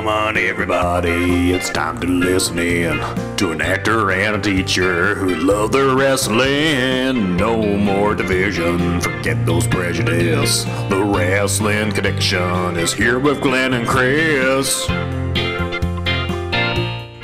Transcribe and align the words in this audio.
Come 0.00 0.08
on, 0.08 0.38
everybody, 0.38 1.52
it's 1.52 1.68
time 1.68 2.00
to 2.00 2.06
listen 2.06 2.58
in 2.58 2.96
to 3.36 3.50
an 3.52 3.60
actor 3.60 4.10
and 4.10 4.34
a 4.36 4.40
teacher 4.40 5.14
who 5.14 5.34
love 5.34 5.72
their 5.72 5.94
wrestling. 5.94 7.36
No 7.36 7.76
more 7.76 8.14
division, 8.14 9.02
forget 9.02 9.44
those 9.44 9.66
prejudice. 9.66 10.64
The 10.88 11.04
Wrestling 11.04 11.92
Connection 11.92 12.78
is 12.78 12.94
here 12.94 13.18
with 13.18 13.42
Glen 13.42 13.74
and 13.74 13.86
Chris. 13.86 14.86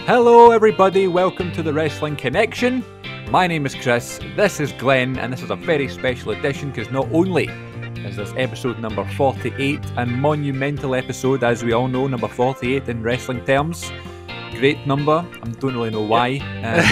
Hello, 0.05 0.51
everybody. 0.51 1.09
Welcome 1.09 1.53
to 1.53 1.63
the 1.63 1.73
Wrestling 1.73 2.17
Connection. 2.17 2.85
My 3.31 3.47
name 3.47 3.65
is 3.65 3.75
Chris. 3.75 4.21
This 4.37 4.61
is 4.61 4.73
Glen, 4.73 5.19
and 5.19 5.33
this 5.33 5.41
is 5.41 5.51
a 5.51 5.57
very 5.57 5.89
special 5.89 6.33
edition 6.33 6.73
because 6.73 6.91
not 6.91 7.11
only 7.11 7.49
is 8.07 8.17
this 8.17 8.33
episode 8.37 8.79
number 8.79 9.05
48, 9.05 9.81
a 9.97 10.07
monumental 10.07 10.95
episode, 10.95 11.43
as 11.43 11.65
we 11.65 11.73
all 11.73 11.89
know, 11.89 12.07
number 12.07 12.29
48 12.29 12.89
in 12.89 13.03
wrestling 13.03 13.45
terms. 13.45 13.91
Great 14.53 14.87
number. 14.87 15.27
I 15.43 15.49
don't 15.49 15.75
really 15.75 15.91
know 15.91 16.03
why. 16.03 16.37
Um, 16.63 16.85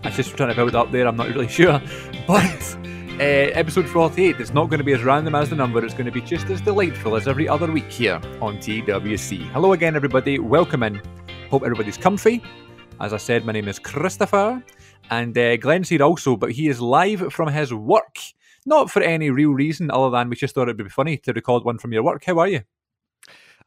I 0.04 0.10
just 0.10 0.36
trying 0.36 0.50
to 0.50 0.54
build 0.54 0.74
up 0.74 0.92
there. 0.92 1.08
I'm 1.08 1.16
not 1.16 1.28
really 1.28 1.48
sure. 1.48 1.80
But 2.26 2.76
uh, 3.18 3.54
episode 3.54 3.88
48 3.88 4.40
is 4.40 4.52
not 4.52 4.68
going 4.68 4.76
to 4.78 4.84
be 4.84 4.92
as 4.92 5.02
random 5.02 5.34
as 5.34 5.48
the 5.48 5.56
number. 5.56 5.82
It's 5.82 5.94
going 5.94 6.04
to 6.06 6.12
be 6.12 6.20
just 6.20 6.46
as 6.48 6.60
delightful 6.60 7.16
as 7.16 7.26
every 7.26 7.48
other 7.48 7.72
week 7.72 7.90
here 7.90 8.20
on 8.42 8.58
TWC. 8.58 9.50
Hello 9.52 9.72
again, 9.72 9.96
everybody. 9.96 10.38
Welcome 10.38 10.82
in. 10.82 11.00
Hope 11.50 11.62
everybody's 11.62 11.96
comfy. 11.96 12.42
As 13.00 13.14
I 13.14 13.16
said, 13.16 13.46
my 13.46 13.52
name 13.52 13.68
is 13.68 13.78
Christopher, 13.78 14.62
and 15.10 15.36
uh, 15.36 15.56
Glen's 15.56 15.88
here 15.88 16.02
also, 16.02 16.36
but 16.36 16.52
he 16.52 16.68
is 16.68 16.78
live 16.78 17.32
from 17.32 17.48
his 17.48 17.72
work. 17.72 18.18
Not 18.64 18.90
for 18.90 19.02
any 19.02 19.30
real 19.30 19.50
reason 19.50 19.90
other 19.90 20.10
than 20.10 20.28
we 20.28 20.36
just 20.36 20.54
thought 20.54 20.68
it'd 20.68 20.76
be 20.76 20.88
funny 20.88 21.16
to 21.18 21.32
record 21.32 21.64
one 21.64 21.78
from 21.78 21.92
your 21.92 22.02
work. 22.02 22.24
How 22.24 22.38
are 22.38 22.48
you? 22.48 22.62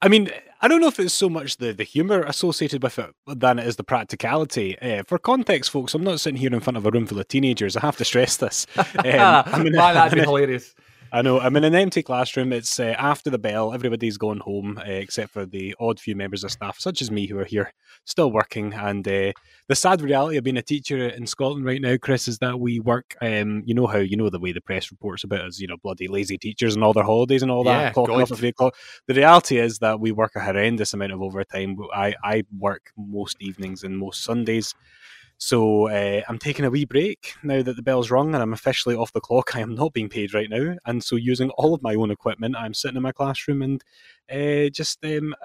I 0.02 0.08
mean, 0.08 0.30
I 0.62 0.68
don't 0.68 0.82
know 0.82 0.88
if 0.88 1.00
it's 1.00 1.14
so 1.14 1.30
much 1.30 1.58
the, 1.58 1.74
the 1.74 1.84
humour 1.84 2.22
associated 2.24 2.84
with 2.84 3.00
it 3.00 3.14
than 3.28 3.60
it 3.60 3.68
is 3.68 3.76
the 3.76 3.84
practicality. 3.84 4.78
Uh, 4.80 5.04
for 5.04 5.18
context, 5.18 5.72
folks, 5.72 5.94
I'm 5.94 6.04
not 6.04 6.20
sitting 6.20 6.40
here 6.40 6.54
in 6.54 6.60
front 6.60 6.78
of 6.78 6.86
a 6.86 6.92
room 6.92 7.06
full 7.06 7.20
of 7.20 7.28
teenagers. 7.28 7.78
I 7.78 7.82
have 7.82 7.98
to 7.98 8.06
stress 8.06 8.38
this. 8.38 8.68
Um, 8.78 9.44
I'm 9.46 9.68
in, 9.68 9.74
Man, 9.74 9.94
that'd 9.94 10.18
be 10.18 10.22
hilarious. 10.26 10.74
I 11.12 11.22
know. 11.22 11.40
I'm 11.40 11.56
in 11.56 11.64
an 11.64 11.76
empty 11.76 12.04
classroom. 12.04 12.52
It's 12.52 12.80
uh, 12.80 12.96
after 12.98 13.30
the 13.30 13.38
bell. 13.38 13.74
Everybody's 13.74 14.18
going 14.18 14.40
home 14.40 14.78
uh, 14.78 14.84
except 14.84 15.32
for 15.32 15.46
the 15.46 15.76
odd 15.80 16.00
few 16.00 16.16
members 16.16 16.44
of 16.44 16.52
staff, 16.52 16.80
such 16.80 17.02
as 17.02 17.10
me, 17.10 17.28
who 17.28 17.40
are 17.40 17.46
here 17.46 17.72
still 18.04 18.32
working. 18.32 18.74
And 18.74 19.08
uh, 19.08 19.32
the 19.68 19.76
sad 19.76 20.02
reality 20.02 20.38
of 20.38 20.44
being 20.44 20.58
a 20.58 20.62
teacher 20.62 21.08
in 21.08 21.26
Scotland 21.26 21.66
right 21.66 21.82
now, 21.82 21.96
Chris, 21.98 22.28
is 22.28 22.40
that 22.40 22.60
we 22.60 22.80
work. 22.80 23.16
Um, 23.22 23.64
you 23.66 23.74
know 23.74 23.88
how 23.88 24.00
you 24.00 24.18
know 24.18 24.30
the 24.30 24.40
way 24.40 24.52
the 24.52 24.62
press 24.62 24.92
reports 24.92 25.24
about 25.24 25.42
us. 25.42 25.60
You 25.60 25.68
know, 25.68 25.78
bloody 25.82 26.08
lazy 26.08 26.38
teachers 26.38 26.76
and 26.76 26.84
all 26.84 26.94
their 26.94 27.04
holidays 27.04 27.44
and 27.44 27.52
all 27.52 27.64
that. 27.64 27.96
Yeah, 27.96 28.02
off 28.02 28.30
the 28.30 28.52
clock. 28.52 28.76
The 29.08 29.14
reality 29.14 29.58
is 29.58 29.80
that 29.80 30.00
we 30.00 30.12
work 30.12 30.34
a 30.36 30.42
horrendous 30.42 30.94
amount 30.94 31.14
of 31.14 31.22
overtime. 31.22 31.78
I 31.94 32.16
I 32.24 32.44
work 32.58 32.92
most 32.98 33.38
evenings 33.40 33.84
and 33.84 33.98
most 33.98 34.24
Sundays. 34.24 34.74
So 35.38 35.90
uh, 35.90 36.22
I'm 36.28 36.40
taking 36.40 36.66
a 36.66 36.70
wee 36.70 36.86
break 36.86 37.34
now 37.44 37.62
that 37.62 37.76
the 37.76 37.82
bell's 37.82 38.10
rung 38.10 38.34
and 38.34 38.42
I'm 38.42 38.54
officially 38.54 38.96
off 38.96 39.14
the 39.14 39.22
clock. 39.22 39.52
I 39.56 39.60
am 39.60 39.76
not 39.76 39.94
being 39.94 40.10
paid 40.10 40.34
right 40.34 40.50
now, 40.50 40.76
and 40.86 41.04
so 41.04 41.16
using 41.16 41.50
all 41.52 41.74
of 41.74 41.82
my 41.82 41.96
own 41.96 42.12
equipment, 42.12 42.56
I'm 42.56 42.74
sitting 42.74 42.98
in 42.98 43.04
my 43.04 43.12
classroom 43.12 43.62
and 43.62 43.84
uh, 44.32 44.70
just 44.70 45.04
um, 45.06 45.36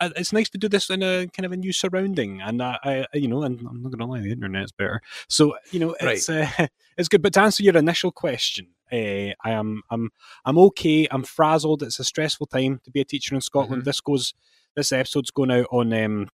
uh, 0.00 0.10
it's 0.16 0.32
nice 0.32 0.48
to 0.50 0.58
do 0.58 0.68
this 0.68 0.90
in 0.90 1.02
a 1.02 1.26
kind 1.28 1.46
of 1.46 1.52
a 1.52 1.56
new 1.56 1.72
surrounding. 1.72 2.40
And 2.40 2.62
I, 2.62 2.78
I 2.84 3.06
you 3.14 3.28
know, 3.28 3.42
and 3.42 3.60
I'm 3.60 3.82
not 3.82 3.92
going 3.92 3.98
to 3.98 4.06
lie, 4.06 4.20
the 4.20 4.32
internet's 4.32 4.72
better. 4.72 5.02
So 5.28 5.56
you 5.70 5.80
know, 5.80 5.96
it's 6.00 6.28
right. 6.28 6.60
uh, 6.60 6.66
it's 6.96 7.08
good. 7.08 7.22
But 7.22 7.34
to 7.34 7.40
answer 7.40 7.62
your 7.62 7.76
initial 7.76 8.12
question, 8.12 8.68
uh, 8.92 9.34
I 9.44 9.50
am 9.50 9.82
I'm 9.90 10.10
I'm 10.44 10.58
okay. 10.58 11.06
I'm 11.10 11.24
frazzled. 11.24 11.82
It's 11.82 11.98
a 11.98 12.04
stressful 12.04 12.46
time 12.46 12.80
to 12.84 12.90
be 12.90 13.00
a 13.00 13.04
teacher 13.04 13.34
in 13.34 13.40
Scotland. 13.40 13.82
Mm-hmm. 13.82 13.88
This 13.88 14.00
goes. 14.00 14.34
This 14.76 14.92
episode's 14.92 15.32
going 15.32 15.50
out 15.50 15.66
on 15.72 15.92
um, 15.92 16.28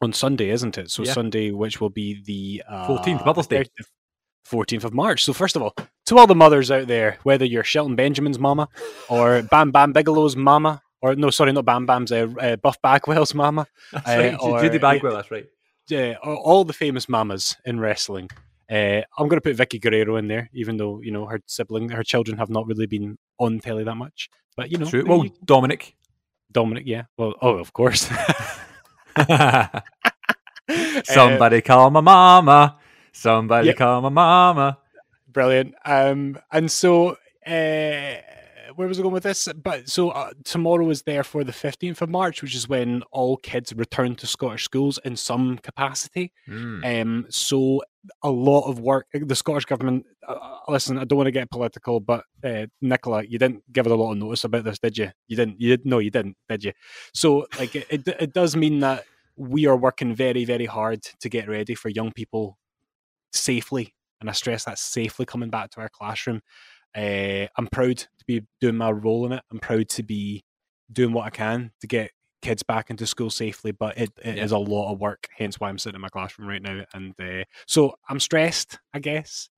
on 0.00 0.12
Sunday, 0.12 0.50
isn't 0.50 0.78
it? 0.78 0.90
So 0.90 1.04
yeah. 1.04 1.12
Sunday, 1.12 1.50
which 1.50 1.80
will 1.80 1.90
be 1.90 2.22
the 2.24 2.62
fourteenth, 2.86 3.22
uh, 3.22 3.26
Mother's 3.26 3.46
Day. 3.46 3.64
14th 4.50 4.84
of 4.84 4.94
March. 4.94 5.24
So, 5.24 5.32
first 5.32 5.56
of 5.56 5.62
all, 5.62 5.74
to 6.06 6.18
all 6.18 6.26
the 6.26 6.34
mothers 6.34 6.70
out 6.70 6.88
there, 6.88 7.18
whether 7.22 7.44
you're 7.44 7.64
Shelton 7.64 7.94
Benjamin's 7.94 8.38
mama 8.38 8.68
or 9.08 9.42
Bam 9.50 9.70
Bam 9.70 9.92
Bigelow's 9.92 10.36
mama, 10.36 10.82
or 11.00 11.14
no, 11.14 11.30
sorry, 11.30 11.52
not 11.52 11.64
Bam 11.64 11.86
Bam's, 11.86 12.12
uh, 12.12 12.26
uh, 12.40 12.56
Buff 12.56 12.80
Bagwell's 12.82 13.34
mama. 13.34 13.66
That's 13.92 14.06
right, 14.06 14.34
uh, 14.34 14.38
or, 14.38 14.60
Judy 14.60 14.78
Bagwell, 14.78 15.14
that's 15.14 15.30
right. 15.30 15.46
Yeah, 15.88 16.14
all 16.22 16.64
the 16.64 16.72
famous 16.72 17.08
mamas 17.08 17.56
in 17.64 17.80
wrestling. 17.80 18.30
Uh, 18.70 19.02
I'm 19.18 19.26
going 19.26 19.40
to 19.40 19.40
put 19.40 19.56
Vickie 19.56 19.80
Guerrero 19.80 20.16
in 20.16 20.28
there, 20.28 20.48
even 20.52 20.76
though, 20.76 21.00
you 21.00 21.10
know, 21.10 21.26
her 21.26 21.40
sibling, 21.46 21.88
her 21.88 22.04
children 22.04 22.38
have 22.38 22.50
not 22.50 22.66
really 22.66 22.86
been 22.86 23.18
on 23.38 23.58
telly 23.58 23.82
that 23.82 23.96
much. 23.96 24.30
But, 24.56 24.70
you 24.70 24.78
know. 24.78 24.86
True. 24.86 25.04
Well, 25.04 25.24
Dominic. 25.44 25.96
Dominic, 26.52 26.84
yeah. 26.86 27.04
Well, 27.16 27.34
oh, 27.42 27.56
of 27.56 27.72
course. 27.72 28.08
Somebody 31.04 31.58
uh, 31.58 31.60
call 31.62 31.90
my 31.90 32.00
mama. 32.00 32.78
Somebody 33.12 33.68
yep. 33.68 33.76
call 33.76 34.00
my 34.02 34.08
mama. 34.08 34.78
Brilliant. 35.32 35.74
Um, 35.84 36.38
and 36.50 36.70
so, 36.70 37.16
uh, 37.46 38.16
where 38.76 38.88
was 38.88 38.98
I 38.98 39.02
going 39.02 39.12
with 39.12 39.22
this? 39.22 39.48
But 39.62 39.88
so 39.88 40.10
uh, 40.10 40.32
tomorrow 40.44 40.88
is 40.90 41.02
there 41.02 41.22
for 41.22 41.44
the 41.44 41.52
15th 41.52 42.00
of 42.02 42.08
March, 42.08 42.42
which 42.42 42.54
is 42.54 42.68
when 42.68 43.02
all 43.10 43.36
kids 43.36 43.72
return 43.74 44.14
to 44.16 44.26
Scottish 44.26 44.64
schools 44.64 44.98
in 45.04 45.16
some 45.16 45.58
capacity. 45.58 46.32
Mm. 46.48 47.02
Um, 47.02 47.26
so 47.28 47.82
a 48.22 48.30
lot 48.30 48.68
of 48.68 48.80
work. 48.80 49.06
The 49.12 49.34
Scottish 49.34 49.64
government. 49.64 50.06
Uh, 50.26 50.32
uh, 50.32 50.58
listen, 50.68 50.98
I 50.98 51.04
don't 51.04 51.16
want 51.16 51.26
to 51.26 51.32
get 51.32 51.50
political, 51.50 52.00
but 52.00 52.24
uh, 52.44 52.66
Nicola, 52.80 53.24
you 53.24 53.38
didn't 53.38 53.62
give 53.72 53.86
it 53.86 53.92
a 53.92 53.96
lot 53.96 54.12
of 54.12 54.18
notice 54.18 54.44
about 54.44 54.64
this, 54.64 54.78
did 54.78 54.98
you? 54.98 55.10
You 55.28 55.36
didn't. 55.36 55.60
You 55.60 55.76
did. 55.76 55.86
No, 55.86 55.98
you 55.98 56.10
didn't, 56.10 56.36
did 56.48 56.64
you? 56.64 56.72
So 57.14 57.46
like, 57.58 57.74
it, 57.74 57.86
it, 57.90 58.08
it 58.08 58.32
does 58.32 58.56
mean 58.56 58.80
that 58.80 59.04
we 59.36 59.66
are 59.66 59.76
working 59.76 60.14
very, 60.14 60.44
very 60.44 60.66
hard 60.66 61.02
to 61.02 61.28
get 61.28 61.48
ready 61.48 61.74
for 61.74 61.88
young 61.88 62.12
people 62.12 62.58
safely, 63.32 63.94
and 64.20 64.28
I 64.28 64.32
stress 64.32 64.64
that 64.64 64.78
safely 64.78 65.26
coming 65.26 65.50
back 65.50 65.70
to 65.70 65.80
our 65.80 65.88
classroom. 65.88 66.40
Uh, 66.96 67.46
I'm 67.56 67.68
proud 67.70 67.98
to 67.98 68.24
be 68.26 68.42
doing 68.60 68.76
my 68.76 68.90
role 68.90 69.26
in 69.26 69.32
it. 69.32 69.42
I'm 69.50 69.60
proud 69.60 69.88
to 69.90 70.02
be 70.02 70.44
doing 70.92 71.12
what 71.12 71.26
I 71.26 71.30
can 71.30 71.72
to 71.80 71.86
get 71.86 72.10
kids 72.42 72.62
back 72.62 72.90
into 72.90 73.06
school 73.06 73.30
safely, 73.30 73.72
but 73.72 73.98
it, 73.98 74.10
it 74.22 74.36
yeah. 74.36 74.44
is 74.44 74.52
a 74.52 74.58
lot 74.58 74.92
of 74.92 75.00
work. 75.00 75.28
Hence 75.36 75.60
why 75.60 75.68
I'm 75.68 75.78
sitting 75.78 75.96
in 75.96 76.00
my 76.00 76.08
classroom 76.08 76.48
right 76.48 76.62
now. 76.62 76.84
And 76.94 77.14
uh, 77.20 77.44
so 77.66 77.94
I'm 78.08 78.20
stressed, 78.20 78.78
I 78.94 78.98
guess, 78.98 79.48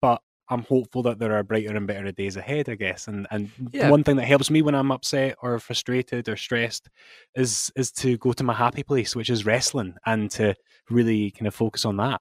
but 0.00 0.20
I'm 0.48 0.64
hopeful 0.64 1.02
that 1.04 1.18
there 1.18 1.34
are 1.34 1.42
brighter 1.42 1.74
and 1.74 1.86
better 1.86 2.12
days 2.12 2.36
ahead. 2.36 2.68
I 2.68 2.74
guess. 2.74 3.08
And 3.08 3.26
and 3.30 3.50
yeah. 3.72 3.88
one 3.88 4.04
thing 4.04 4.16
that 4.16 4.26
helps 4.26 4.50
me 4.50 4.60
when 4.60 4.74
I'm 4.74 4.90
upset 4.90 5.36
or 5.40 5.58
frustrated 5.58 6.28
or 6.28 6.36
stressed 6.36 6.90
is 7.34 7.72
is 7.76 7.92
to 7.92 8.18
go 8.18 8.32
to 8.32 8.44
my 8.44 8.54
happy 8.54 8.82
place, 8.82 9.16
which 9.16 9.30
is 9.30 9.46
wrestling, 9.46 9.94
and 10.04 10.30
to 10.32 10.54
really 10.90 11.30
kind 11.30 11.46
of 11.46 11.54
focus 11.54 11.84
on 11.84 11.96
that. 11.98 12.20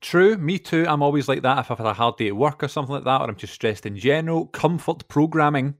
True, 0.00 0.36
me 0.36 0.58
too. 0.58 0.86
I'm 0.88 1.02
always 1.02 1.28
like 1.28 1.42
that 1.42 1.58
if 1.58 1.70
I've 1.70 1.78
had 1.78 1.86
a 1.86 1.92
hard 1.92 2.16
day 2.16 2.28
at 2.28 2.36
work 2.36 2.62
or 2.62 2.68
something 2.68 2.94
like 2.94 3.04
that, 3.04 3.20
or 3.20 3.28
I'm 3.28 3.36
just 3.36 3.54
stressed 3.54 3.86
in 3.86 3.96
general. 3.96 4.46
Comfort 4.46 5.08
programming. 5.08 5.74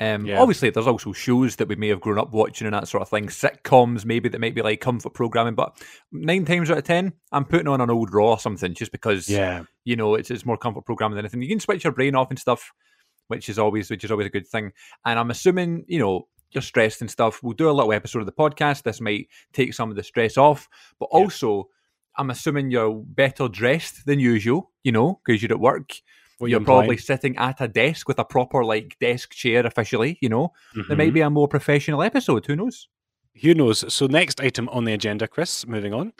Um, 0.00 0.26
yeah. 0.26 0.40
Obviously, 0.40 0.70
there's 0.70 0.86
also 0.86 1.12
shows 1.12 1.56
that 1.56 1.66
we 1.66 1.74
may 1.74 1.88
have 1.88 2.00
grown 2.00 2.18
up 2.18 2.32
watching 2.32 2.66
and 2.66 2.74
that 2.74 2.86
sort 2.86 3.02
of 3.02 3.08
thing. 3.08 3.26
Sitcoms, 3.26 4.04
maybe 4.04 4.28
that 4.28 4.40
might 4.40 4.54
be 4.54 4.62
like 4.62 4.80
comfort 4.80 5.12
programming, 5.12 5.56
but 5.56 5.76
nine 6.12 6.44
times 6.44 6.70
out 6.70 6.78
of 6.78 6.84
ten, 6.84 7.12
I'm 7.32 7.44
putting 7.44 7.66
on 7.66 7.80
an 7.80 7.90
old 7.90 8.14
Raw 8.14 8.30
or 8.30 8.38
something 8.38 8.74
just 8.74 8.92
because, 8.92 9.28
yeah, 9.28 9.64
you 9.84 9.96
know, 9.96 10.14
it's, 10.14 10.30
it's 10.30 10.46
more 10.46 10.56
comfort 10.56 10.84
programming 10.84 11.16
than 11.16 11.24
anything. 11.24 11.42
You 11.42 11.48
can 11.48 11.60
switch 11.60 11.82
your 11.82 11.92
brain 11.92 12.14
off 12.14 12.30
and 12.30 12.38
stuff, 12.38 12.72
which 13.26 13.48
is 13.48 13.58
always 13.58 13.90
which 13.90 14.04
is 14.04 14.12
always 14.12 14.28
a 14.28 14.30
good 14.30 14.46
thing. 14.46 14.72
And 15.04 15.18
I'm 15.18 15.30
assuming, 15.30 15.84
you 15.88 15.98
know, 15.98 16.28
you're 16.52 16.62
stressed 16.62 17.00
and 17.00 17.10
stuff. 17.10 17.42
We'll 17.42 17.54
do 17.54 17.68
a 17.68 17.72
little 17.72 17.92
episode 17.92 18.20
of 18.20 18.26
the 18.26 18.32
podcast. 18.32 18.84
This 18.84 19.00
might 19.00 19.26
take 19.52 19.74
some 19.74 19.90
of 19.90 19.96
the 19.96 20.04
stress 20.04 20.38
off, 20.38 20.68
but 21.00 21.08
yeah. 21.12 21.18
also 21.18 21.68
I'm 22.18 22.30
assuming 22.30 22.70
you're 22.70 22.94
better 22.94 23.48
dressed 23.48 24.04
than 24.04 24.18
usual, 24.18 24.72
you 24.82 24.92
know, 24.92 25.20
because 25.24 25.42
you're 25.42 25.52
at 25.52 25.60
work. 25.60 25.92
What 26.38 26.50
you're 26.50 26.60
probably 26.60 26.96
sitting 26.98 27.36
at 27.36 27.60
a 27.60 27.66
desk 27.66 28.06
with 28.06 28.18
a 28.20 28.24
proper 28.24 28.64
like 28.64 28.96
desk 29.00 29.32
chair 29.32 29.66
officially, 29.66 30.18
you 30.20 30.28
know. 30.28 30.52
Mm-hmm. 30.76 30.82
There 30.88 30.96
might 30.96 31.04
mm-hmm. 31.06 31.14
be 31.14 31.20
a 31.22 31.30
more 31.30 31.48
professional 31.48 32.02
episode. 32.02 32.46
Who 32.46 32.54
knows? 32.54 32.88
Who 33.42 33.54
knows? 33.54 33.92
So 33.92 34.06
next 34.06 34.40
item 34.40 34.68
on 34.68 34.84
the 34.84 34.92
agenda, 34.92 35.26
Chris. 35.26 35.66
Moving 35.66 35.94
on. 35.94 36.12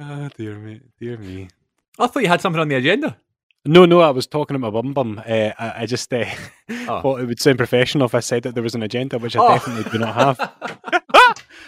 oh 0.00 0.28
dear 0.36 0.56
me, 0.56 0.80
dear 0.98 1.16
me. 1.16 1.48
I 1.98 2.06
thought 2.08 2.22
you 2.22 2.28
had 2.28 2.40
something 2.40 2.60
on 2.60 2.68
the 2.68 2.74
agenda. 2.74 3.16
No, 3.64 3.84
no, 3.84 4.00
I 4.00 4.10
was 4.10 4.26
talking 4.28 4.54
about 4.54 4.74
bum 4.74 4.92
bum. 4.92 5.22
Uh, 5.26 5.50
I, 5.58 5.72
I, 5.78 5.86
just 5.86 6.12
uh, 6.12 6.24
oh. 6.70 7.00
thought 7.00 7.20
it 7.20 7.26
would 7.26 7.40
sound 7.40 7.58
professional 7.58 8.06
if 8.06 8.14
I 8.14 8.20
said 8.20 8.44
that 8.44 8.54
there 8.54 8.62
was 8.62 8.76
an 8.76 8.82
agenda, 8.82 9.18
which 9.18 9.36
I 9.36 9.44
oh. 9.44 9.48
definitely 9.48 9.90
do 9.90 9.98
not 9.98 10.14
have. 10.14 10.95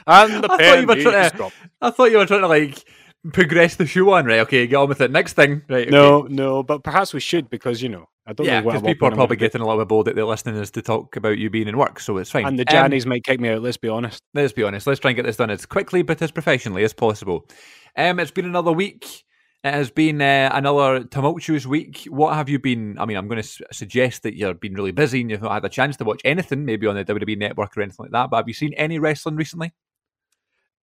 And 0.08 0.44
the 0.44 0.52
I 0.52 0.56
pen 0.56 0.86
thought, 0.86 0.98
you 0.98 1.04
were 1.04 1.12
trying 1.12 1.30
to, 1.30 1.52
I 1.80 1.90
thought 1.90 2.10
you 2.10 2.18
were 2.18 2.26
trying 2.26 2.40
to 2.40 2.48
like 2.48 2.84
progress 3.32 3.76
the 3.76 3.86
shoe 3.86 4.10
on, 4.12 4.26
right? 4.26 4.40
Okay, 4.40 4.66
get 4.66 4.76
on 4.76 4.88
with 4.88 5.00
it. 5.00 5.10
Next 5.10 5.34
thing, 5.34 5.62
right? 5.68 5.86
Okay. 5.86 5.90
No, 5.90 6.22
no, 6.22 6.62
but 6.62 6.82
perhaps 6.82 7.12
we 7.12 7.20
should 7.20 7.50
because 7.50 7.82
you 7.82 7.88
know 7.88 8.06
I 8.26 8.32
don't 8.32 8.46
yeah, 8.46 8.60
know. 8.60 8.66
because 8.66 8.82
people 8.82 9.08
are 9.08 9.12
probably 9.12 9.36
getting 9.36 9.60
a 9.60 9.66
little 9.66 9.80
bit 9.80 9.88
bored 9.88 10.06
that 10.06 10.14
they're 10.14 10.24
listening 10.24 10.56
is 10.56 10.70
to 10.72 10.82
talk 10.82 11.16
about 11.16 11.38
you 11.38 11.50
being 11.50 11.68
in 11.68 11.76
work, 11.76 12.00
so 12.00 12.18
it's 12.18 12.30
fine. 12.30 12.46
And 12.46 12.58
the 12.58 12.64
Jannies 12.64 13.04
um, 13.04 13.10
might 13.10 13.24
kick 13.24 13.40
me 13.40 13.50
out. 13.50 13.62
Let's 13.62 13.76
be 13.76 13.88
honest. 13.88 14.22
Let's 14.34 14.52
be 14.52 14.62
honest. 14.62 14.86
Let's 14.86 15.00
try 15.00 15.10
and 15.10 15.16
get 15.16 15.26
this 15.26 15.36
done 15.36 15.50
as 15.50 15.66
quickly 15.66 16.02
but 16.02 16.20
as 16.22 16.30
professionally 16.30 16.84
as 16.84 16.92
possible. 16.92 17.48
Um, 17.96 18.20
it's 18.20 18.30
been 18.30 18.44
another 18.44 18.72
week. 18.72 19.24
It 19.64 19.74
has 19.74 19.90
been 19.90 20.22
uh, 20.22 20.50
another 20.52 21.04
tumultuous 21.04 21.66
week. 21.66 22.04
What 22.08 22.34
have 22.34 22.48
you 22.48 22.60
been? 22.60 22.96
I 22.98 23.06
mean, 23.06 23.16
I'm 23.16 23.26
going 23.26 23.42
to 23.42 23.48
su- 23.48 23.64
suggest 23.72 24.22
that 24.22 24.36
you've 24.36 24.60
been 24.60 24.74
really 24.74 24.92
busy 24.92 25.20
and 25.20 25.30
you've 25.30 25.42
not 25.42 25.52
had 25.52 25.64
a 25.64 25.68
chance 25.68 25.96
to 25.96 26.04
watch 26.04 26.20
anything, 26.24 26.64
maybe 26.64 26.86
on 26.86 26.94
the 26.94 27.04
WWE 27.04 27.38
network 27.38 27.76
or 27.76 27.82
anything 27.82 28.04
like 28.04 28.12
that. 28.12 28.30
But 28.30 28.36
have 28.36 28.48
you 28.48 28.54
seen 28.54 28.72
any 28.74 29.00
wrestling 29.00 29.34
recently? 29.34 29.72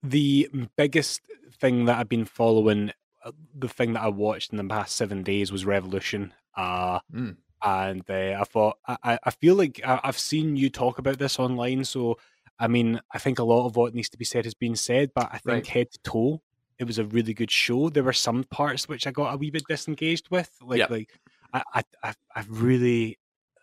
The 0.05 0.51
biggest 0.77 1.23
thing 1.61 1.87
that 1.87 1.99
I've 1.99 2.09
been 2.09 2.25
following, 2.27 2.93
uh, 3.25 3.33
the 3.55 3.69
thing 3.69 3.95
that 3.95 4.03
I 4.03 4.09
watched 4.09 4.53
in 4.53 4.59
the 4.59 4.65
past 4.65 4.97
seven 4.97 5.23
days 5.23 5.51
was 5.51 5.65
Revolution. 5.65 6.33
Uh, 6.56 7.01
Mm. 7.12 7.37
and 7.62 8.03
uh, 8.11 8.39
I 8.41 8.45
thought 8.45 8.79
I, 8.87 9.19
I- 9.25 9.31
feel 9.31 9.55
like 9.55 9.81
I've 9.85 10.19
seen 10.19 10.56
you 10.56 10.69
talk 10.71 10.99
about 10.99 11.19
this 11.19 11.39
online. 11.39 11.85
So 11.85 12.19
I 12.59 12.69
mean, 12.69 13.01
I 13.11 13.19
think 13.19 13.39
a 13.41 13.45
lot 13.45 13.67
of 13.67 13.75
what 13.77 13.95
needs 13.95 14.11
to 14.11 14.19
be 14.19 14.25
said 14.25 14.45
has 14.45 14.55
been 14.55 14.77
said, 14.77 15.11
but 15.15 15.29
I 15.33 15.39
think 15.39 15.47
Right. 15.47 15.67
head 15.67 15.91
to 15.93 15.99
toe, 16.05 16.43
it 16.79 16.85
was 16.85 16.99
a 16.99 17.05
really 17.05 17.35
good 17.35 17.51
show. 17.51 17.89
There 17.89 18.05
were 18.05 18.12
some 18.12 18.45
parts 18.45 18.87
which 18.87 19.06
I 19.06 19.11
got 19.11 19.35
a 19.35 19.37
wee 19.37 19.51
bit 19.51 19.65
disengaged 19.69 20.29
with, 20.31 20.51
like 20.62 20.79
Yep. 20.81 20.91
like 20.91 21.19
I, 21.53 21.62
I 21.75 21.83
I 22.03 22.15
I 22.37 22.45
really 22.49 23.19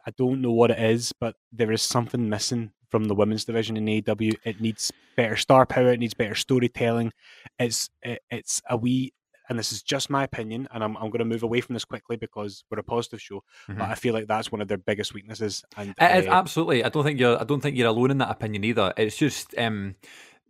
I 0.05 0.11
don't 0.11 0.41
know 0.41 0.51
what 0.51 0.71
it 0.71 0.79
is, 0.79 1.13
but 1.19 1.35
there 1.51 1.71
is 1.71 1.81
something 1.83 2.27
missing 2.27 2.71
from 2.91 3.05
the 3.05 3.15
women's 3.15 3.45
division 3.45 3.77
in 3.77 3.85
AEW. 3.85 4.35
It 4.43 4.61
needs 4.61 4.91
better 5.15 5.35
star 5.37 5.65
power. 5.65 5.91
It 5.93 5.99
needs 5.99 6.13
better 6.13 6.35
storytelling. 6.35 7.11
It's 7.57 7.89
it, 8.03 8.21
it's 8.29 8.61
a 8.69 8.77
wee, 8.77 9.13
and 9.49 9.57
this 9.57 9.71
is 9.71 9.81
just 9.81 10.09
my 10.09 10.23
opinion, 10.23 10.67
and 10.73 10.83
I'm 10.83 10.95
I'm 10.97 11.09
going 11.09 11.19
to 11.19 11.25
move 11.25 11.43
away 11.43 11.61
from 11.61 11.73
this 11.73 11.85
quickly 11.85 12.17
because 12.17 12.63
we're 12.69 12.79
a 12.79 12.83
positive 12.83 13.21
show. 13.21 13.43
Mhm. 13.69 13.77
But 13.79 13.89
I 13.89 13.95
feel 13.95 14.13
like 14.13 14.27
that's 14.27 14.51
one 14.51 14.61
of 14.61 14.67
their 14.67 14.77
biggest 14.77 15.13
weaknesses. 15.13 15.63
And 15.77 15.95
It 15.99 16.23
is 16.23 16.27
uh, 16.27 16.31
absolutely. 16.31 16.83
I 16.83 16.89
don't 16.89 17.03
think 17.03 17.19
you're. 17.19 17.39
I 17.39 17.43
don't 17.45 17.61
think 17.61 17.77
you're 17.77 17.87
alone 17.89 18.11
in 18.11 18.17
that 18.19 18.29
opinion 18.29 18.63
either. 18.63 18.93
It's 18.97 19.17
just 19.17 19.55
um, 19.57 19.95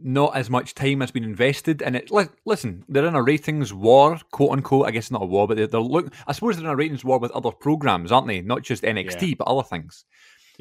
not 0.03 0.35
as 0.35 0.49
much 0.49 0.73
time 0.73 1.01
has 1.01 1.11
been 1.11 1.23
invested 1.23 1.81
in 1.83 1.93
it. 1.95 2.09
Li- 2.11 2.25
listen, 2.45 2.83
they're 2.89 3.05
in 3.05 3.13
a 3.15 3.21
ratings 3.21 3.71
war, 3.71 4.19
quote 4.31 4.51
unquote. 4.51 4.87
I 4.87 4.91
guess 4.91 5.11
not 5.11 5.21
a 5.21 5.25
war, 5.25 5.47
but 5.47 5.57
they're, 5.57 5.67
they're 5.67 5.79
look. 5.79 6.11
I 6.25 6.31
suppose 6.31 6.55
they're 6.57 6.65
in 6.65 6.71
a 6.71 6.75
ratings 6.75 7.05
war 7.05 7.19
with 7.19 7.31
other 7.31 7.51
programs, 7.51 8.11
aren't 8.11 8.27
they? 8.27 8.41
Not 8.41 8.63
just 8.63 8.81
NXT, 8.83 9.37
but 9.37 9.47
other 9.47 9.63
things. 9.63 10.05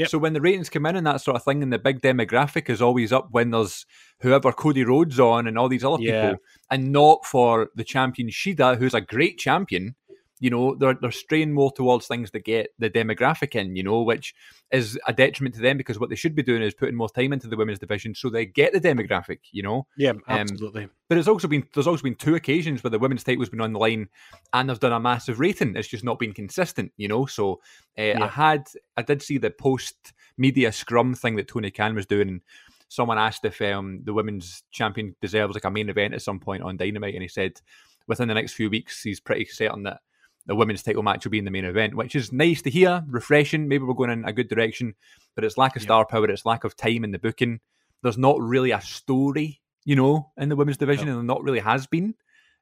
Yep. 0.00 0.08
So 0.08 0.18
when 0.18 0.32
the 0.32 0.40
ratings 0.40 0.68
come 0.70 0.86
in 0.86 0.96
and 0.96 1.06
that 1.06 1.20
sort 1.20 1.36
of 1.36 1.44
thing, 1.44 1.62
and 1.62 1.72
the 1.72 1.78
big 1.78 2.00
demographic 2.00 2.68
is 2.70 2.80
always 2.80 3.12
up 3.12 3.28
when 3.30 3.50
there's 3.50 3.84
whoever 4.20 4.50
Cody 4.52 4.84
Rhodes 4.84 5.20
on 5.20 5.46
and 5.46 5.58
all 5.58 5.68
these 5.68 5.84
other 5.84 6.02
Yeah. 6.02 6.30
people, 6.30 6.42
and 6.70 6.90
not 6.90 7.24
for 7.26 7.68
the 7.74 7.84
champion 7.84 8.28
Shida, 8.28 8.78
who's 8.78 8.94
a 8.94 9.00
great 9.00 9.38
champion. 9.38 9.94
You 10.40 10.50
know, 10.50 10.74
they're 10.74 10.94
they're 10.94 11.12
straying 11.12 11.52
more 11.52 11.70
towards 11.70 12.06
things 12.06 12.30
that 12.32 12.44
get 12.44 12.70
the 12.78 12.90
demographic 12.90 13.54
in. 13.54 13.76
You 13.76 13.82
know, 13.82 14.02
which 14.02 14.34
is 14.72 14.98
a 15.06 15.12
detriment 15.12 15.54
to 15.54 15.60
them 15.60 15.76
because 15.76 15.98
what 15.98 16.08
they 16.08 16.16
should 16.16 16.34
be 16.34 16.42
doing 16.42 16.62
is 16.62 16.74
putting 16.74 16.96
more 16.96 17.08
time 17.08 17.32
into 17.32 17.46
the 17.46 17.56
women's 17.56 17.78
division 17.78 18.14
so 18.14 18.30
they 18.30 18.46
get 18.46 18.72
the 18.72 18.80
demographic. 18.80 19.40
You 19.52 19.62
know, 19.62 19.86
yeah, 19.96 20.12
absolutely. 20.28 20.88
but 21.08 21.18
it's 21.18 21.28
also 21.28 21.46
been 21.46 21.66
there's 21.74 21.86
also 21.86 22.02
been 22.02 22.14
two 22.14 22.34
occasions 22.34 22.82
where 22.82 22.90
the 22.90 22.98
women's 22.98 23.22
title's 23.22 23.50
been 23.50 23.60
on 23.60 23.72
the 23.72 23.78
line 23.78 24.08
and 24.52 24.68
they've 24.68 24.80
done 24.80 24.92
a 24.92 25.00
massive 25.00 25.38
rating. 25.38 25.76
It's 25.76 25.88
just 25.88 26.04
not 26.04 26.18
been 26.18 26.32
consistent, 26.32 26.92
you 26.96 27.08
know. 27.08 27.26
So 27.26 27.60
uh, 27.98 28.14
I 28.20 28.26
had 28.26 28.66
I 28.96 29.02
did 29.02 29.22
see 29.22 29.38
the 29.38 29.50
post 29.50 30.12
media 30.36 30.72
scrum 30.72 31.14
thing 31.14 31.36
that 31.36 31.48
Tony 31.48 31.70
Khan 31.70 31.94
was 31.94 32.06
doing. 32.06 32.40
Someone 32.88 33.18
asked 33.18 33.44
if 33.44 33.60
um, 33.62 34.00
the 34.04 34.12
women's 34.12 34.64
champion 34.72 35.14
deserves 35.20 35.54
like 35.54 35.64
a 35.64 35.70
main 35.70 35.88
event 35.88 36.14
at 36.14 36.22
some 36.22 36.40
point 36.40 36.62
on 36.62 36.76
Dynamite, 36.76 37.14
and 37.14 37.22
he 37.22 37.28
said 37.28 37.60
within 38.08 38.26
the 38.26 38.34
next 38.34 38.54
few 38.54 38.68
weeks 38.68 39.02
he's 39.02 39.20
pretty 39.20 39.44
certain 39.44 39.84
that 39.84 40.00
the 40.46 40.54
women's 40.54 40.82
title 40.82 41.02
match 41.02 41.24
will 41.24 41.30
be 41.30 41.38
in 41.38 41.44
the 41.44 41.50
main 41.50 41.64
event, 41.64 41.94
which 41.94 42.16
is 42.16 42.32
nice 42.32 42.62
to 42.62 42.70
hear, 42.70 43.04
refreshing. 43.08 43.68
Maybe 43.68 43.84
we're 43.84 43.94
going 43.94 44.10
in 44.10 44.24
a 44.24 44.32
good 44.32 44.48
direction, 44.48 44.94
but 45.34 45.44
it's 45.44 45.58
lack 45.58 45.76
of 45.76 45.82
Yeah. 45.82 45.86
star 45.86 46.06
power, 46.06 46.28
it's 46.30 46.46
lack 46.46 46.64
of 46.64 46.76
time 46.76 47.04
in 47.04 47.10
the 47.12 47.18
booking. 47.18 47.60
There's 48.02 48.18
not 48.18 48.40
really 48.40 48.70
a 48.70 48.80
story, 48.80 49.60
you 49.84 49.96
know, 49.96 50.32
in 50.36 50.48
the 50.48 50.56
women's 50.56 50.78
division, 50.78 51.08
and 51.08 51.16
there 51.18 51.22
not 51.24 51.42
really 51.42 51.60
has 51.60 51.86
been. 51.86 52.14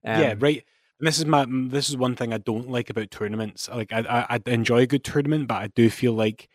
Um, 0.05 0.21
yeah, 0.21 0.35
right. 0.39 0.65
And 1.01 1.07
this 1.07 1.19
is 1.19 1.27
my 1.27 1.47
this 1.49 1.89
is 1.89 1.97
one 1.97 2.17
thing 2.17 2.33
I 2.33 2.39
don't 2.39 2.69
like 2.69 2.91
about 2.91 3.11
tournaments. 3.13 3.69
Like 3.69 3.93
I 3.93 4.01
I, 4.01 4.27
I 4.37 4.41
enjoy 4.51 4.79
a 4.81 4.87
good 4.87 5.05
tournament, 5.05 5.47
but 5.47 5.63
I 5.63 5.69
do 5.69 5.91
feel 5.91 6.13
like 6.13 6.49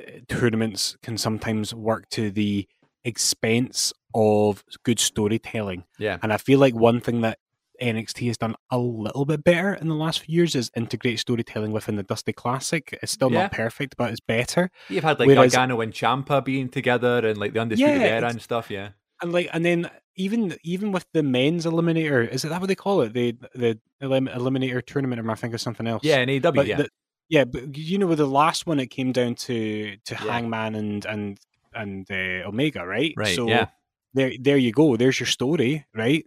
uh, 0.00 0.20
tournaments 0.28 0.96
can 1.02 1.18
sometimes 1.18 1.74
work 1.74 2.08
to 2.10 2.30
the 2.30 2.66
expense 3.04 3.92
of 4.14 4.64
good 4.84 4.98
storytelling. 4.98 5.84
Yeah. 5.98 6.18
And 6.22 6.32
I 6.32 6.38
feel 6.38 6.58
like 6.58 6.74
one 6.74 7.00
thing 7.00 7.20
that 7.20 7.38
NXT 7.82 8.26
has 8.28 8.38
done 8.38 8.54
a 8.70 8.78
little 8.78 9.24
bit 9.24 9.42
better 9.44 9.74
in 9.74 9.88
the 9.88 9.94
last 9.94 10.20
few 10.20 10.34
years 10.36 10.54
is 10.54 10.70
integrate 10.76 11.18
storytelling 11.18 11.72
within 11.72 11.96
the 11.96 12.02
Dusty 12.02 12.32
Classic. 12.32 12.96
It's 13.02 13.12
still 13.12 13.32
Yeah. 13.32 13.42
not 13.42 13.52
perfect, 13.52 13.96
but 13.96 14.10
it's 14.10 14.20
better. 14.20 14.70
You've 14.88 15.04
had 15.04 15.18
like 15.18 15.26
Whereas- 15.28 15.52
Gargano 15.54 15.80
and 15.80 15.92
Ciampa 15.92 16.44
being 16.44 16.68
together 16.68 17.26
and 17.26 17.38
like 17.38 17.52
the 17.52 17.60
Undisputed 17.60 18.00
Yeah, 18.00 18.06
Era 18.06 18.28
and 18.28 18.40
stuff, 18.42 18.70
yeah. 18.70 18.90
And 19.22 19.32
like, 19.32 19.48
and 19.52 19.64
then 19.64 19.90
even 20.16 20.56
even 20.64 20.92
with 20.92 21.06
the 21.12 21.22
men's 21.22 21.66
eliminator, 21.66 22.28
is 22.28 22.44
it 22.44 22.48
that 22.48 22.60
what 22.60 22.66
they 22.68 22.74
call 22.74 23.00
it? 23.02 23.12
The 23.14 23.36
the 23.54 23.78
elim- 24.00 24.28
eliminator 24.28 24.84
tournament, 24.84 25.18
or 25.20 25.24
am 25.24 25.30
I 25.30 25.34
thinking 25.34 25.54
of 25.54 25.60
something 25.60 25.86
else? 25.86 26.02
Yeah, 26.04 26.18
in 26.18 26.28
AEW, 26.28 26.54
but 26.54 26.66
yeah. 26.66 26.76
the- 26.76 26.88
yeah, 27.28 27.44
but 27.44 27.76
you 27.76 27.98
know, 27.98 28.06
with 28.06 28.18
the 28.18 28.26
last 28.26 28.66
one, 28.66 28.78
it 28.80 28.88
came 28.88 29.12
down 29.12 29.34
to 29.36 29.96
to 30.04 30.14
Yeah. 30.14 30.32
Hangman 30.32 30.74
and 30.74 31.04
and 31.06 31.38
and 31.74 32.08
uh, 32.10 32.46
Omega, 32.48 32.86
right? 32.86 33.14
Right, 33.16 33.34
So 33.34 33.48
yeah. 33.48 33.66
there, 34.12 34.32
there 34.40 34.56
you 34.56 34.70
go. 34.72 34.96
There's 34.96 35.18
your 35.18 35.26
story, 35.26 35.86
right? 35.94 36.24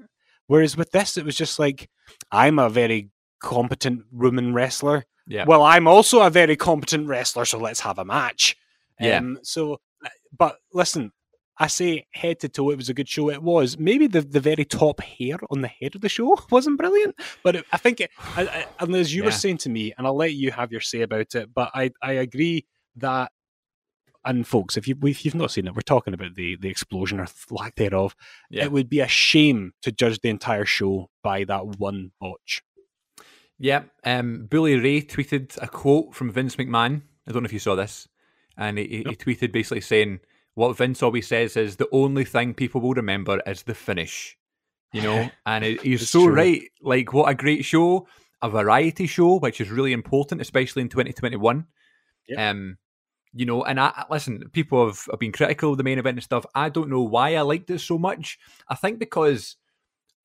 Whereas 0.47 0.75
with 0.75 0.91
this, 0.91 1.17
it 1.17 1.25
was 1.25 1.35
just 1.35 1.59
like, 1.59 1.89
I'm 2.31 2.59
a 2.59 2.69
very 2.69 3.09
competent 3.39 4.05
woman 4.11 4.53
wrestler. 4.53 5.05
Yeah. 5.27 5.45
Well, 5.45 5.63
I'm 5.63 5.87
also 5.87 6.21
a 6.21 6.29
very 6.29 6.55
competent 6.55 7.07
wrestler, 7.07 7.45
so 7.45 7.59
let's 7.59 7.81
have 7.81 7.99
a 7.99 8.05
match. 8.05 8.55
Yeah. 8.99 9.17
Um, 9.17 9.39
so, 9.43 9.73
uh, 10.03 10.09
but 10.35 10.57
listen, 10.73 11.11
I 11.59 11.67
say 11.67 12.05
head 12.11 12.39
to 12.41 12.49
toe, 12.49 12.69
it 12.69 12.77
was 12.77 12.89
a 12.89 12.93
good 12.93 13.09
show. 13.09 13.29
It 13.29 13.41
was 13.41 13.77
maybe 13.77 14.07
the, 14.07 14.21
the 14.21 14.39
very 14.39 14.63
top 14.63 15.01
hair 15.01 15.37
on 15.49 15.61
the 15.61 15.67
head 15.67 15.95
of 15.95 16.01
the 16.01 16.09
show 16.09 16.37
wasn't 16.51 16.77
brilliant, 16.77 17.15
but 17.43 17.57
it, 17.57 17.65
I 17.71 17.77
think, 17.77 17.99
it, 17.99 18.11
I, 18.35 18.43
I, 18.47 18.65
and 18.79 18.95
as 18.95 19.13
you 19.13 19.23
were 19.23 19.31
saying 19.31 19.57
to 19.59 19.69
me, 19.69 19.93
and 19.97 20.07
I'll 20.07 20.15
let 20.15 20.33
you 20.33 20.51
have 20.51 20.71
your 20.71 20.81
say 20.81 21.01
about 21.01 21.35
it, 21.35 21.53
but 21.53 21.71
I 21.73 21.91
I 22.01 22.13
agree 22.13 22.65
that. 22.97 23.31
And 24.25 24.45
folks, 24.45 24.75
if 24.77 24.87
you 24.87 24.95
if 25.03 25.23
you've 25.23 25.35
not 25.35 25.51
seen 25.51 25.67
it, 25.67 25.75
we're 25.75 25.81
talking 25.81 26.13
about 26.13 26.35
the 26.35 26.55
the 26.57 26.69
explosion 26.69 27.19
or 27.19 27.27
lack 27.49 27.75
thereof. 27.75 28.15
Yeah. 28.49 28.65
It 28.65 28.71
would 28.71 28.89
be 28.89 28.99
a 28.99 29.07
shame 29.07 29.73
to 29.83 29.91
judge 29.91 30.19
the 30.19 30.29
entire 30.29 30.65
show 30.65 31.09
by 31.23 31.43
that 31.45 31.65
one 31.79 32.11
botch. 32.19 32.61
Yeah, 33.59 33.83
um, 34.03 34.45
Bully 34.49 34.75
Ray 34.75 35.01
tweeted 35.01 35.57
a 35.61 35.67
quote 35.67 36.13
from 36.13 36.31
Vince 36.31 36.55
McMahon. 36.57 37.01
I 37.27 37.31
don't 37.31 37.41
know 37.41 37.47
if 37.47 37.53
you 37.53 37.59
saw 37.59 37.75
this, 37.75 38.07
and 38.55 38.77
he, 38.77 38.85
he- 38.87 38.97
he 39.09 39.15
tweeted 39.15 39.51
basically 39.51 39.81
saying, 39.81 40.19
"What 40.53 40.77
Vince 40.77 41.01
always 41.01 41.27
says 41.27 41.57
is 41.57 41.77
the 41.77 41.89
only 41.91 42.23
thing 42.23 42.53
people 42.53 42.81
will 42.81 42.93
remember 42.93 43.41
is 43.47 43.63
the 43.63 43.73
finish." 43.73 44.37
You 44.93 45.01
know, 45.01 45.29
and 45.45 45.63
he- 45.65 45.77
he's 45.81 46.09
so 46.09 46.25
true. 46.25 46.35
right. 46.35 46.61
Like, 46.81 47.13
what 47.13 47.29
a 47.29 47.33
great 47.35 47.65
show, 47.65 48.07
a 48.43 48.49
variety 48.49 49.07
show, 49.07 49.39
which 49.39 49.59
is 49.59 49.71
really 49.71 49.91
important, 49.93 50.39
especially 50.41 50.83
in 50.83 50.89
2021. 50.89 51.65
Yep. 52.29 52.39
Um, 52.39 52.77
you 53.33 53.45
know, 53.45 53.63
and 53.63 53.79
I 53.79 54.05
listen. 54.09 54.49
People 54.53 54.87
have, 54.87 55.05
have 55.11 55.19
been 55.19 55.31
critical 55.31 55.71
of 55.71 55.77
the 55.77 55.83
main 55.83 55.99
event 55.99 56.17
and 56.17 56.23
stuff. 56.23 56.45
I 56.55 56.69
don't 56.69 56.89
know 56.89 57.01
why 57.01 57.35
I 57.35 57.41
liked 57.41 57.69
it 57.69 57.79
so 57.79 57.97
much. 57.97 58.39
I 58.69 58.75
think 58.75 58.99
because 58.99 59.55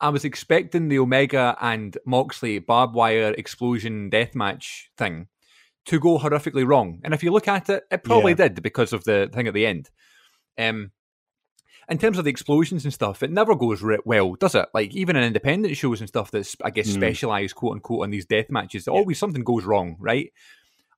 I 0.01 0.09
was 0.09 0.25
expecting 0.25 0.89
the 0.89 0.99
Omega 0.99 1.57
and 1.61 1.97
Moxley 2.07 2.59
barbed 2.59 2.95
wire 2.95 3.33
explosion 3.39 4.11
death 4.11 4.35
match 4.35 4.91
thing 4.97 5.29
to 5.87 5.99
go 6.01 6.19
horrifically 6.19 6.67
wrong. 6.67 7.01
And 7.05 7.13
if 7.15 7.23
you 7.23 7.31
look 7.33 7.49
at 7.49 7.69
it, 7.69 7.85
it 7.91 8.05
probably 8.05 8.33
Yeah. 8.33 8.49
did 8.49 8.63
because 8.63 8.93
of 8.93 9.05
the 9.05 9.29
thing 9.33 9.47
at 9.49 9.55
the 9.55 9.67
end. 9.67 9.91
Um, 10.59 10.93
in 11.89 11.99
terms 11.99 12.17
of 12.19 12.25
the 12.25 12.31
explosions 12.31 12.85
and 12.85 12.95
stuff, 12.95 13.23
it 13.23 13.31
never 13.33 13.55
goes 13.57 13.83
re- 13.83 13.99
well, 14.05 14.35
does 14.35 14.55
it? 14.55 14.69
Like 14.73 14.95
even 14.95 15.17
in 15.17 15.25
independent 15.25 15.77
shows 15.77 16.01
and 16.01 16.09
stuff 16.09 16.31
that's 16.31 16.57
I 16.63 16.71
guess 16.71 16.89
Mm. 16.89 16.95
specialized 16.95 17.57
quote 17.57 17.73
unquote 17.75 18.05
on 18.05 18.11
these 18.11 18.25
death 18.27 18.51
matches, 18.51 18.87
Yeah. 18.87 18.93
always 18.93 19.19
something 19.19 19.43
goes 19.45 19.65
wrong, 19.65 19.97
right? 19.99 20.33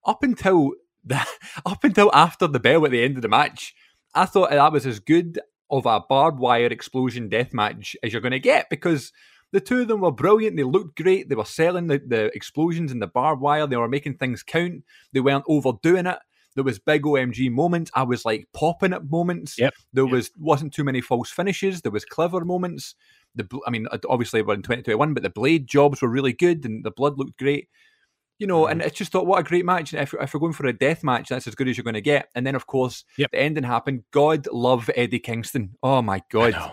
Up 0.05 0.23
until 0.23 0.73
up 1.67 1.85
until 1.85 2.11
after 2.15 2.47
the 2.47 2.61
bell 2.61 2.85
at 2.85 2.91
the 2.91 3.03
end 3.03 3.17
of 3.17 3.23
the 3.23 3.29
match, 3.29 3.75
I 4.15 4.27
thought 4.27 4.51
that 4.51 4.73
was 4.73 4.87
as 4.87 5.01
good 5.01 5.41
of 5.71 5.87
a 5.87 6.01
barbed 6.01 6.39
wire 6.39 6.67
explosion 6.67 7.29
death 7.29 7.53
match 7.53 7.97
as 8.03 8.13
you're 8.13 8.23
going 8.23 8.33
to 8.33 8.39
get 8.39 8.71
because 8.71 9.13
the 9.53 9.61
two 9.61 9.83
of 9.83 9.89
them 9.89 10.01
were 10.01 10.13
brilliant. 10.13 10.57
They 10.57 10.63
looked 10.63 10.97
great. 10.97 11.29
They 11.29 11.35
were 11.35 11.45
selling 11.45 11.87
the, 11.87 11.99
the 11.99 12.31
explosions 12.35 12.93
and 12.93 13.01
the 13.01 13.07
barbed 13.07 13.41
wire. 13.41 13.67
They 13.67 13.77
were 13.77 13.89
making 13.89 14.15
things 14.19 14.43
count. 14.43 14.85
They 15.13 15.21
weren't 15.21 15.45
overdoing 15.49 16.07
it. 16.07 16.19
There 16.55 16.65
was 16.65 16.79
big 16.79 17.03
OMG 17.03 17.51
moments. 17.51 17.91
I 17.95 18.05
was 18.05 18.25
like 18.25 18.47
popping 18.53 18.93
at 18.93 19.11
moments. 19.11 19.59
Yep. 19.59 19.75
There 19.93 20.05
Yep. 20.05 20.13
was 20.13 20.31
wasn't 20.39 20.73
too 20.73 20.85
many 20.85 21.01
false 21.01 21.31
finishes. 21.31 21.83
There 21.83 21.91
was 21.93 22.05
clever 22.05 22.45
moments. 22.45 22.95
The 23.35 23.49
I 23.67 23.71
mean, 23.71 23.87
obviously 24.09 24.43
we're 24.43 24.55
in 24.55 24.63
2021, 24.63 25.15
but 25.15 25.23
the 25.25 25.31
blade 25.31 25.67
jobs 25.67 26.01
were 26.01 26.09
really 26.09 26.33
good 26.33 26.65
and 26.65 26.85
the 26.85 26.93
blood 26.93 27.19
looked 27.19 27.39
great. 27.39 27.69
You 28.39 28.47
know, 28.47 28.67
and 28.67 28.81
mm-hmm. 28.81 28.89
it's 28.89 28.99
just 28.99 29.13
thought, 29.13 29.27
what 29.27 29.39
a 29.39 29.45
great 29.45 29.65
match. 29.65 29.93
And 29.93 30.03
if, 30.03 30.13
if 30.21 30.35
we're 30.35 30.41
going 30.41 30.53
for 30.53 30.67
a 30.67 30.73
death 30.73 31.05
match, 31.05 31.29
that's 31.29 31.47
as 31.47 31.55
good 31.55 31.69
as 31.69 31.77
you're 31.77 31.85
going 31.85 31.95
to 31.95 32.01
get. 32.01 32.31
And 32.35 32.47
then, 32.47 32.55
of 32.55 32.67
course, 32.67 33.05
Yep. 33.17 33.31
the 33.31 33.39
ending 33.39 33.65
happened. 33.65 34.03
God 34.11 34.49
love 34.53 34.91
Eddie 34.97 35.21
Kingston. 35.21 35.77
Oh 35.83 36.03
my 36.03 36.23
God. 36.31 36.73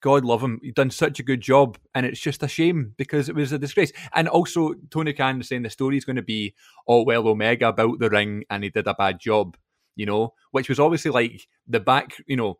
God 0.00 0.24
love 0.24 0.42
him. 0.42 0.60
He's 0.62 0.74
done 0.74 0.90
such 0.90 1.18
a 1.18 1.24
good 1.24 1.40
job, 1.40 1.76
and 1.94 2.06
it's 2.06 2.20
just 2.20 2.42
a 2.42 2.48
shame 2.48 2.94
because 2.96 3.28
it 3.28 3.34
was 3.34 3.52
a 3.52 3.58
disgrace. 3.58 3.92
And 4.14 4.28
also, 4.28 4.74
Tony 4.90 5.12
Khan 5.12 5.42
saying 5.42 5.62
the 5.62 5.70
story's 5.70 6.04
going 6.04 6.16
to 6.16 6.22
be, 6.22 6.54
oh 6.86 7.02
well, 7.02 7.26
Omega 7.26 7.68
about 7.68 7.98
the 7.98 8.08
ring, 8.08 8.44
and 8.48 8.62
he 8.62 8.70
did 8.70 8.86
a 8.86 8.94
bad 8.94 9.18
job, 9.18 9.56
you 9.96 10.06
know, 10.06 10.34
which 10.52 10.68
was 10.68 10.78
obviously 10.78 11.10
like 11.10 11.48
the 11.66 11.80
back, 11.80 12.16
you 12.26 12.36
know, 12.36 12.58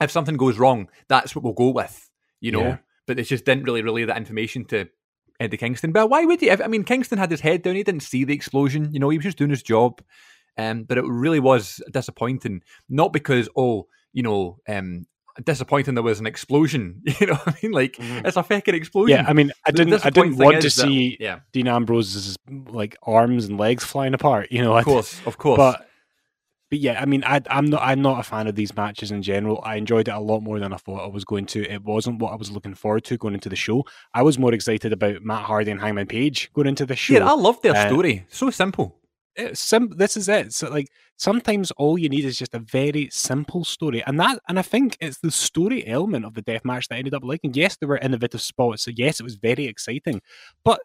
if 0.00 0.10
something 0.10 0.36
goes 0.36 0.58
wrong, 0.58 0.88
that's 1.08 1.34
what 1.34 1.44
we'll 1.44 1.54
go 1.54 1.70
with, 1.70 2.08
you 2.40 2.52
know. 2.52 2.62
Yeah. 2.62 2.78
But 3.06 3.18
it 3.18 3.24
just 3.24 3.44
didn't 3.44 3.64
really 3.64 3.82
relay 3.82 4.04
that 4.04 4.16
information 4.16 4.64
to 4.66 4.88
Eddie 5.40 5.56
Kingston. 5.56 5.90
But 5.92 6.10
why 6.10 6.24
would 6.24 6.40
he? 6.40 6.50
I 6.50 6.68
mean, 6.68 6.84
Kingston 6.84 7.18
had 7.18 7.30
his 7.30 7.40
head 7.40 7.62
down. 7.62 7.74
He 7.74 7.82
didn't 7.82 8.02
see 8.02 8.24
the 8.24 8.34
explosion. 8.34 8.92
You 8.92 9.00
know, 9.00 9.08
he 9.08 9.18
was 9.18 9.24
just 9.24 9.38
doing 9.38 9.50
his 9.50 9.62
job. 9.62 10.02
Um, 10.58 10.82
but 10.84 10.98
it 10.98 11.04
really 11.06 11.40
was 11.40 11.80
disappointing. 11.90 12.62
Not 12.88 13.12
because, 13.12 13.48
oh, 13.56 13.86
you 14.12 14.22
know, 14.22 14.58
um, 14.68 15.06
disappointing 15.42 15.94
there 15.94 16.02
was 16.02 16.20
an 16.20 16.26
explosion. 16.26 17.02
You 17.20 17.28
know 17.28 17.34
what 17.34 17.48
I 17.48 17.58
mean? 17.62 17.72
Like 17.72 17.96
Mhm. 17.96 18.26
it's 18.26 18.36
a 18.36 18.42
fucking 18.42 18.74
explosion. 18.74 19.16
Yeah, 19.16 19.24
I 19.26 19.32
mean, 19.32 19.52
I 19.66 19.70
didn't, 19.70 20.04
I 20.04 20.10
didn't 20.10 20.36
want 20.36 20.60
to 20.60 20.66
is 20.66 20.76
that- 20.76 20.82
see 20.82 21.16
yeah, 21.18 21.40
Dean 21.52 21.68
Ambrose's 21.68 22.36
like 22.68 22.96
arms 23.02 23.46
and 23.46 23.58
legs 23.58 23.84
flying 23.84 24.12
apart. 24.12 24.48
You 24.50 24.60
know, 24.62 24.76
of 24.76 24.84
course, 24.84 25.20
of 25.24 25.38
course. 25.38 25.56
But 25.56 25.86
but 26.70 26.78
yeah, 26.78 27.00
I 27.00 27.04
mean, 27.04 27.24
I, 27.24 27.40
I'm 27.50 27.66
not 27.66 27.82
I'm 27.82 28.00
not 28.00 28.20
a 28.20 28.22
fan 28.22 28.46
of 28.46 28.54
these 28.54 28.74
matches 28.76 29.10
in 29.10 29.22
general. 29.22 29.60
I 29.64 29.74
enjoyed 29.76 30.06
it 30.06 30.12
a 30.12 30.20
lot 30.20 30.40
more 30.40 30.60
than 30.60 30.72
I 30.72 30.76
thought 30.76 31.04
I 31.04 31.08
was 31.08 31.24
going 31.24 31.46
to. 31.46 31.68
It 31.68 31.82
wasn't 31.82 32.20
what 32.20 32.32
I 32.32 32.36
was 32.36 32.50
looking 32.50 32.74
forward 32.74 33.04
to 33.04 33.18
going 33.18 33.34
into 33.34 33.48
the 33.48 33.56
show. 33.56 33.84
I 34.14 34.22
was 34.22 34.38
more 34.38 34.54
excited 34.54 34.92
about 34.92 35.22
Matt 35.22 35.42
Hardy 35.42 35.72
and 35.72 35.80
Hangman 35.80 36.06
Page 36.06 36.50
going 36.54 36.68
into 36.68 36.86
the 36.86 36.94
show. 36.94 37.14
yeah, 37.14 37.28
I 37.28 37.34
love 37.34 37.60
their 37.62 37.74
uh, 37.74 37.88
story. 37.88 38.24
So 38.28 38.50
simple. 38.50 38.96
It's 39.34 39.60
sim- 39.60 39.94
this 39.96 40.16
is 40.16 40.28
it. 40.28 40.52
So 40.52 40.70
like 40.70 40.86
sometimes 41.16 41.72
all 41.72 41.98
you 41.98 42.08
need 42.08 42.24
is 42.24 42.38
just 42.38 42.54
a 42.54 42.60
very 42.60 43.08
simple 43.10 43.64
story, 43.64 44.04
and 44.06 44.20
that 44.20 44.38
and 44.48 44.58
I 44.58 44.62
think 44.62 44.96
it's 45.00 45.18
the 45.18 45.32
story 45.32 45.84
element 45.88 46.24
of 46.24 46.34
the 46.34 46.42
death 46.42 46.64
match 46.64 46.86
that 46.88 46.94
I 46.94 46.98
ended 46.98 47.14
up 47.14 47.24
liking. 47.24 47.52
Yes, 47.54 47.76
there 47.76 47.88
were 47.88 47.98
innovative 47.98 48.40
spots. 48.40 48.84
So 48.84 48.92
yes, 48.94 49.18
it 49.18 49.24
was 49.24 49.34
very 49.34 49.66
exciting, 49.66 50.20
but 50.64 50.80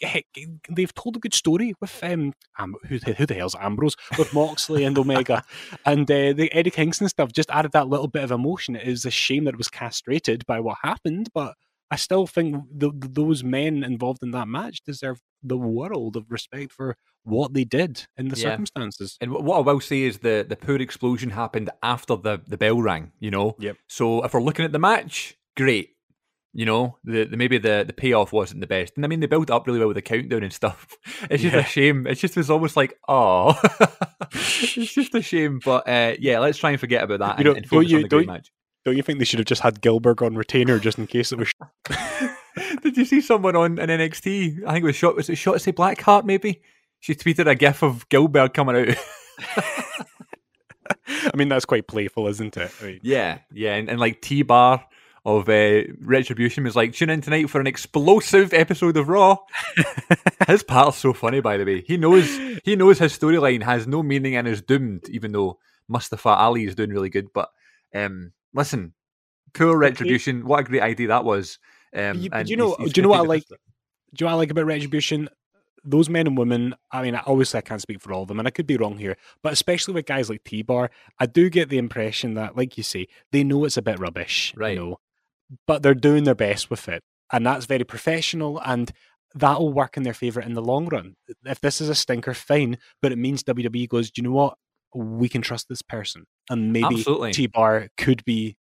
heck, 0.00 0.24
they've 0.70 0.94
told 0.94 1.16
a 1.16 1.20
good 1.20 1.34
story 1.34 1.74
with 1.80 2.02
um, 2.02 2.32
Am- 2.58 2.74
who, 2.88 2.98
the- 2.98 3.14
who 3.14 3.26
the 3.26 3.34
hell's 3.34 3.56
Ambrose 3.58 3.96
with 4.18 4.32
Moxley 4.34 4.84
and 4.84 4.96
Omega, 4.98 5.44
and 5.86 6.10
uh, 6.10 6.32
the 6.32 6.50
Eddie 6.52 6.70
Kingston 6.70 7.08
stuff 7.08 7.32
just 7.32 7.50
added 7.50 7.72
that 7.72 7.88
little 7.88 8.08
bit 8.08 8.24
of 8.24 8.30
emotion. 8.30 8.76
It 8.76 8.86
is 8.86 9.04
a 9.04 9.10
shame 9.10 9.44
that 9.44 9.54
it 9.54 9.58
was 9.58 9.68
castrated 9.68 10.44
by 10.46 10.60
what 10.60 10.78
happened, 10.82 11.28
but 11.34 11.54
I 11.90 11.96
still 11.96 12.26
think 12.26 12.56
th 12.80 12.92
those 12.96 13.44
men 13.44 13.84
involved 13.84 14.22
in 14.22 14.30
that 14.30 14.48
match 14.48 14.80
deserve 14.82 15.20
the 15.42 15.58
world 15.58 16.16
of 16.16 16.24
respect 16.30 16.72
for 16.72 16.96
what 17.24 17.52
they 17.52 17.64
did 17.64 18.06
in 18.16 18.28
the 18.28 18.36
Yeah. 18.36 18.50
circumstances. 18.50 19.16
And 19.20 19.30
what 19.32 19.58
I 19.58 19.60
will 19.60 19.80
say 19.80 20.02
is 20.02 20.18
the 20.18 20.46
the 20.48 20.56
poor 20.56 20.76
explosion 20.80 21.30
happened 21.30 21.68
after 21.82 22.16
the 22.16 22.40
the 22.46 22.56
bell 22.56 22.80
rang. 22.80 23.12
You 23.20 23.30
know. 23.30 23.56
Yep. 23.58 23.76
So 23.88 24.24
if 24.24 24.32
we're 24.32 24.40
looking 24.40 24.64
at 24.64 24.72
the 24.72 24.78
match, 24.78 25.36
great. 25.56 25.90
You 26.54 26.66
know, 26.66 26.98
the, 27.02 27.24
the 27.24 27.36
maybe 27.38 27.56
the, 27.56 27.82
the 27.86 27.94
payoff 27.94 28.30
wasn't 28.32 28.60
the 28.60 28.66
best, 28.66 28.92
and 28.96 29.04
I 29.04 29.08
mean 29.08 29.20
they 29.20 29.26
built 29.26 29.50
up 29.50 29.66
really 29.66 29.78
well 29.78 29.88
with 29.88 29.94
the 29.94 30.02
countdown 30.02 30.42
and 30.42 30.52
stuff. 30.52 30.86
It's 31.30 31.42
just 31.42 31.54
Yeah. 31.54 31.60
a 31.60 31.64
shame. 31.64 32.06
It's 32.06 32.20
just 32.20 32.36
was 32.36 32.50
almost 32.50 32.76
like, 32.76 32.98
oh, 33.08 33.58
it's 34.32 34.92
just 34.92 35.14
a 35.14 35.22
shame. 35.22 35.60
But 35.64 35.88
uh, 35.88 36.14
yeah, 36.20 36.40
let's 36.40 36.58
try 36.58 36.70
and 36.72 36.80
forget 36.80 37.02
about 37.04 37.20
that 37.20 37.38
You 37.38 37.38
and, 37.38 37.44
know, 37.46 37.54
and 37.56 37.68
don't 37.70 37.88
you- 37.88 38.08
don't- 38.08 38.26
match. 38.26 38.50
Don't 38.84 38.96
you 38.96 39.02
think 39.04 39.20
they 39.20 39.24
should 39.24 39.38
have 39.38 39.46
just 39.46 39.62
had 39.62 39.80
Gilbert 39.80 40.20
on 40.22 40.34
retainer 40.34 40.80
just 40.80 40.98
in 40.98 41.06
case 41.06 41.30
it 41.30 41.38
was? 41.38 41.52
Did 42.82 42.96
you 42.96 43.04
see 43.04 43.20
someone 43.20 43.54
on 43.54 43.78
an 43.78 43.88
NXT? 43.90 44.64
I 44.66 44.72
think 44.72 44.82
it 44.82 44.86
was 44.86 44.96
shot. 44.96 45.14
Was 45.14 45.30
it 45.30 45.34
Shotzi 45.34 45.72
Blackheart? 45.72 46.24
Maybe 46.24 46.62
she 46.98 47.14
tweeted 47.14 47.46
a 47.48 47.54
gif 47.54 47.84
of 47.84 48.08
Gilbert 48.08 48.54
coming 48.54 48.74
out. 48.74 48.96
I 51.06 51.30
mean, 51.36 51.48
that's 51.48 51.64
quite 51.64 51.86
playful, 51.86 52.26
isn't 52.26 52.56
it? 52.56 52.72
I 52.80 52.84
mean, 52.84 53.00
yeah, 53.02 53.38
yeah, 53.52 53.74
and, 53.76 53.88
and 53.88 54.00
like 54.00 54.20
T 54.20 54.42
Bar 54.42 54.84
of 55.24 55.48
uh, 55.48 55.82
Retribution 56.00 56.64
was 56.64 56.74
like, 56.74 56.92
tune 56.94 57.10
in 57.10 57.20
tonight 57.20 57.48
for 57.48 57.60
an 57.60 57.66
explosive 57.66 58.52
episode 58.52 58.96
of 58.96 59.08
Raw. 59.08 59.36
his 60.48 60.62
part's 60.62 60.98
so 60.98 61.12
funny, 61.12 61.40
by 61.40 61.56
the 61.56 61.64
way. 61.64 61.82
He 61.86 61.96
knows 61.96 62.26
he 62.64 62.76
knows 62.76 62.98
his 62.98 63.16
storyline 63.18 63.62
has 63.62 63.86
no 63.86 64.02
meaning 64.02 64.36
and 64.36 64.48
is 64.48 64.62
doomed, 64.62 65.08
even 65.08 65.32
though 65.32 65.58
Mustafa 65.88 66.30
Ali 66.30 66.64
is 66.64 66.74
doing 66.74 66.90
really 66.90 67.08
good. 67.10 67.32
But 67.32 67.50
um, 67.94 68.32
listen, 68.52 68.94
poor 69.54 69.76
Retribution. 69.76 70.44
What 70.46 70.60
a 70.60 70.64
great 70.64 70.82
idea 70.82 71.08
that 71.08 71.24
was. 71.24 71.58
Um, 71.94 72.18
You- 72.18 72.30
and 72.32 72.48
you 72.48 72.56
know- 72.56 72.68
he's- 72.76 72.78
he's 72.86 72.92
do 72.94 73.00
you 73.00 73.02
know 73.02 73.10
what 73.10 73.20
I 73.20 73.22
like? 73.22 73.44
do 73.48 73.54
you 74.18 74.24
know 74.24 74.26
what 74.26 74.32
I 74.32 74.38
like 74.38 74.50
about 74.50 74.66
Retribution? 74.66 75.28
Those 75.84 76.08
men 76.08 76.28
and 76.28 76.38
women, 76.38 76.74
I 76.92 77.02
mean, 77.02 77.16
obviously 77.26 77.58
I 77.58 77.62
can't 77.62 77.80
speak 77.82 78.00
for 78.00 78.12
all 78.12 78.22
of 78.22 78.28
them, 78.28 78.38
and 78.38 78.46
I 78.46 78.52
could 78.52 78.68
be 78.68 78.76
wrong 78.76 78.98
here, 78.98 79.16
but 79.42 79.52
especially 79.52 79.94
with 79.94 80.06
guys 80.06 80.30
like 80.30 80.44
T 80.44 80.62
Bar, 80.62 80.90
I 81.18 81.26
do 81.26 81.50
get 81.50 81.70
the 81.70 81.78
impression 81.78 82.34
that, 82.34 82.56
like 82.56 82.76
you 82.76 82.84
say, 82.84 83.08
they 83.32 83.42
know 83.42 83.64
it's 83.64 83.76
a 83.76 83.82
bit 83.82 83.98
rubbish, 83.98 84.52
Right. 84.56 84.74
You 84.74 84.78
know, 84.78 85.00
but 85.66 85.82
they're 85.82 85.94
doing 85.94 86.24
their 86.24 86.34
best 86.34 86.70
with 86.70 86.88
it, 86.88 87.02
and 87.32 87.46
that's 87.46 87.66
very 87.66 87.84
professional, 87.84 88.60
and 88.64 88.92
that'll 89.34 89.72
work 89.72 89.96
in 89.96 90.02
their 90.02 90.14
favor 90.14 90.40
in 90.40 90.54
the 90.54 90.62
long 90.62 90.86
run. 90.86 91.16
If 91.44 91.60
this 91.60 91.80
is 91.80 91.88
a 91.88 91.94
stinker, 91.94 92.34
fine, 92.34 92.78
but 93.00 93.12
it 93.12 93.18
means 93.18 93.42
WWE 93.44 93.88
goes, 93.88 94.10
do 94.10 94.20
you 94.20 94.28
know 94.28 94.34
what? 94.34 94.58
We 94.94 95.28
can 95.28 95.42
trust 95.42 95.68
this 95.68 95.82
person, 95.82 96.26
and 96.50 96.72
maybe. 96.72 97.04
T 97.32 97.46
Bar 97.46 97.88
could 97.96 98.24
be 98.24 98.56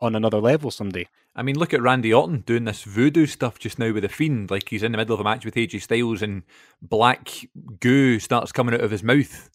on 0.00 0.14
another 0.16 0.40
level 0.40 0.70
someday. 0.70 1.06
I 1.34 1.42
mean, 1.42 1.58
look 1.58 1.72
at 1.72 1.80
Randy 1.80 2.12
Orton 2.12 2.40
doing 2.40 2.64
this 2.64 2.82
voodoo 2.82 3.26
stuff 3.26 3.58
just 3.58 3.78
now 3.78 3.92
with 3.92 4.02
the 4.02 4.08
Fiend. 4.08 4.50
Like 4.50 4.68
he's 4.68 4.82
in 4.82 4.92
the 4.92 4.98
middle 4.98 5.14
of 5.14 5.20
a 5.20 5.24
match 5.24 5.44
with 5.44 5.54
AJ 5.54 5.82
Styles 5.82 6.20
and 6.20 6.42
black 6.82 7.30
goo 7.80 8.18
starts 8.18 8.52
coming 8.52 8.74
out 8.74 8.82
of 8.82 8.90
his 8.90 9.02
mouth. 9.02 9.48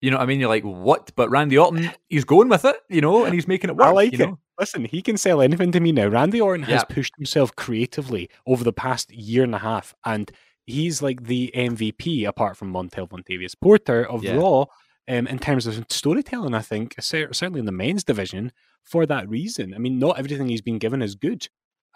You 0.00 0.10
know 0.10 0.16
what 0.16 0.22
I 0.22 0.26
mean? 0.26 0.40
You're 0.40 0.48
like, 0.48 0.64
what? 0.64 1.12
But 1.14 1.28
Randy 1.30 1.58
Orton, 1.58 1.90
he's 2.08 2.24
going 2.24 2.48
with 2.48 2.64
it, 2.64 2.76
you 2.88 3.00
know, 3.02 3.24
and 3.24 3.34
he's 3.34 3.46
making 3.46 3.70
it 3.70 3.76
work. 3.76 3.86
I 3.86 3.90
like 3.90 4.12
you 4.12 4.24
it. 4.24 4.26
know? 4.28 4.38
Listen, 4.58 4.84
he 4.84 5.02
can 5.02 5.16
sell 5.16 5.40
anything 5.42 5.72
to 5.72 5.80
me 5.80 5.92
now. 5.92 6.06
Randy 6.08 6.40
Orton 6.40 6.64
has 6.64 6.84
pushed 6.84 7.14
himself 7.16 7.54
creatively 7.56 8.28
over 8.46 8.64
the 8.64 8.72
past 8.72 9.10
year 9.12 9.42
and 9.44 9.54
a 9.54 9.58
half, 9.58 9.94
and 10.04 10.30
he's 10.66 11.02
like 11.02 11.24
the 11.24 11.50
MVP, 11.54 12.26
apart 12.26 12.56
from 12.56 12.72
Montel 12.72 13.08
Vontavious 13.08 13.54
Porter 13.60 14.08
of 14.08 14.22
Yeah. 14.24 14.36
Raw, 14.36 14.66
um, 15.08 15.26
in 15.26 15.38
terms 15.38 15.66
of 15.66 15.84
storytelling. 15.90 16.54
I 16.54 16.60
think 16.62 16.94
certainly 17.00 17.60
in 17.60 17.66
the 17.66 17.72
men's 17.72 18.04
division 18.04 18.52
for 18.84 19.04
that 19.06 19.28
reason. 19.28 19.74
I 19.74 19.78
mean, 19.78 19.98
not 19.98 20.18
everything 20.18 20.48
he's 20.48 20.62
been 20.62 20.78
given 20.78 21.02
is 21.02 21.14
good, 21.14 21.46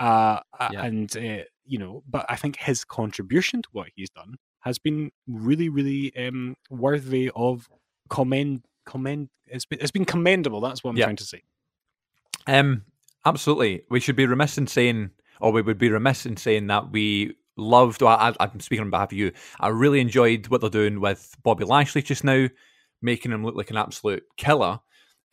uh, 0.01 0.41
uh, 0.59 0.69
Yeah. 0.73 0.85
and 0.85 1.17
uh, 1.17 1.45
you 1.67 1.79
know, 1.79 2.03
but 2.09 2.27
I 2.29 2.37
think 2.37 2.57
his 2.57 2.85
contribution 2.85 3.63
to 3.63 3.69
what 3.73 3.89
he's 3.95 4.11
done 4.11 4.37
has 4.61 4.79
been 4.79 5.11
really, 5.27 5.69
really 5.69 6.15
um, 6.17 6.57
worthy 6.71 7.31
of 7.35 7.69
commend. 8.15 8.65
Commend. 8.87 9.29
It's 9.47 9.65
been, 9.67 9.79
it's 9.81 9.91
been 9.91 10.05
commendable. 10.05 10.61
That's 10.61 10.83
what 10.85 10.91
I'm 10.91 10.97
Yeah. 10.97 11.05
trying 11.07 11.17
to 11.17 11.25
say. 11.25 11.43
Um, 12.47 12.83
absolutely. 13.25 13.83
We 13.91 14.01
should 14.01 14.17
be 14.17 14.27
remiss 14.27 14.59
in 14.59 14.67
saying, 14.67 15.11
or 15.41 15.53
we 15.53 15.63
would 15.63 15.79
be 15.79 15.91
remiss 15.91 16.27
in 16.27 16.37
saying 16.37 16.67
that 16.69 16.91
we 16.91 17.37
loved. 17.57 18.03
Well, 18.03 18.17
I, 18.17 18.35
I'm 18.41 18.61
speaking 18.61 18.85
on 18.85 18.91
behalf 18.91 19.13
of 19.13 19.19
you. 19.19 19.33
I 19.61 19.69
really 19.69 20.01
enjoyed 20.01 20.49
what 20.49 20.61
they're 20.61 20.71
doing 20.71 21.01
with 21.01 21.35
Bobby 21.43 21.65
Lashley 21.65 22.03
just 22.03 22.25
now, 22.25 22.49
making 23.03 23.33
him 23.33 23.45
look 23.45 23.55
like 23.57 23.71
an 23.71 23.77
absolute 23.77 24.25
killer. 24.37 24.81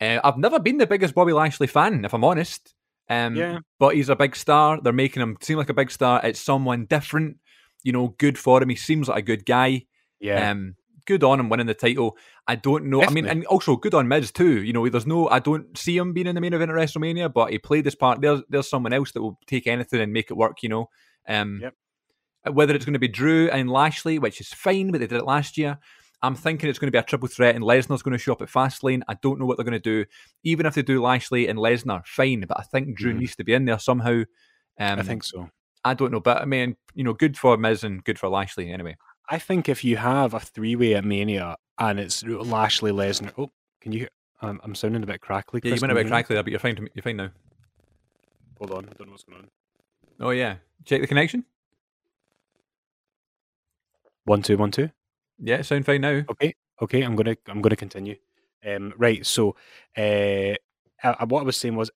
Uh, 0.00 0.18
I've 0.24 0.38
never 0.38 0.58
been 0.58 0.78
the 0.78 0.86
biggest 0.86 1.14
Bobby 1.14 1.32
Lashley 1.32 1.66
fan, 1.66 2.04
if 2.04 2.12
I'm 2.14 2.24
honest. 2.24 2.74
Um, 3.08 3.36
Yeah. 3.36 3.58
But 3.78 3.94
he's 3.96 4.08
a 4.08 4.16
big 4.16 4.34
star. 4.36 4.80
They're 4.80 4.92
making 4.92 5.22
him 5.22 5.36
seem 5.40 5.58
like 5.58 5.68
a 5.70 5.74
big 5.74 5.90
star. 5.90 6.20
It's 6.24 6.40
someone 6.40 6.86
different. 6.86 7.38
You 7.82 7.92
know, 7.92 8.14
good 8.18 8.38
for 8.38 8.62
him. 8.62 8.68
He 8.68 8.76
seems 8.76 9.08
like 9.08 9.18
a 9.18 9.26
good 9.26 9.44
guy. 9.44 9.86
Yeah. 10.20 10.50
Um, 10.50 10.76
good 11.06 11.22
on 11.24 11.40
him 11.40 11.48
winning 11.48 11.66
the 11.66 11.74
title. 11.74 12.16
I 12.46 12.56
don't 12.56 12.86
know. 12.86 13.02
I 13.02 13.10
mean, 13.10 13.26
and 13.26 13.44
also 13.46 13.76
good 13.76 13.94
on 13.94 14.08
Miz 14.08 14.30
too. 14.30 14.62
You 14.62 14.72
know, 14.72 14.88
there's 14.88 15.06
no. 15.06 15.28
I 15.28 15.38
don't 15.38 15.76
see 15.76 15.96
him 15.96 16.12
being 16.12 16.26
in 16.26 16.34
the 16.34 16.40
main 16.40 16.52
event 16.54 16.70
at 16.70 16.76
WrestleMania, 16.76 17.32
but 17.32 17.50
he 17.50 17.58
played 17.58 17.84
this 17.84 17.94
part. 17.94 18.20
There's 18.20 18.40
there's 18.48 18.68
someone 18.68 18.92
else 18.92 19.12
that 19.12 19.22
will 19.22 19.38
take 19.46 19.66
anything 19.66 20.00
and 20.00 20.12
make 20.12 20.30
it 20.30 20.36
work. 20.36 20.62
You 20.62 20.68
know. 20.68 20.90
Um, 21.28 21.60
Yep. 21.62 21.74
Whether 22.54 22.74
it's 22.74 22.84
going 22.84 22.94
to 22.94 22.98
be 22.98 23.06
Drew 23.06 23.48
and 23.50 23.70
Lashley, 23.70 24.18
which 24.18 24.40
is 24.40 24.48
fine, 24.48 24.90
but 24.90 25.00
they 25.00 25.06
did 25.06 25.18
it 25.20 25.24
last 25.24 25.56
year. 25.56 25.78
I'm 26.22 26.34
thinking 26.34 26.68
it's 26.68 26.78
going 26.78 26.88
to 26.88 26.92
be 26.92 26.98
a 26.98 27.02
triple 27.02 27.28
threat, 27.28 27.54
and 27.54 27.62
Lesnar's 27.64 28.02
going 28.02 28.12
to 28.12 28.18
show 28.18 28.32
up 28.32 28.42
at 28.42 28.48
Fastlane. 28.48 29.02
I 29.08 29.14
don't 29.22 29.38
know 29.38 29.46
what 29.46 29.56
they're 29.56 29.64
going 29.64 29.72
to 29.72 29.78
do. 29.78 30.04
Even 30.42 30.66
if 30.66 30.74
they 30.74 30.82
do 30.82 31.00
Lashley 31.00 31.46
and 31.48 31.58
Lesnar, 31.58 32.04
fine. 32.04 32.44
But 32.48 32.58
I 32.58 32.62
think 32.64 32.96
Drew 32.96 33.12
Mhm. 33.12 33.18
needs 33.18 33.36
to 33.36 33.44
be 33.44 33.52
in 33.54 33.64
there 33.64 33.78
somehow. 33.78 34.22
Um, 34.78 34.98
I 34.98 35.02
think 35.02 35.22
so. 35.22 35.50
I 35.84 35.94
don't 35.94 36.12
know, 36.12 36.20
but 36.20 36.40
I 36.40 36.44
mean, 36.44 36.76
you 36.94 37.02
know, 37.04 37.12
good 37.12 37.36
for 37.36 37.56
Miz 37.56 37.82
and 37.84 38.02
good 38.04 38.18
for 38.18 38.28
Lashley 38.28 38.70
anyway. 38.70 38.96
I 39.32 39.38
think 39.38 39.66
if 39.66 39.82
you 39.82 39.96
have 39.96 40.34
a 40.34 40.40
three 40.40 40.76
way 40.76 40.94
at 40.94 41.06
Mania 41.06 41.56
and 41.78 41.98
it's 41.98 42.22
Lashley 42.22 42.92
Lesnar. 42.92 43.32
Oh, 43.38 43.50
can 43.80 43.92
you 43.92 44.00
hear? 44.00 44.08
Um, 44.42 44.60
I'm 44.62 44.74
sounding 44.74 45.02
a 45.02 45.06
bit 45.06 45.22
crackly. 45.22 45.62
Yeah, 45.64 45.74
you 45.74 45.80
went 45.80 45.90
a 45.90 45.94
bit 45.94 46.08
crackly 46.08 46.34
there, 46.34 46.42
but 46.42 46.50
you're 46.50 46.60
fine. 46.60 46.76
To, 46.76 46.86
you're 46.92 47.02
fine 47.02 47.16
now. 47.16 47.30
Hold 48.58 48.72
on, 48.72 48.84
I 48.90 48.92
don't 48.92 49.06
know 49.06 49.12
what's 49.12 49.24
going 49.24 49.38
on. 49.38 49.48
Oh 50.20 50.30
yeah, 50.30 50.56
check 50.84 51.00
the 51.00 51.06
connection. 51.06 51.46
One 54.24 54.42
two 54.42 54.58
one 54.58 54.70
two. 54.70 54.90
Yeah, 55.38 55.62
sound 55.62 55.86
fine 55.86 56.02
now. 56.02 56.22
Okay, 56.30 56.54
okay. 56.82 57.00
I'm 57.00 57.16
gonna 57.16 57.36
I'm 57.48 57.62
gonna 57.62 57.74
continue. 57.74 58.16
Um, 58.66 58.92
right. 58.98 59.24
So, 59.24 59.56
uh, 59.96 60.56
uh, 61.02 61.26
what 61.26 61.40
I 61.40 61.44
was 61.44 61.56
saying 61.56 61.74
was, 61.74 61.90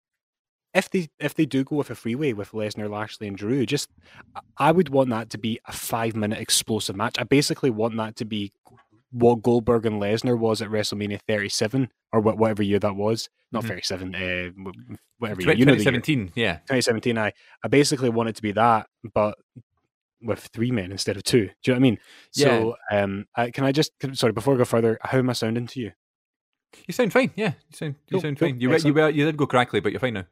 if 0.77 0.91
they 0.91 1.09
if 1.19 1.35
they 1.35 1.47
do 1.47 1.65
go 1.65 1.77
with 1.77 1.91
a 1.91 1.95
freeway 1.95 2.33
with 2.33 2.53
Lesnar, 2.53 2.89
Lashley, 2.91 3.27
and 3.29 3.37
Drew, 3.37 3.65
just 3.67 3.89
I- 4.59 4.73
would 4.73 4.89
want 4.91 5.11
that 5.11 5.31
to 5.31 5.39
be 5.39 5.59
a 5.67 5.73
five 5.73 6.15
minute 6.15 6.39
explosive 6.39 6.97
match. 6.97 7.17
I 7.19 7.25
basically 7.25 7.71
want 7.71 7.97
that 7.97 8.17
to 8.17 8.25
be 8.25 8.53
what 9.11 9.43
Goldberg 9.43 9.87
and 9.87 10.01
Lesnar 10.03 10.39
was 10.39 10.61
at 10.61 10.69
WrestleMania 10.69 11.21
37 11.27 11.89
or 12.13 12.21
wha- 12.21 12.35
whatever 12.35 12.63
year 12.63 12.79
that 12.81 12.97
was. 12.97 13.29
Not 13.53 13.65
Mhm. 13.65 13.69
37. 13.69 14.15
Uh, 14.15 14.19
wh- 14.51 15.21
whatever 15.21 15.41
year. 15.41 15.47
Twenty 15.47 15.61
You 15.61 15.65
know 15.67 15.73
the 15.73 15.79
year. 15.79 15.85
seventeen. 15.85 16.33
Yeah, 16.35 16.57
2017. 16.67 17.17
I 17.19 17.33
I 17.63 17.69
basically 17.69 18.09
want 18.11 18.29
it 18.29 18.37
to 18.37 18.43
be 18.43 18.53
that, 18.53 18.89
but 19.15 19.39
with 20.21 20.41
three 20.53 20.71
men 20.73 20.91
instead 20.93 21.17
of 21.17 21.23
two. 21.23 21.47
Do 21.47 21.71
you 21.71 21.73
know 21.73 21.75
what 21.75 21.77
I 21.77 21.81
mean? 21.81 21.99
Yeah. 22.35 22.45
So, 22.47 22.77
um, 22.91 23.27
I, 23.37 23.51
can 23.51 23.65
I 23.65 23.71
just 23.73 23.93
sorry 24.15 24.33
before 24.33 24.55
I 24.55 24.57
go 24.59 24.65
further? 24.65 24.99
How 25.03 25.19
am 25.19 25.31
I 25.31 25.35
sounding 25.35 25.67
to 25.69 25.81
you? 25.81 25.93
you 26.89 26.93
sound 26.93 27.13
fine. 27.13 27.31
Yeah, 27.37 27.53
you 27.71 27.77
sound 27.77 27.95
you 28.09 28.15
Cool, 28.15 28.21
sound 28.21 28.39
cool, 28.39 28.49
fine. 28.49 28.61
You 28.61 28.71
were, 28.71 28.77
you 28.79 28.93
were, 28.95 29.09
you 29.11 29.25
did 29.25 29.37
go 29.37 29.47
crackly, 29.47 29.81
but 29.81 29.93
you're 29.93 30.01
fine 30.01 30.15
now. 30.15 30.27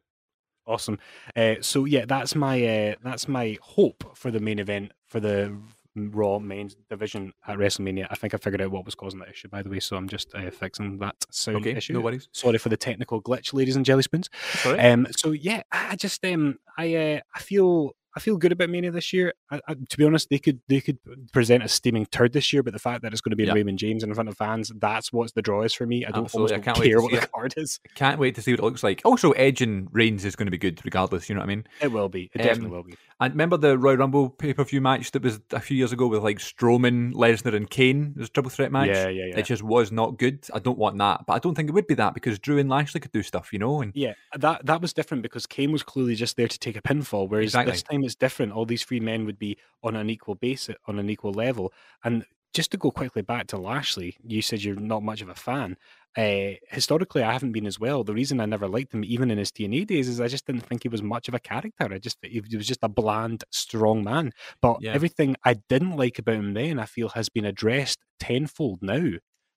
Awesome. 0.66 0.98
Uh, 1.36 1.54
so 1.60 1.84
yeah, 1.84 2.04
that's 2.06 2.34
my 2.34 2.64
uh, 2.64 2.94
that's 3.02 3.28
my 3.28 3.58
hope 3.60 4.16
for 4.16 4.30
the 4.30 4.40
main 4.40 4.58
event 4.58 4.92
for 5.06 5.20
the 5.20 5.56
Raw 5.96 6.40
main 6.40 6.70
division 6.90 7.32
at 7.46 7.56
WrestleMania. 7.56 8.08
I 8.10 8.16
think 8.16 8.34
I 8.34 8.36
figured 8.38 8.60
out 8.60 8.72
what 8.72 8.84
was 8.84 8.96
causing 8.96 9.20
that 9.20 9.28
issue, 9.28 9.46
by 9.48 9.62
the 9.62 9.68
way. 9.70 9.78
So 9.78 9.96
I'm 9.96 10.08
just 10.08 10.34
uh, 10.34 10.50
fixing 10.50 10.98
that 10.98 11.14
sound 11.30 11.58
Okay, 11.58 11.76
issue. 11.76 11.92
no 11.92 12.00
worries. 12.00 12.28
Sorry 12.32 12.58
for 12.58 12.68
the 12.68 12.76
technical 12.76 13.22
glitch, 13.22 13.52
ladies 13.54 13.76
and 13.76 13.84
jelly 13.84 14.02
spoons. 14.02 14.28
Sorry. 14.54 14.80
Um, 14.80 15.06
so 15.16 15.30
yeah, 15.30 15.62
I 15.70 15.90
I 15.92 15.96
just 15.96 16.24
um, 16.24 16.58
I 16.76 16.94
uh, 16.96 17.20
I 17.34 17.38
feel 17.40 17.92
I 18.16 18.20
feel 18.20 18.36
good 18.36 18.52
about 18.52 18.70
Mania 18.70 18.90
this 18.90 19.12
year. 19.12 19.34
I, 19.50 19.60
I, 19.68 19.74
to 19.74 19.96
be 19.98 20.04
honest, 20.04 20.28
they 20.30 20.38
could 20.38 20.60
they 20.68 20.80
could 20.80 20.98
present 21.32 21.62
a 21.64 21.68
steaming 21.68 22.06
turd 22.06 22.32
this 22.32 22.52
year, 22.52 22.62
but 22.62 22.72
the 22.72 22.78
fact 22.78 23.02
that 23.02 23.12
it's 23.12 23.20
going 23.20 23.30
to 23.30 23.36
be 23.36 23.44
Yeah. 23.44 23.52
Raymond 23.54 23.78
James 23.78 24.02
in 24.04 24.14
front 24.14 24.28
of 24.28 24.36
fans, 24.36 24.70
that's 24.78 25.12
what's 25.12 25.32
the 25.32 25.42
draw 25.42 25.62
is 25.62 25.74
for 25.74 25.86
me. 25.86 26.04
I 26.06 26.10
don't 26.10 26.24
Absolutely, 26.24 26.56
I 26.56 26.58
can't 26.60 26.76
don't 26.76 26.80
wait 26.84 26.86
to 26.86 26.90
care 26.90 27.02
what 27.02 27.10
the 27.12 27.18
it. 27.22 27.32
card 27.32 27.54
is. 27.56 27.80
Can't 27.94 28.18
wait 28.20 28.34
to 28.36 28.42
see 28.42 28.52
what 28.52 28.60
it 28.60 28.64
looks 28.64 28.82
like. 28.82 29.02
Also, 29.04 29.32
Edge 29.32 29.62
and 29.62 29.88
Reigns 29.92 30.24
is 30.24 30.36
going 30.36 30.46
to 30.46 30.50
be 30.50 30.58
good, 30.58 30.80
regardless. 30.84 31.28
You 31.28 31.34
know 31.34 31.40
what 31.40 31.46
I 31.50 31.54
mean? 31.54 31.66
It 31.80 31.92
will 31.92 32.08
be. 32.08 32.30
It 32.34 32.40
Um, 32.40 32.46
definitely 32.46 32.70
will 32.76 32.82
be. 32.84 32.94
And 33.20 33.32
remember 33.32 33.56
the 33.56 33.78
Royal 33.78 33.96
Rumble 33.96 34.28
pay 34.30 34.52
per 34.54 34.64
view 34.64 34.80
match 34.80 35.12
that 35.12 35.22
was 35.22 35.40
a 35.52 35.60
few 35.60 35.76
years 35.76 35.92
ago 35.92 36.06
with 36.08 36.22
like 36.22 36.38
Strowman, 36.38 37.12
Lesnar, 37.14 37.54
and 37.54 37.68
Kane? 37.70 38.12
It 38.16 38.18
was 38.20 38.28
a 38.28 38.32
triple 38.32 38.50
threat 38.50 38.72
match. 38.72 38.88
Yeah, 38.88 39.08
yeah, 39.08 39.26
yeah. 39.26 39.38
It 39.38 39.44
just 39.46 39.62
was 39.62 39.92
not 39.92 40.18
good. 40.18 40.46
I 40.52 40.58
don't 40.58 40.78
want 40.78 40.98
that, 40.98 41.24
but 41.26 41.34
I 41.34 41.38
don't 41.38 41.54
think 41.54 41.68
it 41.68 41.72
would 41.72 41.86
be 41.86 41.94
that 41.94 42.14
because 42.14 42.38
Drew 42.38 42.58
and 42.58 42.68
Lashley 42.68 43.00
could 43.00 43.12
do 43.12 43.22
stuff, 43.22 43.52
you 43.52 43.58
know. 43.58 43.80
And 43.82 43.92
Yeah, 43.94 44.14
that 44.36 44.66
that 44.66 44.80
was 44.80 44.92
different 44.92 45.22
because 45.22 45.46
Kane 45.46 45.72
was 45.72 45.82
clearly 45.82 46.14
just 46.16 46.36
there 46.36 46.48
to 46.48 46.58
take 46.58 46.76
a 46.76 46.82
pinfall, 46.82 47.28
whereas 47.28 47.46
Exactly. 47.46 47.72
this 47.72 47.82
time 47.82 48.03
it's 48.04 48.14
different. 48.14 48.52
All 48.52 48.66
these 48.66 48.84
three 48.84 49.00
men 49.00 49.24
would 49.26 49.38
be 49.38 49.56
on 49.82 49.96
an 49.96 50.10
equal 50.10 50.34
basis, 50.34 50.76
on 50.86 50.98
an 50.98 51.10
equal 51.10 51.32
level. 51.32 51.72
And 52.04 52.24
just 52.52 52.70
to 52.70 52.76
go 52.76 52.90
quickly 52.90 53.22
back 53.22 53.48
to 53.48 53.58
Lashley, 53.58 54.16
you 54.22 54.40
said 54.40 54.62
you're 54.62 54.76
not 54.76 55.02
much 55.02 55.20
of 55.20 55.28
a 55.28 55.34
fan. 55.34 55.76
Uh, 56.16 56.50
historically, 56.68 57.24
I 57.24 57.32
haven't 57.32 57.50
been 57.50 57.66
as 57.66 57.80
well. 57.80 58.04
The 58.04 58.14
reason 58.14 58.38
I 58.40 58.46
never 58.46 58.68
liked 58.68 58.94
him, 58.94 59.04
even 59.04 59.32
in 59.32 59.38
his 59.38 59.50
TNA 59.50 59.88
days, 59.88 60.08
is 60.08 60.20
I 60.20 60.28
just 60.28 60.46
didn't 60.46 60.60
think 60.62 60.84
he 60.84 60.88
was 60.88 61.02
much 61.02 61.26
of 61.26 61.34
a 61.34 61.40
character. 61.40 61.92
I 61.92 61.98
just 61.98 62.18
he 62.22 62.40
was 62.56 62.68
just 62.68 62.84
a 62.84 62.88
bland, 62.88 63.42
strong 63.50 64.04
man. 64.04 64.32
But 64.60 64.80
Yeah. 64.80 64.92
everything 64.92 65.34
I 65.44 65.54
didn't 65.68 65.96
like 65.96 66.20
about 66.20 66.36
him 66.36 66.54
then, 66.54 66.78
I 66.78 66.86
feel, 66.86 67.08
has 67.10 67.28
been 67.28 67.44
addressed 67.44 67.98
tenfold 68.20 68.80
now. 68.82 69.14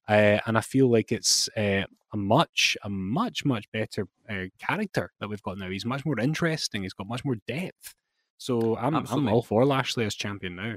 Uh, 0.10 0.40
and 0.48 0.58
I 0.58 0.62
feel 0.62 0.90
like 0.90 1.12
it's 1.12 1.48
uh, 1.56 1.84
a 2.14 2.18
much, 2.18 2.76
a 2.82 2.90
much, 2.90 3.46
much 3.46 3.70
better 3.72 4.08
uh, 4.28 4.46
character 4.58 5.12
that 5.20 5.28
we've 5.28 5.44
got 5.44 5.58
now. 5.60 5.70
He's 5.70 5.86
much 5.86 6.06
more 6.06 6.20
interesting. 6.20 6.82
He's 6.84 6.94
got 6.94 7.08
much 7.08 7.24
more 7.26 7.36
depth. 7.48 7.94
So 8.38 8.78
I'm, 8.78 8.96
I'm 8.96 9.28
all 9.28 9.42
for 9.42 9.66
Lashley 9.66 10.06
as 10.06 10.16
champion 10.16 10.56
now. 10.56 10.76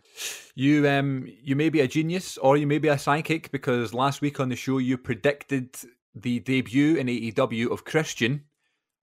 you, 0.54 0.88
um, 0.88 1.26
you 1.42 1.56
may 1.56 1.68
be 1.68 1.80
a 1.80 1.88
genius 1.88 2.38
or 2.38 2.56
you 2.56 2.66
may 2.66 2.78
be 2.78 2.88
a 2.88 2.98
psychic 2.98 3.50
because 3.52 3.92
last 3.92 4.20
week 4.22 4.40
on 4.40 4.48
the 4.48 4.56
show 4.56 4.78
you 4.78 4.96
predicted 4.96 5.76
the 6.14 6.40
debut 6.40 6.96
in 6.96 7.06
AEW 7.06 7.70
of 7.70 7.84
Christian 7.84 8.44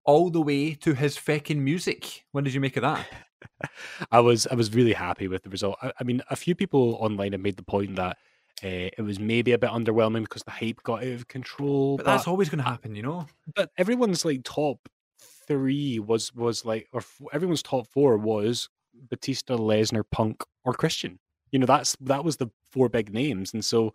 all 0.05 0.29
the 0.29 0.41
way 0.41 0.73
to 0.73 0.93
his 0.93 1.17
feckin' 1.17 1.57
music. 1.57 2.25
When 2.31 2.43
did 2.43 2.53
you 2.53 2.59
make 2.59 2.77
of 2.77 2.81
that? 2.81 3.05
I 4.11 4.19
was, 4.21 4.47
I 4.47 4.55
was 4.55 4.73
really 4.73 4.93
happy 4.93 5.27
with 5.27 5.43
the 5.43 5.49
result. 5.49 5.77
I, 5.81 5.91
I 5.99 6.03
mean, 6.03 6.21
a 6.29 6.35
few 6.35 6.55
people 6.55 6.97
online 6.99 7.33
have 7.33 7.41
made 7.41 7.57
the 7.57 7.63
point 7.63 7.95
that 7.97 8.17
uh, 8.63 8.89
it 8.97 9.03
was 9.03 9.19
maybe 9.19 9.51
a 9.51 9.57
bit 9.57 9.69
underwhelming 9.69 10.21
because 10.21 10.43
the 10.43 10.51
hype 10.51 10.81
got 10.83 11.03
out 11.03 11.13
of 11.13 11.27
control. 11.27 11.97
But 11.97 12.07
that's 12.07 12.27
always 12.27 12.49
going 12.49 12.63
to 12.63 12.69
happen, 12.69 12.95
you 12.95 13.03
know. 13.03 13.27
but 13.53 13.69
everyone's 13.77 14.25
like 14.25 14.41
top 14.43 14.89
three 15.47 15.99
was 15.99 16.33
was 16.33 16.65
like 16.65 16.87
or 16.93 17.01
everyone's 17.33 17.63
top 17.63 17.87
four 17.87 18.17
was 18.17 18.69
Batista, 18.93 19.55
Lesnar, 19.55 20.03
Punk, 20.11 20.43
or 20.63 20.73
Christian. 20.73 21.19
You 21.51 21.59
know, 21.59 21.65
that's 21.65 21.95
that 22.01 22.23
was 22.23 22.37
the 22.37 22.47
four 22.71 22.89
big 22.89 23.13
names, 23.13 23.53
and 23.53 23.63
so 23.63 23.93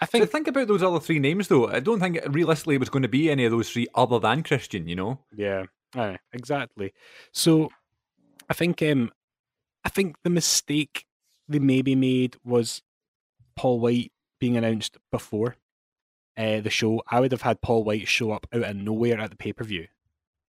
I 0.00 0.06
So 0.06 0.12
think 0.12 0.30
think 0.30 0.48
about 0.48 0.68
those 0.68 0.82
other 0.82 1.00
three 1.00 1.18
names, 1.18 1.48
though. 1.48 1.68
I 1.68 1.80
don't 1.80 2.00
think 2.00 2.18
realistically 2.28 2.74
it 2.76 2.80
was 2.80 2.88
going 2.88 3.02
to 3.02 3.08
be 3.08 3.30
any 3.30 3.44
of 3.44 3.52
those 3.52 3.70
three 3.70 3.86
other 3.94 4.18
than 4.18 4.42
Christian. 4.42 4.88
You 4.88 4.96
know, 4.96 5.18
yeah, 5.36 5.64
aye, 5.94 6.18
exactly. 6.32 6.92
So 7.32 7.70
I 8.48 8.54
think 8.54 8.82
um 8.82 9.12
I 9.84 9.88
think 9.88 10.16
the 10.24 10.30
mistake 10.30 11.06
they 11.48 11.58
maybe 11.58 11.94
made 11.94 12.36
was 12.44 12.82
Paul 13.56 13.80
White 13.80 14.12
being 14.38 14.56
announced 14.56 14.96
before 15.10 15.56
uh, 16.36 16.60
the 16.60 16.70
show. 16.70 17.02
I 17.08 17.20
would 17.20 17.32
have 17.32 17.42
had 17.42 17.60
Paul 17.60 17.84
White 17.84 18.08
show 18.08 18.32
up 18.32 18.46
out 18.52 18.62
of 18.62 18.76
nowhere 18.76 19.20
at 19.20 19.30
the 19.30 19.36
pay 19.36 19.52
per 19.52 19.64
view, 19.64 19.86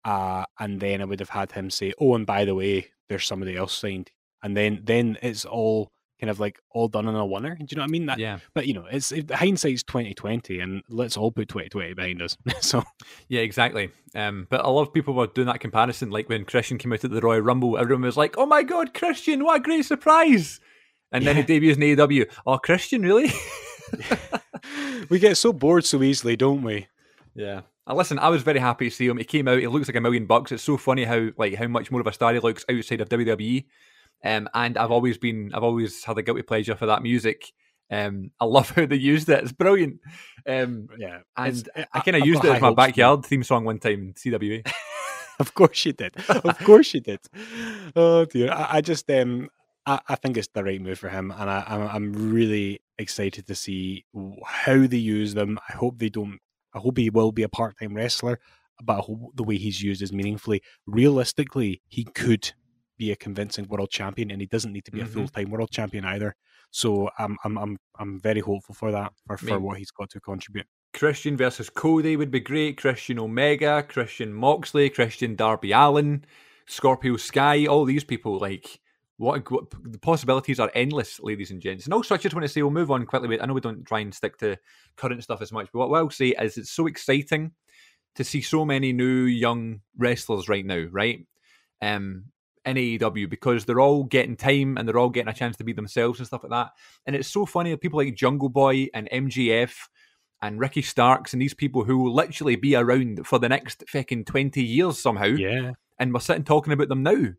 uh, 0.09 0.43
and 0.59 0.79
then 0.79 1.01
I 1.01 1.05
would 1.05 1.19
have 1.19 1.29
had 1.29 1.51
him 1.51 1.69
say, 1.69 1.93
"Oh, 1.99 2.15
and 2.15 2.25
by 2.25 2.43
the 2.43 2.55
way, 2.55 2.87
there's 3.09 3.27
somebody 3.27 3.55
else 3.55 3.73
signed," 3.73 4.09
and 4.41 4.57
then 4.57 4.81
then 4.83 5.19
it's 5.21 5.45
all 5.45 5.91
kind 6.19 6.31
of 6.31 6.39
like 6.39 6.59
all 6.71 6.87
done 6.87 7.07
in 7.07 7.15
a 7.15 7.19
oneer. 7.19 7.57
Do 7.59 7.65
you 7.69 7.75
know 7.75 7.83
what 7.83 7.89
I 7.89 7.91
mean? 7.91 8.05
That, 8.07 8.17
yeah, 8.17 8.39
But 8.55 8.65
you 8.65 8.73
know, 8.73 8.85
it's 8.91 9.11
it, 9.11 9.29
hindsight's 9.29 9.83
twenty 9.83 10.15
twenty, 10.15 10.61
and 10.61 10.81
let's 10.89 11.15
all 11.15 11.31
put 11.31 11.47
twenty 11.47 11.69
twenty 11.69 11.93
behind 11.93 12.23
us. 12.23 12.37
so 12.59 12.83
yeah, 13.27 13.41
exactly. 13.41 13.91
Um, 14.15 14.47
but 14.49 14.65
a 14.65 14.69
lot 14.69 14.81
of 14.81 14.93
people 14.93 15.13
were 15.13 15.27
doing 15.27 15.45
that 15.45 15.59
comparison, 15.59 16.09
like 16.09 16.27
when 16.27 16.43
Christian 16.43 16.79
came 16.79 16.91
out 16.91 17.03
at 17.03 17.11
the 17.11 17.21
Royal 17.21 17.41
Rumble, 17.41 17.77
everyone 17.77 18.01
was 18.01 18.17
like, 18.17 18.35
"Oh 18.35 18.47
my 18.47 18.63
God, 18.63 18.95
Christian! 18.95 19.43
What 19.43 19.59
a 19.59 19.63
great 19.63 19.85
surprise!" 19.85 20.59
And 21.11 21.25
then 21.25 21.35
he 21.35 21.43
debuts 21.51 21.77
in 21.77 21.83
AEW. 21.83 22.25
Oh, 22.47 22.57
Christian, 22.57 23.03
really? 23.03 23.31
we 25.09 25.19
get 25.19 25.37
so 25.37 25.53
bored 25.53 25.85
so 25.85 26.01
easily, 26.01 26.35
don't 26.35 26.63
we? 26.63 26.87
Yeah. 27.35 27.61
Uh, 27.89 27.95
listen, 27.95 28.19
I 28.19 28.29
was 28.29 28.43
very 28.43 28.59
happy 28.59 28.89
to 28.89 28.95
see 28.95 29.07
him. 29.07 29.17
He 29.17 29.23
came 29.23 29.47
out. 29.47 29.59
He 29.59 29.67
looks 29.67 29.87
like 29.87 29.95
a 29.95 30.01
million 30.01 30.25
bucks. 30.27 30.51
It's 30.51 30.63
so 30.63 30.77
funny 30.77 31.03
how 31.05 31.29
like 31.37 31.55
how 31.55 31.67
much 31.67 31.91
more 31.91 32.01
of 32.01 32.07
a 32.07 32.13
star 32.13 32.33
he 32.33 32.39
looks 32.39 32.63
outside 32.69 33.01
of 33.01 33.09
WWE. 33.09 33.65
Um, 34.23 34.49
and 34.53 34.77
I've 34.77 34.91
always 34.91 35.17
been, 35.17 35.51
I've 35.53 35.63
always 35.63 36.03
had 36.03 36.17
a 36.17 36.21
guilty 36.21 36.41
pleasure 36.43 36.75
for 36.75 36.85
that 36.87 37.01
music. 37.01 37.51
Um, 37.89 38.31
I 38.39 38.45
love 38.45 38.69
how 38.75 38.85
they 38.85 38.97
used 38.97 39.29
it. 39.29 39.41
It's 39.43 39.51
brilliant. 39.53 39.99
Um, 40.47 40.89
Yeah, 40.97 41.19
and 41.37 41.57
It's- 41.57 41.85
I 41.93 42.01
kind 42.01 42.17
of 42.17 42.25
used 42.27 42.43
it 42.45 42.51
as 42.51 42.61
my 42.61 42.69
it. 42.69 42.75
backyard 42.75 43.25
theme 43.25 43.43
song 43.43 43.65
one 43.65 43.79
time 43.79 43.93
in 43.93 44.13
CWA. 44.13 44.69
Of 45.39 45.53
course 45.53 45.85
you 45.85 45.93
did. 45.93 46.13
Of 46.27 46.59
course 46.65 46.93
you 46.93 46.99
did. 46.99 47.21
Oh 47.95 48.25
dear. 48.25 48.51
I, 48.51 48.67
I 48.73 48.81
just 48.81 49.09
um 49.09 49.49
I, 49.85 49.97
I 50.09 50.15
think 50.15 50.35
it's 50.35 50.49
the 50.53 50.65
right 50.65 50.81
move 50.81 50.99
for 50.99 51.07
him, 51.07 51.31
and 51.31 51.49
I, 51.49 51.63
I'm 51.65 51.81
I'm 51.87 52.33
really 52.33 52.81
excited 52.97 53.47
to 53.47 53.55
see 53.55 54.03
how 54.45 54.85
they 54.85 54.97
use 54.97 55.35
them. 55.35 55.57
I 55.69 55.73
hope 55.77 55.97
they 55.97 56.09
don't. 56.09 56.39
I 56.73 56.79
hope 56.79 56.97
he 56.97 57.09
will 57.09 57.31
be 57.31 57.43
a 57.43 57.49
part 57.49 57.77
time 57.79 57.93
wrestler, 57.95 58.39
but 58.83 58.93
I 58.99 59.01
hope 59.01 59.31
the 59.35 59.43
way 59.43 59.57
he's 59.57 59.81
used 59.81 60.01
is 60.01 60.13
meaningfully. 60.13 60.61
Realistically, 60.85 61.81
he 61.87 62.03
could 62.03 62.51
be 62.97 63.11
a 63.11 63.15
convincing 63.15 63.65
world 63.67 63.89
champion, 63.89 64.29
and 64.31 64.41
he 64.41 64.47
doesn't 64.47 64.73
need 64.73 64.85
to 64.85 64.91
be 64.91 64.99
Mhm. 64.99 65.03
a 65.03 65.07
full 65.07 65.27
time 65.27 65.49
world 65.49 65.71
champion 65.71 66.05
either. 66.05 66.35
So 66.71 67.09
I'm 67.17 67.37
I'm 67.43 67.57
I'm 67.57 67.77
I'm 67.97 68.19
very 68.19 68.41
hopeful 68.41 68.75
for 68.75 68.91
that 68.91 69.13
for, 69.25 69.37
for 69.37 69.45
mean, 69.45 69.63
what 69.63 69.77
he's 69.77 69.91
got 69.91 70.09
to 70.11 70.19
contribute. 70.19 70.67
Christian 70.93 71.37
versus 71.37 71.69
Cody 71.69 72.15
would 72.15 72.31
be 72.31 72.39
great. 72.39 72.77
Christian 72.77 73.19
Omega, 73.19 73.83
Christian 73.83 74.33
Moxley, 74.33 74.89
Christian 74.89 75.35
Darby 75.35 75.71
Allin, 75.71 76.25
Scorpio 76.67 77.15
Sky, 77.17 77.65
all 77.65 77.85
these 77.85 78.03
people. 78.03 78.37
Like, 78.37 78.79
what, 79.19 79.51
what 79.51 79.69
the 79.83 79.99
possibilities 79.99 80.61
are 80.61 80.71
endless, 80.73 81.19
ladies 81.19 81.51
and 81.51 81.61
gents. 81.61 81.83
And 81.83 81.93
also, 81.93 82.15
I 82.15 82.17
just 82.17 82.33
want 82.33 82.45
to 82.45 82.49
say, 82.49 82.61
we'll 82.61 82.71
move 82.71 82.89
on 82.89 83.05
quickly. 83.05 83.39
I 83.39 83.45
know 83.45 83.53
we 83.53 83.59
don't 83.59 83.85
try 83.85 83.99
and 83.99 84.15
stick 84.15 84.37
to 84.37 84.57
current 84.95 85.21
stuff 85.21 85.41
as 85.41 85.51
much, 85.51 85.67
but 85.73 85.89
what 85.89 85.97
I'll 85.97 86.09
say 86.09 86.29
is 86.29 86.57
it's 86.57 86.71
so 86.71 86.87
exciting 86.87 87.51
to 88.15 88.23
see 88.23 88.41
so 88.41 88.63
many 88.63 88.93
new 88.93 89.23
young 89.23 89.81
wrestlers 89.97 90.47
right 90.47 90.65
now, 90.65 90.85
right? 90.89 91.27
Um, 91.81 92.25
in 92.65 92.77
AEW 92.77 93.29
because 93.29 93.65
they're 93.65 93.81
all 93.81 94.05
getting 94.05 94.37
time 94.37 94.77
and 94.77 94.87
they're 94.87 94.97
all 94.97 95.09
getting 95.09 95.29
a 95.29 95.33
chance 95.33 95.57
to 95.57 95.63
be 95.65 95.73
themselves 95.73 96.19
and 96.19 96.27
stuff 96.27 96.43
like 96.43 96.51
that. 96.51 96.71
And 97.05 97.13
it's 97.13 97.27
so 97.27 97.45
funny 97.45 97.75
people 97.75 97.99
like 97.99 98.15
Jungle 98.15 98.49
Boy 98.49 98.87
and 98.93 99.09
MJF 99.11 99.73
and 100.41 100.59
Ricky 100.61 100.81
Starks 100.81 101.33
and 101.33 101.41
these 101.41 101.53
people 101.53 101.83
who 101.83 101.97
will 101.97 102.13
literally 102.13 102.55
be 102.55 102.75
around 102.75 103.27
for 103.27 103.37
the 103.37 103.49
next 103.49 103.83
fucking 103.89 104.25
20 104.25 104.63
years 104.63 104.97
somehow. 104.97 105.25
Yeah. 105.25 105.71
And 105.97 106.13
we're 106.13 106.21
sitting 106.21 106.45
talking 106.45 106.71
about 106.71 106.87
them 106.87 107.03
now. 107.03 107.33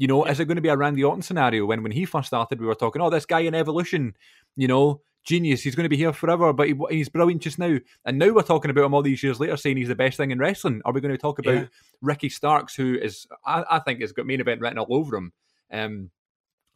You 0.00 0.06
know, 0.06 0.24
is 0.24 0.40
it 0.40 0.46
going 0.46 0.56
to 0.56 0.62
be 0.62 0.70
a 0.70 0.76
Randy 0.78 1.04
Orton 1.04 1.20
scenario 1.20 1.66
when 1.66 1.82
when 1.82 1.92
he 1.92 2.06
first 2.06 2.28
started, 2.28 2.58
we 2.58 2.66
were 2.66 2.74
talking, 2.74 3.02
oh, 3.02 3.10
this 3.10 3.26
guy 3.26 3.40
in 3.40 3.54
Evolution, 3.54 4.16
you 4.56 4.66
know, 4.66 5.02
genius, 5.24 5.60
he's 5.60 5.74
going 5.74 5.84
to 5.84 5.90
be 5.90 5.96
here 5.98 6.14
forever, 6.14 6.54
but 6.54 6.68
he, 6.68 6.74
he's 6.88 7.10
brilliant 7.10 7.42
just 7.42 7.58
now. 7.58 7.76
And 8.06 8.18
now 8.18 8.32
we're 8.32 8.40
talking 8.40 8.70
about 8.70 8.86
him 8.86 8.94
all 8.94 9.02
these 9.02 9.22
years 9.22 9.38
later 9.38 9.58
saying 9.58 9.76
he's 9.76 9.88
the 9.88 9.94
best 9.94 10.16
thing 10.16 10.30
in 10.30 10.38
wrestling. 10.38 10.80
Are 10.86 10.92
we 10.94 11.02
going 11.02 11.12
to 11.12 11.18
talk 11.18 11.38
about 11.38 11.54
Yeah. 11.54 11.66
Ricky 12.00 12.30
Starks, 12.30 12.74
who 12.74 12.94
is, 12.94 13.26
I, 13.44 13.62
I 13.70 13.78
think, 13.80 14.00
has 14.00 14.12
got 14.12 14.24
main 14.24 14.40
event 14.40 14.62
written 14.62 14.78
all 14.78 14.86
over 14.88 15.16
him? 15.16 15.34
Um, 15.70 16.10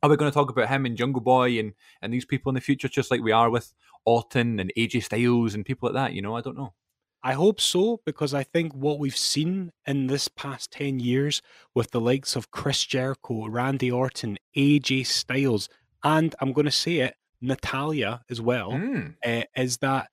are 0.02 0.10
we 0.10 0.16
going 0.16 0.30
to 0.30 0.34
talk 0.34 0.50
about 0.50 0.68
him 0.68 0.84
and 0.84 0.94
Jungle 0.94 1.22
Boy 1.22 1.58
and, 1.58 1.72
and 2.02 2.12
these 2.12 2.26
people 2.26 2.50
in 2.50 2.54
the 2.56 2.60
future, 2.60 2.88
just 2.88 3.10
like 3.10 3.22
we 3.22 3.32
are 3.32 3.48
with 3.48 3.72
Orton 4.04 4.60
and 4.60 4.70
AJ 4.76 5.04
Styles 5.04 5.54
and 5.54 5.64
people 5.64 5.88
like 5.88 5.94
that? 5.94 6.12
You 6.12 6.20
know, 6.20 6.36
I 6.36 6.42
don't 6.42 6.58
know. 6.58 6.74
I 7.26 7.32
hope 7.32 7.58
so 7.60 8.00
because 8.04 8.34
I 8.34 8.42
think 8.42 8.74
what 8.74 8.98
we've 8.98 9.16
seen 9.16 9.72
in 9.86 10.08
this 10.08 10.28
past 10.28 10.70
10 10.72 11.00
years 11.00 11.40
with 11.74 11.90
the 11.90 12.00
likes 12.00 12.36
of 12.36 12.50
Chris 12.50 12.84
Jericho, 12.84 13.48
Randy 13.48 13.90
Orton, 13.90 14.36
AJ 14.54 15.06
Styles, 15.06 15.70
and 16.02 16.34
I'm 16.40 16.52
going 16.52 16.66
to 16.66 16.70
say 16.70 16.96
it, 16.96 17.14
Natalya 17.40 18.20
as 18.30 18.40
well, 18.42 18.72
Mm. 18.72 19.14
uh, 19.24 19.44
is 19.56 19.78
that 19.78 20.08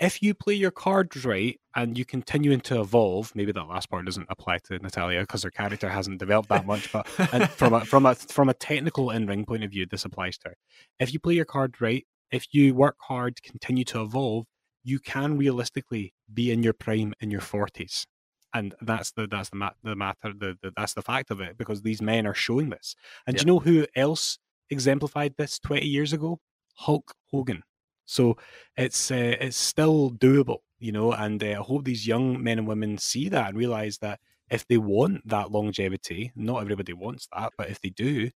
if 0.00 0.22
you 0.22 0.34
play 0.34 0.54
your 0.54 0.72
cards 0.72 1.24
right 1.24 1.58
and 1.74 1.96
you 1.96 2.04
continuing 2.04 2.60
to 2.62 2.80
evolve, 2.80 3.32
maybe 3.34 3.52
that 3.52 3.64
last 3.64 3.88
part 3.88 4.04
doesn't 4.04 4.26
apply 4.28 4.58
to 4.64 4.78
Natalya 4.80 5.20
because 5.20 5.44
her 5.44 5.50
character 5.50 5.88
hasn't 5.88 6.18
developed 6.18 6.48
that 6.50 6.66
much, 6.66 6.92
but 6.92 7.06
and 7.32 7.48
from 7.48 7.74
a 7.74 7.84
from 7.84 8.06
a 8.06 8.14
from 8.16 8.48
a 8.48 8.54
technical 8.54 9.10
in 9.10 9.26
ring 9.26 9.44
point 9.46 9.64
of 9.64 9.70
view, 9.70 9.86
this 9.88 10.04
applies 10.04 10.36
to 10.38 10.48
her. 10.50 10.56
If 10.98 11.12
you 11.14 11.20
play 11.20 11.34
your 11.34 11.44
cards 11.46 11.80
right, 11.80 12.04
if 12.30 12.46
you 12.52 12.74
work 12.74 12.96
hard, 13.00 13.40
continue 13.42 13.84
to 13.84 14.02
evolve, 14.02 14.46
you 14.84 14.98
can 14.98 15.38
realistically 15.38 16.12
be 16.32 16.50
in 16.50 16.62
your 16.62 16.72
prime 16.72 17.14
in 17.20 17.30
your 17.30 17.40
forties. 17.40 18.06
and 18.54 18.74
that's 18.80 19.12
the 19.12 19.26
that's 19.26 19.50
the, 19.50 19.56
ma- 19.56 19.78
the 19.82 19.94
matter 19.96 20.32
the, 20.32 20.56
the 20.62 20.72
that's 20.76 20.94
the 20.94 21.02
fact 21.02 21.30
of 21.30 21.40
it 21.40 21.58
because 21.58 21.82
these 21.82 22.00
men 22.02 22.26
are 22.26 22.34
showing 22.34 22.70
this. 22.70 22.94
And 23.26 23.36
do 23.36 23.42
you 23.42 23.46
know 23.46 23.58
who 23.60 23.86
else 23.94 24.38
exemplified 24.70 25.34
this 25.36 25.58
twenty 25.58 25.86
years 25.86 26.12
ago? 26.12 26.40
Hulk 26.74 27.14
Hogan. 27.30 27.62
So 28.06 28.36
it's 28.76 29.10
uh, 29.10 29.36
it's 29.40 29.56
still 29.56 30.10
doable, 30.10 30.58
you 30.78 30.92
know. 30.92 31.12
And 31.12 31.42
uh, 31.42 31.46
I 31.46 31.54
hope 31.54 31.84
these 31.84 32.06
young 32.06 32.42
men 32.42 32.58
and 32.58 32.68
women 32.68 32.98
see 32.98 33.28
that 33.28 33.48
and 33.48 33.58
realize 33.58 33.98
that 33.98 34.20
if 34.50 34.66
they 34.68 34.78
want 34.78 35.28
that 35.28 35.50
longevity, 35.50 36.32
not 36.36 36.62
everybody 36.62 36.92
wants 36.92 37.28
that, 37.34 37.52
but 37.58 37.68
if 37.68 37.80
they 37.80 37.90
do, 37.90 38.30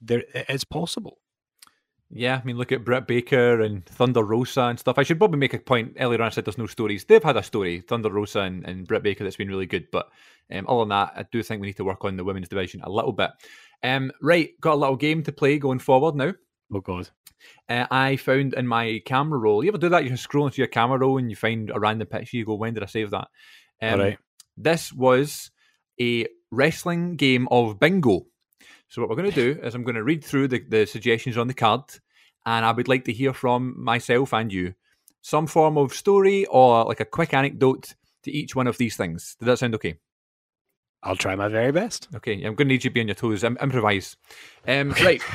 there 0.00 0.22
it 0.34 0.46
is 0.48 0.64
possible. 0.64 1.18
Yeah, 2.10 2.40
I 2.40 2.46
mean, 2.46 2.56
look 2.56 2.70
at 2.70 2.84
Britt 2.84 3.06
Baker 3.08 3.60
and 3.60 3.84
Thunder 3.84 4.22
Rosa 4.22 4.62
and 4.62 4.78
stuff. 4.78 4.96
I 4.96 5.02
should 5.02 5.18
probably 5.18 5.38
make 5.38 5.54
a 5.54 5.58
point 5.58 5.96
earlier 5.98 6.20
on. 6.22 6.28
I 6.28 6.30
said 6.30 6.44
there's 6.44 6.58
no 6.58 6.66
stories. 6.66 7.04
They've 7.04 7.22
had 7.22 7.36
a 7.36 7.42
story, 7.42 7.80
Thunder 7.80 8.10
Rosa 8.10 8.40
and, 8.40 8.64
and 8.64 8.86
Britt 8.86 9.02
Baker, 9.02 9.24
that's 9.24 9.36
been 9.36 9.48
really 9.48 9.66
good. 9.66 9.90
But 9.90 10.08
um, 10.52 10.66
other 10.68 10.80
than 10.80 10.90
that, 10.90 11.12
I 11.16 11.24
do 11.30 11.42
think 11.42 11.60
we 11.60 11.66
need 11.66 11.76
to 11.78 11.84
work 11.84 12.04
on 12.04 12.16
the 12.16 12.24
women's 12.24 12.48
division 12.48 12.80
a 12.84 12.90
little 12.90 13.12
bit. 13.12 13.30
Um, 13.82 14.12
right, 14.22 14.50
got 14.60 14.74
a 14.74 14.76
little 14.76 14.96
game 14.96 15.24
to 15.24 15.32
play 15.32 15.58
going 15.58 15.80
forward 15.80 16.14
now. 16.14 16.32
Oh 16.72 16.80
God. 16.80 17.10
Uh, 17.68 17.86
I 17.90 18.16
found 18.16 18.54
in 18.54 18.66
my 18.66 19.02
camera 19.04 19.38
roll. 19.38 19.64
You 19.64 19.70
ever 19.70 19.78
do 19.78 19.88
that? 19.88 20.04
You're 20.04 20.16
scrolling 20.16 20.52
through 20.52 20.62
your 20.62 20.68
camera 20.68 20.98
roll 20.98 21.18
and 21.18 21.28
you 21.28 21.36
find 21.36 21.70
a 21.70 21.80
random 21.80 22.06
picture. 22.06 22.36
You 22.36 22.44
go, 22.44 22.54
when 22.54 22.74
did 22.74 22.82
I 22.82 22.86
save 22.86 23.10
that? 23.10 23.28
Um, 23.82 23.92
All 23.92 23.98
right. 23.98 24.18
This 24.56 24.92
was 24.92 25.50
a 26.00 26.26
wrestling 26.50 27.16
game 27.16 27.48
of 27.50 27.78
bingo. 27.78 28.26
So 28.96 29.02
what 29.02 29.10
we're 29.10 29.16
going 29.16 29.30
to 29.30 29.54
do 29.54 29.60
is 29.60 29.74
I'm 29.74 29.84
going 29.84 29.96
to 29.96 30.02
read 30.02 30.24
through 30.24 30.48
the, 30.48 30.58
the 30.58 30.86
suggestions 30.86 31.36
on 31.36 31.48
the 31.48 31.52
card, 31.52 31.82
and 32.46 32.64
I 32.64 32.72
would 32.72 32.88
like 32.88 33.04
to 33.04 33.12
hear 33.12 33.34
from 33.34 33.74
myself 33.76 34.32
and 34.32 34.50
you 34.50 34.72
some 35.20 35.46
form 35.46 35.76
of 35.76 35.92
story 35.92 36.46
or 36.46 36.82
like 36.86 37.00
a 37.00 37.04
quick 37.04 37.34
anecdote 37.34 37.94
to 38.22 38.32
each 38.32 38.56
one 38.56 38.66
of 38.66 38.78
these 38.78 38.96
things. 38.96 39.36
Does 39.38 39.48
that 39.48 39.58
sound 39.58 39.74
okay? 39.74 39.98
I'll 41.02 41.14
try 41.14 41.34
my 41.34 41.48
very 41.48 41.72
best. 41.72 42.08
Okay, 42.16 42.36
I'm 42.36 42.54
going 42.54 42.68
to 42.68 42.72
need 42.72 42.84
you 42.84 42.88
to 42.88 42.94
be 42.94 43.02
on 43.02 43.08
your 43.08 43.16
toes. 43.16 43.44
Im- 43.44 43.58
improvise. 43.60 44.16
Um, 44.66 44.92
right. 44.92 45.20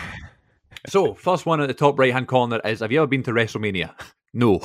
So, 0.87 1.13
first 1.13 1.45
one 1.45 1.61
at 1.61 1.67
the 1.67 1.75
top 1.75 1.99
right 1.99 2.11
hand 2.11 2.27
corner 2.27 2.59
is 2.65 2.79
Have 2.79 2.91
you 2.91 2.97
ever 2.97 3.05
been 3.05 3.21
to 3.23 3.31
WrestleMania? 3.31 3.93
No. 4.33 4.59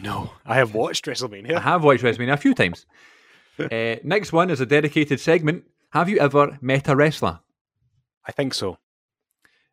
No, 0.00 0.30
I 0.46 0.54
have 0.54 0.72
watched 0.74 1.06
WrestleMania. 1.06 1.56
I 1.56 1.60
have 1.60 1.82
watched 1.82 2.04
WrestleMania 2.04 2.34
a 2.34 2.36
few 2.36 2.54
times. 2.54 2.86
uh, 3.58 3.96
next 4.04 4.32
one 4.32 4.50
is 4.50 4.60
a 4.60 4.66
dedicated 4.66 5.18
segment. 5.18 5.64
Have 5.90 6.08
you 6.08 6.18
ever 6.18 6.56
met 6.60 6.86
a 6.86 6.94
wrestler? 6.94 7.40
I 8.26 8.32
think 8.32 8.54
so. 8.54 8.78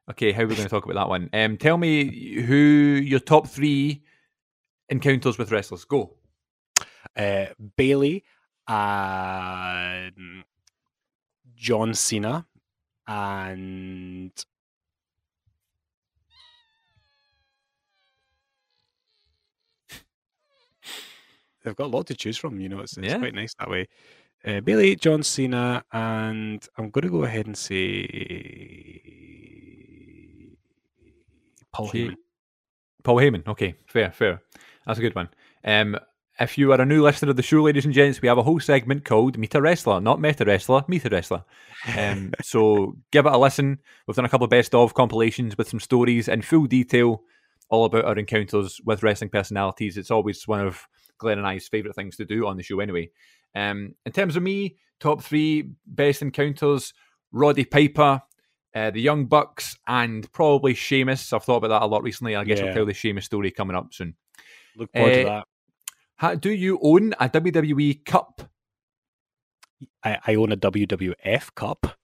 Okay, 0.10 0.32
how 0.32 0.44
are 0.44 0.48
we 0.48 0.56
going 0.56 0.68
to 0.68 0.70
talk 0.74 0.86
about 0.86 0.96
that 0.96 1.10
one? 1.10 1.30
Um, 1.34 1.58
tell 1.58 1.78
me 1.78 2.42
who 2.44 2.56
your 2.56 3.20
top 3.20 3.48
three 3.48 4.04
encounters 4.90 5.38
with 5.38 5.52
wrestlers. 5.52 5.84
Go. 5.84 6.14
Uh, 7.16 7.48
Bayley, 7.76 8.24
um, 8.68 10.44
John 11.56 11.94
Cena, 11.94 12.46
and 13.08 14.32
they've 21.64 21.76
got 21.76 21.86
a 21.86 21.88
lot 21.88 22.08
to 22.08 22.16
choose 22.16 22.38
from. 22.38 22.60
You 22.60 22.70
know, 22.70 22.80
it's, 22.80 22.98
it's 22.98 23.08
Yeah. 23.08 23.20
quite 23.20 23.34
nice 23.36 23.54
that 23.60 23.70
way. 23.70 23.88
Uh, 24.48 24.62
Bayley, 24.62 24.96
John 24.96 25.24
Cena, 25.24 25.84
and 25.92 26.66
I'm 26.78 26.90
going 26.90 27.04
to 27.04 27.12
go 27.12 27.24
ahead 27.26 27.48
and 27.48 27.58
say 27.58 28.08
Paul. 31.74 31.90
Heyman. 31.90 32.16
Paul 33.04 33.18
Heyman. 33.18 33.46
Okay, 33.46 33.76
fair, 33.88 34.14
fair. 34.14 34.42
That's 34.86 35.00
a 35.00 35.02
good 35.02 35.16
one. 35.16 35.28
Um, 35.66 35.98
if 36.40 36.58
you 36.58 36.72
are 36.72 36.80
a 36.80 36.86
new 36.86 37.04
listener 37.04 37.32
of 37.32 37.36
the 37.36 37.44
show, 37.44 37.64
ladies 37.64 37.84
and 37.84 37.94
gents, 37.94 38.22
we 38.22 38.30
have 38.30 38.38
a 38.38 38.44
whole 38.44 38.62
segment 38.62 39.04
called 39.04 39.38
Meet 39.38 39.56
a 39.56 39.62
Wrestler, 39.62 40.00
not 40.00 40.22
Meta 40.22 40.46
Wrestler, 40.46 40.86
Meet 40.88 41.04
a 41.04 41.10
Wrestler. 41.10 41.44
Um, 41.98 42.32
so 42.42 42.96
give 43.12 43.26
it 43.26 43.34
a 43.34 43.38
listen. 43.38 43.80
We've 44.08 44.16
done 44.16 44.24
a 44.24 44.30
couple 44.30 44.46
of 44.46 44.52
best 44.52 44.74
of 44.74 44.94
compilations 44.94 45.58
with 45.58 45.68
some 45.68 45.82
stories 45.82 46.30
in 46.30 46.42
full 46.42 46.68
detail, 46.68 47.22
all 47.68 47.84
about 47.84 48.06
our 48.06 48.18
encounters 48.18 48.80
with 48.86 49.04
wrestling 49.04 49.30
personalities. 49.30 49.98
It's 49.98 50.12
always 50.12 50.48
one 50.48 50.66
of 50.66 50.88
Glen 51.18 51.38
and 51.38 51.48
I's 51.48 51.68
favourite 51.68 51.96
things 51.96 52.16
to 52.16 52.26
do 52.26 52.48
on 52.48 52.56
the 52.56 52.64
show, 52.64 52.80
anyway. 52.80 53.10
Um, 53.56 53.96
in 54.06 54.12
terms 54.12 54.36
of 54.36 54.44
me, 54.44 54.78
top 55.00 55.22
three 55.24 55.72
best 55.86 56.22
encounters: 56.22 56.94
Roddy 57.32 57.66
Piper, 57.66 58.22
uh, 58.76 58.92
the 58.92 59.02
Young 59.02 59.26
Bucks, 59.26 59.78
and 59.88 60.32
probably 60.32 60.74
Sheamus. 60.74 61.34
I've 61.34 61.44
thought 61.44 61.58
about 61.64 61.70
that 61.80 61.86
a 61.86 61.88
lot 61.88 62.04
recently. 62.04 62.36
I 62.36 62.44
guess 62.44 62.60
Yeah. 62.60 62.68
I'll 62.68 62.74
tell 62.74 62.86
the 62.86 62.94
Sheamus 62.94 63.26
story 63.26 63.52
coming 63.52 63.76
up 63.76 63.94
soon. 63.94 64.16
Look 64.76 64.92
forward 64.94 65.14
to 65.14 65.22
Uh, 65.22 65.36
that. 65.40 65.48
How, 66.18 66.36
do 66.36 66.50
you 66.52 66.80
own 66.82 67.14
a 67.20 67.30
WWE 67.30 68.04
Cup? 68.06 68.50
I, 70.04 70.18
I 70.26 70.36
own 70.36 70.52
a 70.52 70.58
WWF 70.58 71.54
Cup. 71.54 71.96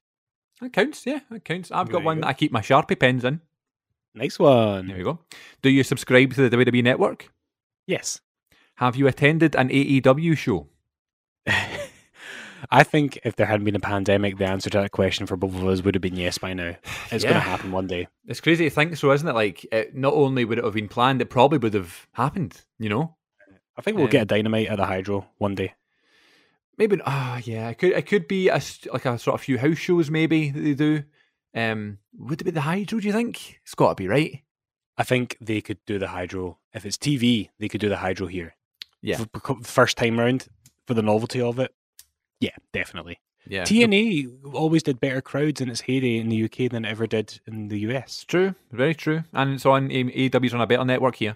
That 0.61 0.71
counts, 0.73 1.05
yeah, 1.05 1.19
that 1.31 1.43
counts. 1.43 1.71
I've 1.71 1.89
got 1.89 1.99
you 1.99 2.05
one 2.05 2.17
go. 2.17 2.21
that 2.21 2.27
I 2.27 2.33
keep 2.33 2.51
my 2.51 2.61
Sharpie 2.61 2.99
pens 2.99 3.25
in. 3.25 3.41
Nice 4.15 4.37
one. 4.37 4.87
There 4.87 4.97
we 4.97 5.03
go. 5.03 5.19
Do 5.63 5.69
you 5.71 5.83
subscribe 5.83 6.33
to 6.35 6.47
the 6.47 6.55
WWE 6.55 6.83
Network? 6.83 7.31
Yes. 7.87 8.21
Have 8.75 8.95
you 8.95 9.07
attended 9.07 9.55
an 9.55 9.69
AEW 9.69 10.37
show? 10.37 10.67
I 12.71 12.83
think 12.83 13.19
if 13.23 13.35
there 13.35 13.45
hadn't 13.45 13.65
been 13.65 13.75
a 13.75 13.79
pandemic, 13.79 14.37
the 14.37 14.47
answer 14.47 14.69
to 14.69 14.79
that 14.79 14.91
question 14.91 15.25
for 15.27 15.35
both 15.35 15.53
of 15.53 15.67
us 15.67 15.81
would 15.83 15.95
have 15.95 16.01
been 16.01 16.15
yes 16.15 16.37
by 16.37 16.53
now. 16.53 16.75
It's 17.11 17.23
going 17.23 17.35
to 17.35 17.39
happen 17.41 17.71
one 17.71 17.87
day. 17.87 18.07
It's 18.25 18.41
crazy 18.41 18.63
to 18.63 18.69
think 18.73 18.95
so, 18.97 19.11
isn't 19.11 19.27
it? 19.27 19.33
Like, 19.33 19.65
it, 19.71 19.95
not 19.95 20.13
only 20.13 20.45
would 20.45 20.57
it 20.57 20.63
have 20.63 20.73
been 20.73 20.87
planned, 20.87 21.21
it 21.21 21.29
probably 21.29 21.59
would 21.59 21.73
have 21.75 22.07
happened, 22.13 22.61
you 22.79 22.89
know? 22.89 23.15
I 23.77 23.81
think 23.81 23.97
we'll 23.97 24.05
Um, 24.05 24.11
get 24.11 24.23
a 24.23 24.25
dynamite 24.25 24.67
at 24.67 24.77
the 24.77 24.85
Hydro 24.85 25.27
one 25.37 25.55
day. 25.55 25.73
Maybe, 26.77 26.99
ah, 27.05 27.39
yeah, 27.43 27.69
it 27.69 27.77
could, 27.77 27.91
it 27.91 28.07
could 28.07 28.27
be 28.27 28.47
a, 28.49 28.59
like 28.91 29.05
a 29.05 29.19
sort 29.19 29.35
of 29.35 29.41
few 29.41 29.59
house 29.59 29.77
shows, 29.77 30.09
maybe, 30.09 30.49
that 30.49 30.59
they 30.59 30.73
do. 30.73 31.03
Um, 31.53 31.99
would 32.17 32.41
it 32.41 32.45
be 32.45 32.51
the 32.51 32.61
Hydro, 32.61 32.99
do 32.99 33.05
you 33.07 33.13
think? 33.13 33.59
It's 33.63 33.75
got 33.75 33.89
to 33.89 33.95
be, 33.95 34.07
right? 34.07 34.41
I 34.97 35.03
think 35.03 35.37
they 35.39 35.61
could 35.61 35.77
do 35.85 35.99
the 35.99 36.07
Hydro. 36.07 36.57
If 36.73 36.85
it's 36.85 36.97
TV, 36.97 37.49
they 37.59 37.67
could 37.67 37.81
do 37.81 37.89
the 37.89 37.97
Hydro 37.97 38.25
here. 38.27 38.55
Yeah. 39.01 39.23
First 39.63 39.97
time 39.97 40.19
round, 40.19 40.47
for 40.87 40.93
the 40.93 41.01
novelty 41.01 41.41
of 41.41 41.59
it. 41.59 41.73
Yeah, 42.39 42.55
definitely. 42.73 43.19
Yeah. 43.47 43.63
TNA 43.63 44.53
always 44.53 44.83
did 44.83 44.99
better 45.01 45.21
crowds 45.21 45.59
in 45.59 45.69
its 45.69 45.81
heyday 45.81 46.17
in 46.17 46.29
the 46.29 46.43
UK 46.45 46.69
than 46.71 46.85
it 46.85 46.89
ever 46.89 47.07
did 47.07 47.39
in 47.45 47.67
the 47.67 47.79
US. 47.79 48.23
True, 48.25 48.55
very 48.71 48.93
true, 48.95 49.23
and 49.33 49.53
it's 49.53 49.65
on 49.65 49.91
A- 49.91 50.29
AEW's 50.29 50.53
on 50.53 50.61
a 50.61 50.67
better 50.67 50.85
network 50.85 51.15
here. 51.15 51.35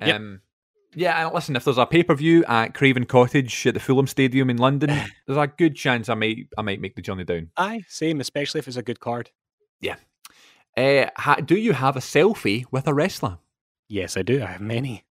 Yep. 0.00 0.16
Um, 0.16 0.40
Yeah, 0.94 1.24
and 1.26 1.34
listen, 1.34 1.54
if 1.56 1.64
there's 1.64 1.78
a 1.78 1.86
pay 1.86 2.02
per 2.02 2.14
view 2.14 2.44
at 2.46 2.74
Craven 2.74 3.04
Cottage 3.06 3.66
at 3.66 3.74
the 3.74 3.80
Fulham 3.80 4.06
Stadium 4.06 4.50
in 4.50 4.56
London, 4.56 4.88
there's 5.26 5.38
a 5.38 5.46
good 5.46 5.76
chance 5.76 6.08
I 6.08 6.14
might 6.14 6.48
I 6.58 6.62
might 6.62 6.80
make 6.80 6.96
the 6.96 7.02
journey 7.02 7.24
down. 7.24 7.50
Aye, 7.56 7.84
same, 7.88 8.20
especially 8.20 8.58
if 8.60 8.66
it's 8.68 8.76
a 8.76 8.82
good 8.82 9.00
card. 9.00 9.30
Uh, 10.78 11.06
ha- 11.16 11.36
do 11.36 11.56
you 11.56 11.72
have 11.72 11.96
a 11.96 12.00
selfie 12.00 12.66
with 12.70 12.86
a 12.86 12.92
wrestler? 12.92 13.38
Yes, 13.88 14.14
I 14.18 14.20
do. 14.22 14.42
I 14.42 14.46
have 14.46 14.60
many. 14.60 15.04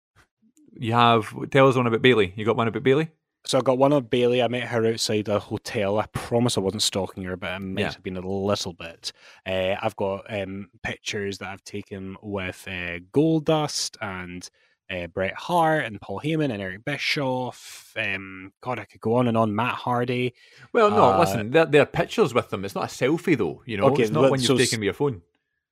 You 0.78 0.92
have. 0.92 1.32
Tell 1.50 1.68
us 1.68 1.76
one 1.76 1.86
about 1.86 2.02
Bayley. 2.02 2.34
You 2.36 2.44
got 2.44 2.56
one 2.56 2.68
about 2.68 2.82
Bayley? 2.82 3.10
So 3.46 3.58
I 3.58 3.60
got 3.60 3.76
one 3.76 3.92
of 3.92 4.08
Bayley. 4.08 4.42
I 4.42 4.48
met 4.48 4.68
her 4.68 4.86
outside 4.86 5.28
a 5.28 5.38
hotel. 5.38 5.98
I 5.98 6.06
promise 6.06 6.56
I 6.56 6.62
wasn't 6.62 6.82
stalking 6.82 7.24
her, 7.24 7.36
but 7.36 7.50
I 7.50 7.58
might 7.58 7.80
Yeah. 7.82 7.92
have 7.92 8.02
been 8.02 8.16
a 8.16 8.26
little 8.26 8.72
bit. 8.72 9.12
Uh, 9.46 9.74
I've 9.82 9.96
got 9.96 10.24
um, 10.32 10.70
pictures 10.82 11.38
that 11.38 11.48
I've 11.50 11.62
taken 11.64 12.16
with 12.22 12.64
uh, 12.66 13.00
Goldust 13.12 13.96
and 14.00 14.48
uh, 14.90 15.08
Bret 15.08 15.34
Hart 15.34 15.84
and 15.84 16.00
Paul 16.00 16.20
Heyman 16.24 16.50
and 16.52 16.62
Eric 16.62 16.86
Bischoff. 16.86 17.92
Um, 17.96 18.52
God, 18.62 18.78
I 18.78 18.86
could 18.86 19.00
go 19.02 19.16
on 19.16 19.28
and 19.28 19.36
on. 19.36 19.54
Matt 19.54 19.74
Hardy. 19.74 20.34
Well, 20.72 20.90
no. 20.90 21.12
Uh, 21.12 21.18
listen, 21.18 21.50
they're, 21.50 21.66
they're 21.66 21.86
pictures 21.86 22.32
with 22.32 22.48
them. 22.50 22.64
It's 22.64 22.74
not 22.74 22.84
a 22.84 22.94
selfie 22.94 23.36
though. 23.36 23.62
You 23.66 23.76
know, 23.76 23.84
Okay, 23.88 24.02
it's 24.04 24.12
not 24.12 24.30
one 24.30 24.40
you've 24.40 24.46
so 24.46 24.56
taken 24.56 24.80
with 24.80 24.84
your 24.84 24.94
phone. 24.94 25.20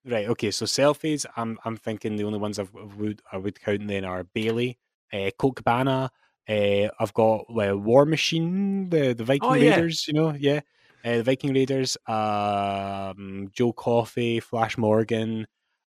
Right. 0.05 0.29
Okay. 0.29 0.51
So 0.51 0.67
selfies. 0.67 1.25
I'm 1.37 1.59
I'm 1.65 1.77
thinking 1.77 2.17
the 2.17 2.25
only 2.25 2.39
ones 2.39 2.59
I've, 2.59 2.73
I 2.77 2.85
would 2.97 3.23
I 3.33 3.37
would 3.39 3.61
count 3.61 3.87
then 3.87 4.05
are 4.05 4.25
Bayley, 4.25 4.79
uh, 5.13 5.31
Colt 5.39 5.57
Cabana. 5.57 6.11
Uh, 6.49 6.89
I've 6.99 7.15
got 7.15 7.45
uh, 7.51 7.77
War 7.79 8.05
Machine, 8.05 8.89
the 8.91 9.15
the 9.15 9.25
Viking 9.25 9.49
Oh, 9.51 9.55
yeah. 9.55 9.77
Raiders. 9.77 10.07
You 10.09 10.15
know, 10.15 10.35
yeah, 10.39 10.61
uh, 11.05 11.19
the 11.19 11.23
Viking 11.23 11.55
Raiders. 11.55 11.97
Um, 12.07 13.49
Joe 13.53 13.73
Coffey, 13.73 14.41
Flash 14.41 14.77
Morgan. 14.79 15.47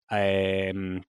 Um, 0.10 1.04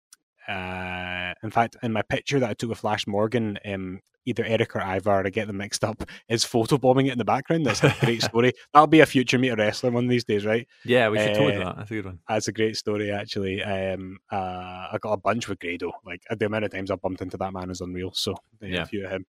uh, 0.48 1.34
in 1.42 1.50
fact, 1.50 1.76
in 1.82 1.92
my 1.92 2.02
picture 2.02 2.40
that 2.40 2.50
I 2.50 2.54
took 2.54 2.70
with 2.70 2.78
Flash 2.78 3.06
Morgan, 3.06 3.58
um, 3.64 4.00
either 4.24 4.44
Erik 4.44 4.74
or 4.76 4.80
Ivar, 4.80 5.26
I 5.26 5.30
get 5.30 5.46
them 5.48 5.56
mixed 5.58 5.84
up, 5.84 6.02
is 6.28 6.44
photobombing 6.44 7.06
it 7.06 7.12
in 7.12 7.18
the 7.18 7.24
background. 7.24 7.66
That's 7.66 7.82
a 7.84 7.94
great 8.00 8.22
story. 8.22 8.52
That'll 8.72 8.86
be 8.86 9.00
a 9.00 9.06
future 9.06 9.38
meet 9.38 9.50
a 9.50 9.56
wrestler 9.56 9.90
one 9.90 10.04
of 10.04 10.10
these 10.10 10.24
days, 10.24 10.44
right? 10.46 10.66
Yeah, 10.84 11.08
we 11.08 11.18
should 11.18 11.34
totally 11.34 11.56
Uh, 11.56 11.64
that. 11.64 11.76
That's 11.78 11.90
a 11.90 11.94
good 11.94 12.04
one. 12.06 12.18
That's 12.28 12.48
a 12.48 12.52
great 12.52 12.76
story, 12.76 13.10
actually. 13.12 13.62
Um, 13.62 14.18
uh, 14.30 14.88
I 14.92 14.98
got 15.00 15.12
a 15.12 15.16
bunch 15.18 15.48
with 15.48 15.58
Grado. 15.58 15.92
Like 16.04 16.22
the 16.36 16.46
amount 16.46 16.64
of 16.64 16.72
times 16.72 16.90
I 16.90 16.96
bumped 16.96 17.22
into 17.22 17.36
that 17.38 17.52
man 17.52 17.70
is 17.70 17.80
unreal. 17.80 18.12
So 18.14 18.34
yeah, 18.60 18.68
Yeah. 18.68 18.82
a 18.82 18.86
few 18.86 19.04
of 19.04 19.10
him. 19.12 19.26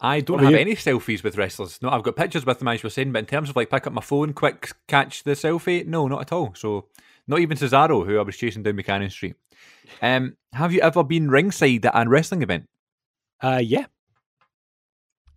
I 0.00 0.20
don't 0.20 0.38
have 0.38 0.48
about 0.48 0.60
any 0.60 0.74
selfies 0.74 1.22
with 1.22 1.36
wrestlers. 1.36 1.80
No, 1.82 1.90
I've 1.90 2.02
got 2.02 2.16
pictures 2.16 2.46
with 2.46 2.58
them 2.58 2.68
as 2.68 2.82
you 2.82 2.86
were 2.86 2.90
saying, 2.90 3.12
but 3.12 3.18
in 3.20 3.26
terms 3.26 3.50
of 3.50 3.56
like 3.56 3.70
pick 3.70 3.86
up 3.86 3.92
my 3.92 4.00
phone, 4.00 4.32
quick 4.32 4.72
catch 4.88 5.24
the 5.24 5.32
selfie, 5.32 5.86
no, 5.86 6.08
not 6.08 6.22
at 6.22 6.32
all. 6.32 6.54
So 6.54 6.86
not 7.26 7.40
even 7.40 7.58
Cesaro, 7.58 8.06
who 8.06 8.18
I 8.18 8.22
was 8.22 8.36
chasing 8.36 8.62
down 8.62 8.76
Buchanan 8.76 9.10
Street. 9.10 9.34
Um, 10.00 10.36
have 10.52 10.72
you 10.72 10.80
ever 10.80 11.04
been 11.04 11.30
ringside 11.30 11.84
at 11.84 12.06
a 12.06 12.08
wrestling 12.08 12.42
event? 12.42 12.64
Uh, 13.42 13.60
yeah, 13.62 13.86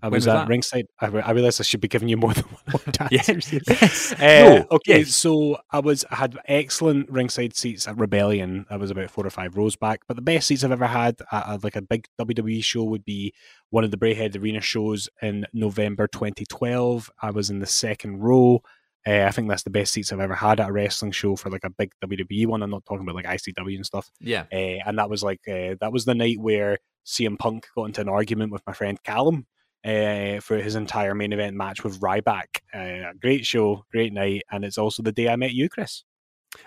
I 0.04 0.08
was, 0.10 0.26
was 0.26 0.28
at 0.28 0.34
that? 0.34 0.48
ringside. 0.50 0.86
I, 1.00 1.08
re- 1.08 1.22
I 1.22 1.32
realized 1.32 1.60
I 1.60 1.64
should 1.64 1.82
be 1.82 1.88
giving 1.88 2.10
you 2.10 2.18
more 2.18 2.34
than 2.36 2.44
one 2.44 2.62
more 2.86 3.08
Yes. 3.10 3.30
yes. 3.52 4.14
Uh, 4.14 4.18
no. 4.20 4.66
okay, 4.72 5.00
Yes. 5.00 5.16
so 5.16 5.58
I 5.72 5.80
was 5.80 6.06
I 6.12 6.16
had 6.16 6.38
excellent 6.46 7.10
ringside 7.10 7.56
seats 7.56 7.88
at 7.88 7.98
Rebellion. 7.98 8.66
I 8.70 8.78
was 8.78 8.92
about 8.92 9.10
four 9.10 9.26
or 9.26 9.30
five 9.30 9.56
rows 9.58 9.76
back, 9.76 10.02
but 10.08 10.16
the 10.16 10.22
best 10.22 10.48
seats 10.48 10.64
I've 10.64 10.72
ever 10.72 10.86
had 10.88 11.16
at, 11.32 11.48
at 11.48 11.64
like 11.64 11.76
a 11.76 11.82
big 11.82 12.06
WWE 12.22 12.64
show 12.64 12.84
would 12.84 13.06
be 13.06 13.34
one 13.70 13.84
of 13.84 13.92
the 13.92 13.98
Braehead 13.98 14.40
Arena 14.40 14.62
shows 14.62 15.10
in 15.22 15.46
November 15.54 16.08
2012. 16.08 17.10
I 17.22 17.32
was 17.32 17.50
in 17.50 17.60
the 17.60 17.66
second 17.66 18.20
row. 18.20 18.62
Uh, 19.06 19.24
I 19.28 19.32
think 19.32 19.50
that's 19.50 19.64
the 19.64 19.70
best 19.70 19.92
seats 19.94 20.14
I've 20.14 20.20
ever 20.22 20.36
had 20.36 20.62
at 20.62 20.70
a 20.70 20.72
wrestling 20.72 21.12
show 21.12 21.36
for 21.36 21.50
like 21.50 21.66
a 21.66 21.70
big 21.70 21.92
WWE 22.06 22.48
one. 22.48 22.64
I'm 22.64 22.70
not 22.70 22.86
talking 22.86 23.02
about 23.02 23.16
like 23.16 23.26
ICW 23.26 23.76
and 23.76 23.86
stuff. 23.86 24.10
Yeah. 24.22 24.46
Uh, 24.52 24.80
and 24.86 24.98
that 24.98 25.10
was 25.10 25.24
like 25.24 25.42
uh, 25.48 25.76
that 25.82 25.92
was 25.92 26.06
the 26.06 26.16
night 26.16 26.40
where 26.40 26.78
CM 27.06 27.38
Punk 27.38 27.68
got 27.76 27.86
into 27.86 28.00
an 28.00 28.08
argument 28.08 28.54
with 28.54 28.62
my 28.66 28.72
friend 28.72 28.98
Callum 29.04 29.46
uh, 29.86 30.40
for 30.40 30.58
his 30.58 30.76
entire 30.76 31.14
main 31.14 31.34
event 31.34 31.56
match 31.56 31.84
with 31.84 32.00
Ryback. 32.00 32.62
Uh, 32.74 33.14
great 33.22 33.46
show, 33.46 33.86
great 33.92 34.14
night, 34.14 34.44
and 34.52 34.64
it's 34.64 34.78
also 34.78 35.04
the 35.04 35.12
day 35.12 35.30
I 35.30 35.36
met 35.36 35.54
you, 35.54 35.70
Chris. 35.70 36.04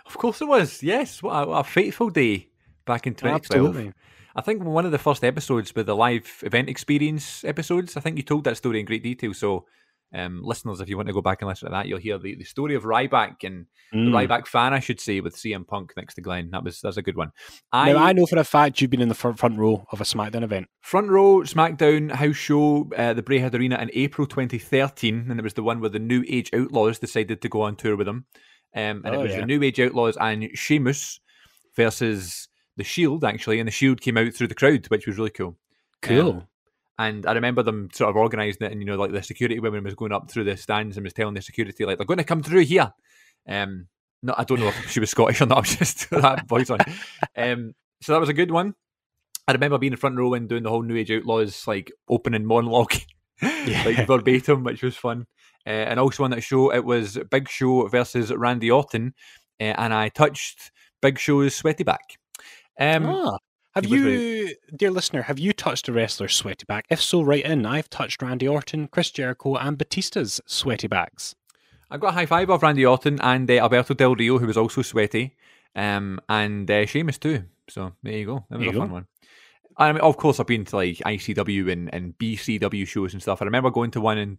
Of 0.04 0.18
course 0.18 0.40
it 0.40 0.48
was. 0.48 0.82
Yes. 0.82 1.22
What 1.22 1.32
a, 1.32 1.46
what 1.48 1.58
a 1.60 1.64
fateful 1.64 2.10
day 2.10 2.48
back 2.84 3.06
in 3.06 3.14
2012. 3.14 3.66
Absolutely. 3.66 3.92
I 4.34 4.42
think 4.42 4.62
one 4.62 4.84
of 4.84 4.92
the 4.92 4.98
first 4.98 5.24
episodes 5.24 5.74
with 5.74 5.86
the 5.86 5.96
live 5.96 6.42
event 6.42 6.68
experience 6.68 7.42
episodes, 7.44 7.96
I 7.96 8.00
think 8.00 8.18
you 8.18 8.22
told 8.22 8.44
that 8.44 8.58
story 8.58 8.80
in 8.80 8.86
great 8.86 9.02
detail. 9.02 9.32
So, 9.32 9.64
um, 10.14 10.40
listeners, 10.42 10.80
if 10.80 10.88
you 10.88 10.96
want 10.96 11.08
to 11.08 11.12
go 11.14 11.20
back 11.20 11.42
and 11.42 11.48
listen 11.48 11.66
to 11.68 11.72
that, 11.72 11.86
you'll 11.88 11.98
hear 11.98 12.18
the, 12.18 12.34
the 12.36 12.44
story 12.44 12.74
of 12.74 12.84
Ryback 12.84 13.44
and 13.44 13.66
Mm. 13.94 14.06
the 14.06 14.10
Ryback 14.10 14.48
fan, 14.48 14.74
I 14.74 14.80
should 14.80 14.98
say, 15.00 15.20
with 15.20 15.36
CM 15.36 15.64
Punk 15.64 15.92
next 15.96 16.14
to 16.14 16.20
Glen. 16.20 16.50
That 16.50 16.64
was 16.64 16.80
that's 16.80 16.96
a 16.96 17.02
good 17.02 17.16
one. 17.16 17.30
I, 17.72 17.92
Now 17.92 17.98
I 18.02 18.12
know 18.12 18.26
for 18.26 18.36
a 18.36 18.42
fact 18.42 18.80
you've 18.80 18.90
been 18.90 19.00
in 19.00 19.08
the 19.08 19.14
front, 19.14 19.38
front 19.38 19.56
row 19.58 19.86
of 19.92 20.00
a 20.00 20.04
SmackDown 20.04 20.42
event. 20.42 20.66
front 20.80 21.08
row 21.08 21.42
SmackDown 21.42 22.10
house 22.10 22.34
show, 22.34 22.90
uh, 22.96 23.12
the 23.12 23.22
Braehead 23.22 23.54
Arena 23.54 23.78
in 23.80 23.90
April 23.94 24.26
2013, 24.26 25.28
and 25.30 25.38
it 25.38 25.42
was 25.44 25.54
the 25.54 25.62
one 25.62 25.78
where 25.80 25.88
the 25.90 26.00
New 26.00 26.24
Age 26.28 26.50
Outlaws 26.52 26.98
decided 26.98 27.40
to 27.42 27.48
go 27.48 27.60
on 27.62 27.76
tour 27.76 27.96
with 27.96 28.06
them. 28.08 28.26
Um, 28.74 29.02
and 29.04 29.06
Oh, 29.14 29.20
it 29.20 29.22
was 29.22 29.32
yeah. 29.32 29.40
the 29.40 29.46
New 29.46 29.62
Age 29.62 29.78
Outlaws 29.78 30.16
and 30.20 30.48
Sheamus 30.54 31.20
versus 31.76 32.48
the 32.76 32.84
Shield, 32.84 33.24
actually, 33.24 33.60
and 33.60 33.66
the 33.66 33.72
Shield 33.72 34.00
came 34.00 34.16
out 34.16 34.32
through 34.34 34.48
the 34.48 34.54
crowd, 34.54 34.86
which 34.88 35.06
was 35.06 35.16
really 35.16 35.30
cool. 35.30 35.56
Cool. 36.02 36.30
Um, 36.30 36.46
and 36.98 37.26
I 37.26 37.32
remember 37.32 37.62
them 37.62 37.88
sort 37.92 38.10
of 38.10 38.16
organising 38.16 38.66
it, 38.66 38.72
and 38.72 38.80
you 38.80 38.86
know, 38.86 38.96
like 38.96 39.12
the 39.12 39.22
security 39.22 39.60
women 39.60 39.84
was 39.84 39.94
going 39.94 40.12
up 40.12 40.30
through 40.30 40.44
the 40.44 40.56
stands 40.56 40.96
and 40.96 41.04
was 41.04 41.12
telling 41.12 41.34
the 41.34 41.42
security 41.42 41.84
like 41.84 41.98
they're 41.98 42.06
going 42.06 42.18
to 42.18 42.24
come 42.24 42.42
through 42.42 42.64
here. 42.64 42.92
Um, 43.48 43.88
no, 44.22 44.34
I 44.36 44.44
don't 44.44 44.60
know 44.60 44.68
if 44.68 44.90
she 44.90 45.00
was 45.00 45.10
Scottish 45.10 45.40
or 45.40 45.46
not. 45.46 45.58
I'm 45.58 45.64
just 45.64 46.10
that 46.10 46.48
voice 46.48 46.70
on. 46.70 46.78
Um, 47.36 47.74
so 48.00 48.12
that 48.12 48.20
was 48.20 48.28
a 48.28 48.34
good 48.34 48.50
one. 48.50 48.74
I 49.48 49.52
remember 49.52 49.78
being 49.78 49.92
in 49.92 49.98
front 49.98 50.16
row 50.18 50.34
and 50.34 50.48
doing 50.48 50.64
the 50.64 50.70
whole 50.70 50.82
New 50.82 50.96
Age 50.96 51.12
Outlaws 51.12 51.66
like 51.68 51.92
opening 52.08 52.44
monologue, 52.44 52.94
like 53.42 54.06
verbatim, 54.06 54.64
which 54.64 54.82
was 54.82 54.96
fun. 54.96 55.26
Uh, 55.66 55.70
and 55.70 56.00
also 56.00 56.24
on 56.24 56.30
that 56.30 56.42
show, 56.42 56.72
it 56.72 56.84
was 56.84 57.18
Big 57.30 57.48
Show 57.48 57.86
versus 57.88 58.32
Randy 58.32 58.70
Orton, 58.70 59.14
uh, 59.60 59.74
and 59.76 59.92
I 59.92 60.08
touched 60.08 60.70
Big 61.02 61.18
Show's 61.18 61.54
sweaty 61.54 61.84
back. 61.84 62.18
Um, 62.78 63.06
Ah, 63.06 63.38
have 63.76 63.86
you, 63.86 64.54
dear 64.74 64.90
listener, 64.90 65.22
have 65.22 65.38
you 65.38 65.52
touched 65.52 65.88
a 65.88 65.92
wrestler's 65.92 66.34
sweaty 66.34 66.64
back? 66.66 66.86
If 66.90 67.00
so, 67.00 67.22
write 67.22 67.44
in. 67.44 67.64
I've 67.64 67.88
touched 67.88 68.20
Randy 68.20 68.48
Orton, 68.48 68.88
Chris 68.88 69.10
Jericho, 69.12 69.54
and 69.56 69.78
Batista's 69.78 70.40
sweaty 70.46 70.88
backs. 70.88 71.34
I 71.90 71.98
got 71.98 72.08
a 72.08 72.12
high 72.12 72.26
five 72.26 72.50
of 72.50 72.62
Randy 72.62 72.84
Orton 72.84 73.20
and 73.22 73.48
uh, 73.50 73.54
Alberto 73.54 73.94
Del 73.94 74.16
Rio, 74.16 74.38
who 74.38 74.46
was 74.48 74.56
also 74.56 74.82
sweaty, 74.82 75.36
um, 75.76 76.20
and 76.28 76.68
uh, 76.70 76.84
Sheamus 76.86 77.18
too. 77.18 77.44
So 77.68 77.92
there 78.02 78.14
you 78.14 78.26
go. 78.26 78.44
That 78.50 78.58
was 78.58 78.66
There 78.66 78.74
a 78.76 78.78
fun 78.78 78.88
go. 78.88 78.94
one. 78.94 79.06
I 79.76 79.92
mean, 79.92 80.00
of 80.00 80.16
course, 80.16 80.40
I've 80.40 80.46
been 80.46 80.64
to 80.64 80.76
like 80.76 80.96
ICW 80.96 81.70
and, 81.70 81.92
and 81.94 82.16
BCW 82.18 82.86
shows 82.88 83.12
and 83.12 83.22
stuff. 83.22 83.40
I 83.42 83.44
remember 83.44 83.70
going 83.70 83.90
to 83.92 84.00
one 84.00 84.16
in, 84.18 84.38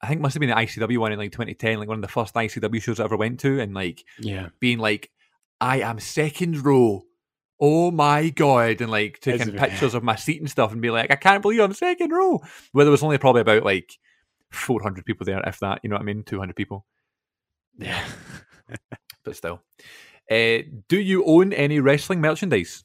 I 0.00 0.06
think 0.06 0.20
it 0.20 0.22
must 0.22 0.34
have 0.34 0.40
been 0.40 0.50
the 0.50 0.54
ICW 0.56 0.98
one 0.98 1.10
in 1.12 1.18
like 1.18 1.32
2010, 1.32 1.78
like 1.80 1.88
one 1.88 1.98
of 1.98 2.02
the 2.02 2.08
first 2.08 2.32
ICW 2.34 2.80
shows 2.80 3.00
I 3.00 3.04
ever 3.04 3.16
went 3.16 3.40
to, 3.40 3.60
and 3.60 3.74
like 3.74 4.04
Yeah. 4.20 4.50
being 4.60 4.78
like, 4.78 5.10
I 5.60 5.80
am 5.80 5.98
second 6.00 6.64
row. 6.64 7.04
Oh 7.64 7.92
my 7.92 8.28
god! 8.30 8.80
And 8.80 8.90
like 8.90 9.20
taking 9.20 9.50
it- 9.54 9.56
pictures 9.58 9.94
of 9.94 10.02
my 10.02 10.16
seat 10.16 10.40
and 10.40 10.50
stuff, 10.50 10.72
and 10.72 10.82
be 10.82 10.90
like, 10.90 11.10
I 11.12 11.16
can't 11.16 11.40
believe 11.40 11.60
I'm 11.60 11.72
second 11.72 12.10
row. 12.10 12.42
Where 12.72 12.84
there 12.84 12.90
was 12.90 13.02
only 13.04 13.18
probably 13.18 13.42
about 13.42 13.62
like 13.64 13.92
400 14.50 15.04
people 15.06 15.24
there, 15.24 15.40
if 15.46 15.60
that. 15.60 15.80
You 15.82 15.90
know 15.90 15.94
what 15.96 16.02
I 16.02 16.04
mean? 16.06 16.24
200 16.24 16.56
people 16.56 16.84
Yeah. 17.78 18.04
but 19.24 19.36
still. 19.36 19.62
Uh, 20.30 20.58
do 20.88 20.98
you 20.98 21.24
own 21.24 21.52
any 21.52 21.78
wrestling 21.80 22.20
merchandise? 22.20 22.84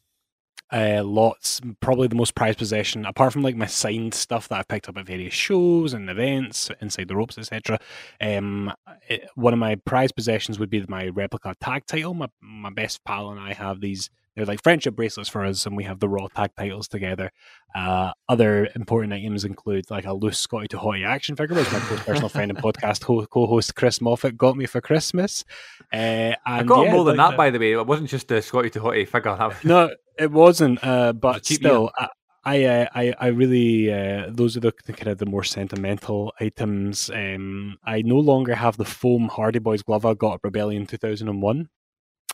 uh, 0.72 1.02
lots. 1.04 1.62
Probably 1.80 2.08
the 2.10 2.16
most 2.16 2.36
prized 2.36 2.58
possession, 2.58 3.06
apart 3.06 3.32
from 3.32 3.42
like 3.42 3.56
my 3.56 3.68
signed 3.68 4.14
stuff 4.14 4.50
that 4.50 4.60
I've 4.60 4.68
picked 4.68 4.90
up 4.90 4.98
at 4.98 5.06
various 5.06 5.34
shows 5.34 5.94
and 5.94 6.10
events, 6.10 6.70
inside 6.82 7.08
the 7.08 7.16
ropes, 7.16 7.38
etc. 7.38 7.80
Um, 8.20 8.74
it- 9.08 9.30
one 9.36 9.54
of 9.54 9.60
my 9.60 9.76
prized 9.76 10.16
possessions 10.16 10.60
would 10.60 10.70
be 10.70 10.84
my 10.90 11.08
replica 11.08 11.56
tag 11.62 11.86
title. 11.86 12.14
My 12.14 12.28
my 12.42 12.70
best 12.70 13.04
pal 13.06 13.32
and 13.32 13.40
I 13.40 13.54
have 13.54 13.80
these. 13.82 14.10
They're 14.38 14.46
like 14.46 14.62
friendship 14.62 14.96
bracelets 14.96 15.30
for 15.30 15.44
us, 15.44 15.66
and 15.66 15.76
we 15.76 15.84
have 15.86 16.00
the 16.00 16.08
raw 16.08 16.28
tag 16.28 16.52
titles 16.56 16.88
together. 16.88 17.32
Uh, 17.74 18.12
other 18.30 18.70
important 18.76 19.12
items 19.12 19.44
include 19.46 19.90
like 19.90 20.06
a 20.06 20.14
loose 20.14 20.38
Scotty 20.38 20.68
2 20.68 20.78
Hotty 20.78 21.04
action 21.04 21.36
figure, 21.36 21.56
which 21.56 21.72
my 21.72 21.80
personal 21.80 22.30
friend 22.30 22.52
and 22.52 22.60
podcast 22.60 23.04
ho- 23.04 23.26
co-host 23.26 23.74
Chris 23.74 24.00
Moffat 24.00 24.38
got 24.38 24.56
me 24.56 24.68
for 24.68 24.80
Christmas. 24.80 25.44
Uh, 25.92 25.96
and 25.96 26.38
I 26.46 26.62
got 26.62 26.86
yeah, 26.86 26.92
more 26.92 27.04
than 27.04 27.18
like 27.18 27.32
that, 27.32 27.38
by 27.38 27.50
the 27.50 27.58
way. 27.58 27.72
It 27.72 27.88
wasn't 27.88 28.12
just 28.12 28.28
the 28.28 28.40
Scotty 28.44 28.70
2 28.70 28.80
Hotty 28.80 29.08
figure. 29.08 29.36
Was- 29.36 29.64
no, 29.64 29.90
it 30.20 30.32
wasn't. 30.32 30.84
Uh, 30.84 31.14
but 31.14 31.44
still, 31.44 31.90
I, 31.98 32.08
I, 32.46 32.64
uh, 32.64 32.86
I, 32.94 33.14
I 33.20 33.28
really, 33.30 33.92
uh, 33.92 34.28
those 34.30 34.56
are 34.56 34.60
the, 34.60 34.72
the 34.86 34.94
kind 34.94 35.08
of 35.08 35.18
the 35.18 35.26
more 35.26 35.44
sentimental 35.44 36.32
items. 36.40 37.10
Um, 37.10 37.80
I 37.84 38.04
no 38.04 38.18
longer 38.18 38.54
have 38.54 38.78
the 38.78 38.86
foam 38.86 39.30
Hardy 39.30 39.58
Boys 39.58 39.82
glove 39.82 40.06
I 40.06 40.14
got 40.14 40.36
at 40.36 40.40
Rebellion 40.44 40.86
two 40.86 40.98
thousand 40.98 41.28
and 41.28 41.42
one. 41.42 41.70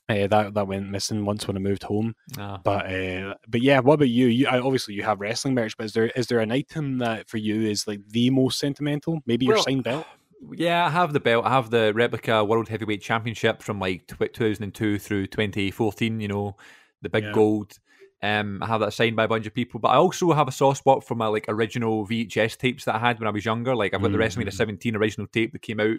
Uh, 0.09 0.27
that 0.27 0.53
that 0.53 0.67
went 0.67 0.89
missing 0.89 1.23
once 1.23 1.47
when 1.47 1.55
I 1.55 1.59
moved 1.61 1.83
home. 1.83 2.13
Ah. 2.37 2.59
But 2.63 2.91
uh, 2.93 3.35
but 3.47 3.61
yeah, 3.61 3.79
what 3.79 3.93
about 3.95 4.09
you? 4.09 4.27
You 4.27 4.47
I, 4.47 4.59
obviously 4.59 4.95
you 4.95 5.03
have 5.03 5.21
wrestling 5.21 5.53
merch, 5.53 5.77
but 5.77 5.85
is 5.85 5.93
there 5.93 6.07
is 6.07 6.27
there 6.27 6.39
an 6.39 6.51
item 6.51 6.97
that 6.97 7.29
for 7.29 7.37
you 7.37 7.61
is 7.61 7.87
like 7.87 8.01
the 8.09 8.29
most 8.29 8.59
sentimental? 8.59 9.21
Maybe 9.25 9.45
your 9.45 9.55
Well, 9.55 9.63
signed 9.63 9.83
belt. 9.83 10.05
Yeah, 10.51 10.85
I 10.85 10.89
have 10.89 11.13
the 11.13 11.21
belt. 11.21 11.45
I 11.45 11.51
have 11.51 11.69
the 11.69 11.93
replica 11.95 12.43
World 12.43 12.67
Heavyweight 12.67 13.01
Championship 13.01 13.63
from 13.63 13.79
like 13.79 14.05
2002 14.07 14.99
through 14.99 15.27
2014. 15.27 16.19
You 16.19 16.27
know, 16.27 16.57
the 17.01 17.07
big 17.07 17.23
Yeah. 17.23 17.31
gold. 17.31 17.79
Um, 18.21 18.61
I 18.61 18.67
have 18.67 18.81
that 18.81 18.91
signed 18.91 19.15
by 19.15 19.23
a 19.23 19.27
bunch 19.29 19.47
of 19.47 19.53
people, 19.53 19.79
but 19.79 19.89
I 19.89 19.95
also 19.95 20.33
have 20.33 20.49
a 20.49 20.51
soft 20.51 20.79
spot 20.79 21.05
for 21.07 21.15
my 21.15 21.27
like 21.27 21.45
original 21.47 22.05
VHS 22.05 22.57
tapes 22.57 22.83
that 22.85 22.95
I 22.95 22.99
had 22.99 23.19
when 23.19 23.27
I 23.29 23.31
was 23.31 23.45
younger. 23.45 23.73
Like 23.73 23.93
I've 23.93 24.01
got 24.01 24.11
the 24.11 24.17
WrestleMania 24.17 24.47
Mm. 24.49 24.53
17 24.53 24.95
original 24.97 25.27
tape 25.27 25.53
that 25.53 25.61
came 25.61 25.79
out 25.79 25.97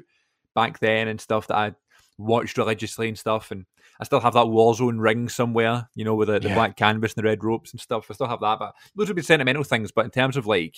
back 0.55 0.79
then 0.79 1.09
and 1.09 1.19
stuff 1.19 1.47
that 1.47 1.57
I 1.57 1.73
watched 2.19 2.59
religiously 2.59 3.09
and 3.09 3.19
stuff. 3.19 3.51
And 3.51 3.65
I 4.01 4.05
still 4.05 4.21
have 4.21 4.35
that 4.35 4.47
Warzone 4.47 5.01
ring 5.01 5.29
somewhere, 5.29 5.89
you 5.95 6.05
know, 6.05 6.15
with 6.15 6.29
the, 6.29 6.41
the 6.41 6.49
Yeah. 6.49 6.55
black 6.55 6.77
canvas 6.77 7.13
and 7.15 7.23
the 7.25 7.29
red 7.29 7.45
ropes 7.45 7.73
and 7.73 7.81
stuff. 7.81 8.07
I 8.11 8.15
still 8.15 8.27
have 8.29 8.41
that, 8.41 8.59
but 8.59 8.75
those 8.97 9.09
would 9.09 9.17
be 9.17 9.23
sentimental 9.23 9.65
things. 9.65 9.93
But 9.93 10.05
in 10.05 10.11
terms 10.11 10.37
of 10.37 10.47
like 10.47 10.77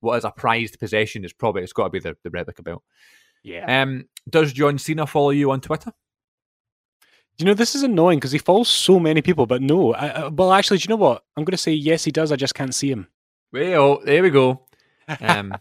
what 0.00 0.16
is 0.18 0.24
a 0.24 0.30
prized 0.30 0.78
possession, 0.78 1.24
is 1.24 1.32
probably 1.32 1.62
it's 1.62 1.72
got 1.72 1.84
to 1.84 1.90
be 1.90 1.98
the, 2.00 2.16
the 2.22 2.30
replica 2.30 2.62
belt. 2.62 2.82
Yeah. 3.42 3.82
Um, 3.82 4.04
does 4.28 4.52
John 4.52 4.78
Cena 4.78 5.06
follow 5.06 5.30
you 5.30 5.50
on 5.50 5.60
Twitter? 5.60 5.92
You 7.38 7.44
know 7.46 7.54
this 7.54 7.74
is 7.76 7.84
annoying 7.84 8.18
because 8.18 8.32
he 8.32 8.38
follows 8.38 8.68
so 8.68 8.98
many 8.98 9.22
people, 9.22 9.46
but 9.46 9.62
no. 9.62 9.94
I, 9.94 10.06
I, 10.08 10.28
well, 10.28 10.52
actually, 10.52 10.78
do 10.78 10.82
you 10.84 10.88
know 10.88 10.96
what? 11.02 11.22
I'm 11.36 11.44
going 11.44 11.52
to 11.52 11.56
say 11.56 11.72
yes, 11.72 12.02
he 12.04 12.10
does. 12.10 12.32
I 12.32 12.36
just 12.36 12.54
can't 12.54 12.74
see 12.74 12.90
him. 12.90 13.06
Well, 13.52 14.00
there 14.04 14.22
we 14.24 14.30
go. 14.30 14.66
Um, 15.20 15.54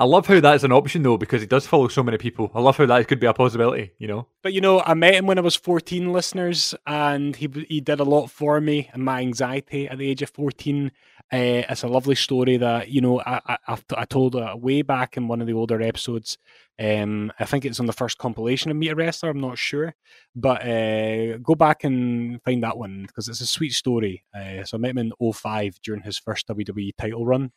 I 0.00 0.04
love 0.04 0.26
how 0.26 0.38
that's 0.38 0.62
an 0.62 0.72
option 0.72 1.02
though 1.02 1.16
because 1.16 1.42
it 1.42 1.48
does 1.48 1.66
follow 1.66 1.88
so 1.88 2.04
many 2.04 2.18
people. 2.18 2.52
I 2.54 2.60
love 2.60 2.76
how 2.76 2.86
that 2.86 3.08
could 3.08 3.18
be 3.18 3.26
a 3.26 3.34
possibility. 3.34 3.92
You 3.98 4.06
know, 4.06 4.28
But 4.42 4.52
you 4.52 4.60
know, 4.60 4.80
I 4.80 4.94
met 4.94 5.14
him 5.14 5.26
when 5.26 5.38
I 5.38 5.42
was 5.42 5.56
14, 5.56 6.12
listeners, 6.12 6.74
and 6.86 7.34
he 7.34 7.48
he 7.68 7.80
did 7.80 7.98
a 7.98 8.04
lot 8.04 8.28
for 8.28 8.60
me 8.60 8.90
and 8.92 9.04
my 9.04 9.20
anxiety 9.20 9.88
at 9.88 9.98
the 9.98 10.08
age 10.08 10.22
of 10.22 10.30
14. 10.30 10.92
Uh, 11.30 11.66
it's 11.68 11.82
a 11.82 11.88
lovely 11.88 12.14
story 12.14 12.56
that 12.58 12.90
you 12.90 13.00
know 13.00 13.20
I 13.20 13.40
I, 13.66 13.78
I 13.96 14.04
told 14.04 14.36
uh, 14.36 14.56
way 14.56 14.82
back 14.82 15.16
in 15.16 15.26
one 15.26 15.40
of 15.40 15.48
the 15.48 15.52
older 15.52 15.82
episodes. 15.82 16.38
Um, 16.80 17.32
I 17.40 17.44
think 17.44 17.64
it's 17.64 17.80
on 17.80 17.86
the 17.86 17.92
first 17.92 18.18
compilation 18.18 18.70
of 18.70 18.76
Meet 18.76 18.90
a 18.90 18.94
Wrestler. 18.94 19.30
I'm 19.30 19.40
not 19.40 19.58
sure, 19.58 19.96
but 20.36 20.64
uh, 20.64 21.38
go 21.38 21.56
back 21.56 21.82
and 21.82 22.40
find 22.44 22.62
that 22.62 22.78
one 22.78 23.02
because 23.06 23.28
it's 23.28 23.40
a 23.40 23.46
sweet 23.46 23.72
story. 23.72 24.24
Uh, 24.32 24.62
so 24.62 24.76
I 24.76 24.80
met 24.80 24.92
him 24.92 24.98
in 24.98 25.32
05 25.32 25.80
during 25.82 26.02
his 26.02 26.18
first 26.18 26.46
WWE 26.46 26.92
title 26.96 27.26
run. 27.26 27.50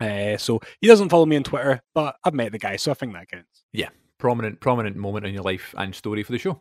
Uh, 0.00 0.36
so 0.36 0.60
he 0.80 0.86
doesn't 0.86 1.08
follow 1.10 1.26
me 1.26 1.36
on 1.36 1.42
Twitter, 1.42 1.80
but 1.94 2.16
I've 2.24 2.34
met 2.34 2.52
the 2.52 2.58
guy, 2.58 2.76
so 2.76 2.90
I 2.90 2.94
think 2.94 3.12
that 3.12 3.28
counts. 3.30 3.64
Yeah, 3.72 3.90
prominent 4.18 4.60
prominent 4.60 4.96
moment 4.96 5.26
in 5.26 5.34
your 5.34 5.42
life 5.42 5.74
and 5.76 5.94
story 5.94 6.22
for 6.22 6.32
the 6.32 6.38
show. 6.38 6.60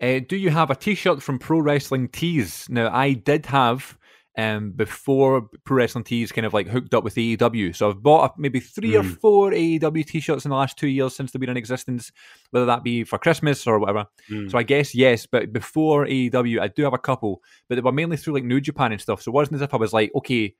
Uh, 0.00 0.20
do 0.26 0.36
you 0.36 0.50
have 0.50 0.70
a 0.70 0.74
T-shirt 0.76 1.22
from 1.22 1.38
Pro 1.38 1.58
Wrestling 1.60 2.08
Tees? 2.08 2.66
Now, 2.70 2.94
I 2.94 3.12
did 3.12 3.46
have 3.46 3.98
um, 4.38 4.70
before 4.70 5.48
Pro 5.64 5.76
Wrestling 5.78 6.04
Tees 6.04 6.30
kind 6.30 6.46
of 6.46 6.54
like 6.54 6.68
hooked 6.68 6.94
up 6.94 7.02
with 7.02 7.16
AEW, 7.16 7.74
so 7.74 7.90
I've 7.90 8.02
bought 8.02 8.38
maybe 8.38 8.60
three 8.60 8.96
or 8.96 9.02
Mm. 9.02 9.18
four 9.20 9.50
AEW 9.50 10.06
T-shirts 10.06 10.44
in 10.44 10.50
the 10.50 10.56
last 10.56 10.78
two 10.78 10.86
years 10.86 11.14
since 11.16 11.32
they've 11.32 11.40
been 11.40 11.50
in 11.50 11.56
existence, 11.56 12.12
whether 12.52 12.66
that 12.66 12.84
be 12.84 13.02
for 13.02 13.18
Christmas 13.18 13.66
or 13.66 13.80
whatever. 13.80 14.06
Mm. 14.30 14.48
So 14.50 14.56
I 14.56 14.62
guess 14.62 14.94
yes, 14.94 15.26
but 15.26 15.52
before 15.52 16.06
AEW, 16.06 16.60
I 16.60 16.68
do 16.68 16.84
have 16.84 16.94
a 16.94 16.98
couple, 16.98 17.42
but 17.68 17.74
they 17.74 17.80
were 17.80 17.90
mainly 17.92 18.16
through 18.16 18.34
like 18.34 18.44
New 18.44 18.60
Japan 18.60 18.92
and 18.92 19.00
stuff. 19.00 19.20
So 19.22 19.30
it 19.32 19.34
wasn't 19.34 19.56
as 19.56 19.62
if 19.62 19.74
I 19.74 19.76
was 19.76 19.92
like, 19.92 20.12
okay, 20.14 20.54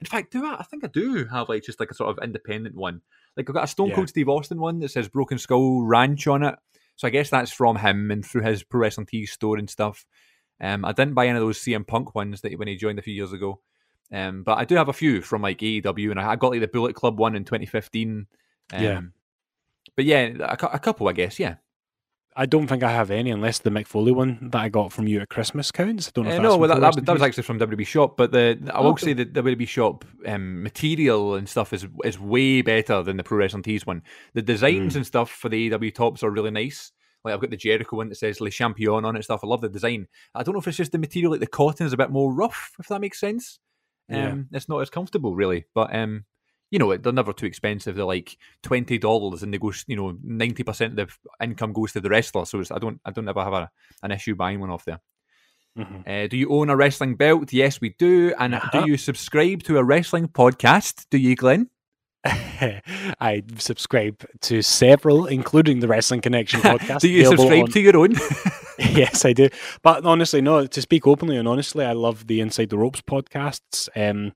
In 0.00 0.06
fact, 0.06 0.32
do 0.32 0.44
I? 0.46 0.56
I 0.60 0.62
think 0.64 0.84
I 0.84 0.88
do 0.88 1.24
have 1.26 1.48
like 1.48 1.64
just 1.64 1.80
like 1.80 1.90
a 1.90 1.94
sort 1.94 2.10
of 2.10 2.22
independent 2.22 2.76
one. 2.76 3.00
Like 3.36 3.48
I've 3.48 3.54
got 3.54 3.64
a 3.64 3.68
Stone 3.68 3.88
Yeah. 3.88 3.94
Cold 3.96 4.08
Steve 4.08 4.28
Austin 4.28 4.60
one 4.60 4.78
that 4.80 4.90
says 4.90 5.08
Broken 5.08 5.38
Skull 5.38 5.82
Ranch 5.82 6.26
on 6.26 6.42
it. 6.42 6.54
So 6.96 7.06
I 7.06 7.10
guess 7.10 7.30
that's 7.30 7.52
from 7.52 7.76
him 7.76 8.10
and 8.10 8.24
through 8.24 8.42
his 8.42 8.62
Pro 8.62 8.80
Wrestling 8.80 9.06
Tees 9.06 9.32
store 9.32 9.56
and 9.56 9.70
stuff. 9.70 10.04
Um, 10.60 10.84
I 10.84 10.92
didn't 10.92 11.14
buy 11.14 11.26
any 11.26 11.38
of 11.38 11.44
those 11.44 11.58
CM 11.58 11.86
Punk 11.86 12.14
ones 12.14 12.40
that 12.40 12.58
when 12.58 12.66
he 12.68 12.76
joined 12.76 12.98
a 12.98 13.02
few 13.02 13.14
years 13.14 13.32
ago. 13.32 13.60
Um, 14.12 14.42
but 14.42 14.58
I 14.58 14.64
do 14.64 14.74
have 14.76 14.88
a 14.88 14.92
few 14.92 15.20
from 15.20 15.42
like 15.42 15.58
AEW, 15.58 16.10
and 16.10 16.18
I 16.20 16.30
I 16.32 16.36
got 16.36 16.50
like 16.52 16.60
the 16.60 16.68
Bullet 16.68 16.94
Club 16.94 17.18
one 17.18 17.36
in 17.36 17.44
2015. 17.44 18.26
Um, 18.72 18.82
Yeah. 18.82 19.00
But 19.96 20.04
yeah, 20.04 20.30
a, 20.40 20.66
a 20.74 20.78
couple, 20.78 21.08
I 21.08 21.12
guess. 21.12 21.38
Yeah. 21.38 21.56
I 22.38 22.46
don't 22.46 22.68
think 22.68 22.84
I 22.84 22.90
have 22.92 23.10
any 23.10 23.30
unless 23.32 23.58
the 23.58 23.70
Mick 23.70 23.88
Foley 23.88 24.12
one 24.12 24.50
that 24.52 24.60
I 24.60 24.68
got 24.68 24.92
from 24.92 25.08
you 25.08 25.20
at 25.20 25.28
Christmas 25.28 25.72
counts. 25.72 26.06
I 26.08 26.10
don't 26.14 26.24
know. 26.26 26.30
Uh, 26.30 26.34
if 26.36 26.42
no, 26.42 26.56
well, 26.56 26.68
that, 26.68 26.80
that, 26.80 26.94
was, 26.94 27.04
that 27.04 27.12
was 27.12 27.22
actually 27.22 27.42
from 27.42 27.58
WB 27.58 27.84
Shop, 27.84 28.16
but 28.16 28.30
the 28.30 28.56
I 28.72 28.80
will 28.80 28.96
say 28.96 29.12
that 29.12 29.34
the 29.34 29.42
WB 29.42 29.66
Shop 29.66 30.04
um, 30.24 30.62
material 30.62 31.34
and 31.34 31.48
stuff 31.48 31.72
is 31.72 31.86
is 32.04 32.18
way 32.18 32.62
better 32.62 33.02
than 33.02 33.16
the 33.16 33.24
Pro 33.24 33.38
Wrestling 33.38 33.64
Tees 33.64 33.84
one. 33.84 34.02
The 34.34 34.42
designs 34.42 34.92
Hmm. 34.94 34.98
and 34.98 35.06
stuff 35.06 35.30
for 35.30 35.48
the 35.48 35.68
AEW 35.68 35.92
tops 35.94 36.22
are 36.22 36.30
really 36.30 36.52
nice. 36.52 36.92
Like 37.24 37.34
I've 37.34 37.40
got 37.40 37.50
the 37.50 37.56
Jericho 37.56 37.96
one 37.96 38.08
that 38.08 38.14
says 38.14 38.40
Le 38.40 38.50
Champion 38.50 39.04
on 39.04 39.16
it 39.16 39.18
and 39.18 39.24
stuff. 39.24 39.40
I 39.42 39.48
love 39.48 39.60
the 39.60 39.68
design. 39.68 40.06
I 40.34 40.44
don't 40.44 40.54
know 40.54 40.60
if 40.60 40.68
it's 40.68 40.76
just 40.76 40.92
the 40.92 40.98
material, 40.98 41.32
like 41.32 41.40
the 41.40 41.48
cotton 41.48 41.86
is 41.86 41.92
a 41.92 41.96
bit 41.96 42.10
more 42.10 42.32
rough, 42.32 42.70
if 42.78 42.86
that 42.86 43.00
makes 43.00 43.18
sense. 43.18 43.58
Um, 44.08 44.16
Yeah. 44.16 44.56
It's 44.56 44.68
not 44.68 44.78
as 44.78 44.90
comfortable, 44.90 45.34
really. 45.34 45.64
But 45.74 45.92
um, 45.92 46.24
you 46.70 46.78
know, 46.78 46.96
they're 46.96 47.12
never 47.12 47.32
too 47.32 47.46
expensive. 47.46 47.96
They're 47.96 48.04
like 48.04 48.36
twenty 48.62 48.98
dollars, 48.98 49.42
and 49.42 49.52
they 49.52 49.58
go, 49.58 49.72
you 49.86 49.96
know, 49.96 50.16
ninety 50.22 50.62
percent 50.62 50.98
of 50.98 51.08
the 51.40 51.44
income 51.44 51.72
goes 51.72 51.92
to 51.92 52.00
the 52.00 52.10
wrestler. 52.10 52.44
So 52.44 52.60
it's, 52.60 52.70
I 52.70 52.78
don't, 52.78 53.00
I 53.04 53.10
don't 53.10 53.28
ever 53.28 53.42
have 53.44 53.52
a, 53.54 53.70
an 54.02 54.10
issue 54.12 54.34
buying 54.34 54.60
one 54.60 54.70
off 54.70 54.84
there. 54.84 55.00
Mhm. 55.78 56.06
Uh, 56.24 56.26
do 56.28 56.36
you 56.36 56.50
own 56.50 56.70
a 56.70 56.76
wrestling 56.76 57.14
belt? 57.16 57.52
Yes, 57.52 57.80
we 57.80 57.94
do. 57.98 58.34
And 58.38 58.54
Uh-huh. 58.54 58.80
do 58.82 58.90
you 58.90 58.96
subscribe 58.96 59.62
to 59.64 59.78
a 59.78 59.84
wrestling 59.84 60.28
podcast? 60.28 61.06
Do 61.10 61.18
you, 61.18 61.36
Glen? 61.36 61.70
I 62.24 63.42
subscribe 63.58 64.24
to 64.42 64.60
several, 64.62 65.26
including 65.26 65.80
the 65.80 65.88
Wrestling 65.88 66.20
Connection 66.20 66.60
podcast. 66.62 67.00
do 67.00 67.08
you 67.08 67.24
subscribe 67.26 67.64
on- 67.64 67.70
to 67.70 67.80
your 67.80 67.96
own? 67.96 68.14
yes, 68.78 69.24
I 69.24 69.32
do. 69.32 69.48
But 69.82 70.04
honestly, 70.04 70.40
no. 70.40 70.66
To 70.66 70.82
speak 70.82 71.06
openly 71.06 71.36
and 71.36 71.46
honestly, 71.46 71.84
I 71.84 71.92
love 71.92 72.26
the 72.26 72.40
Inside 72.40 72.70
the 72.70 72.78
Ropes 72.78 73.00
podcasts. 73.00 73.88
Um, 73.96 74.32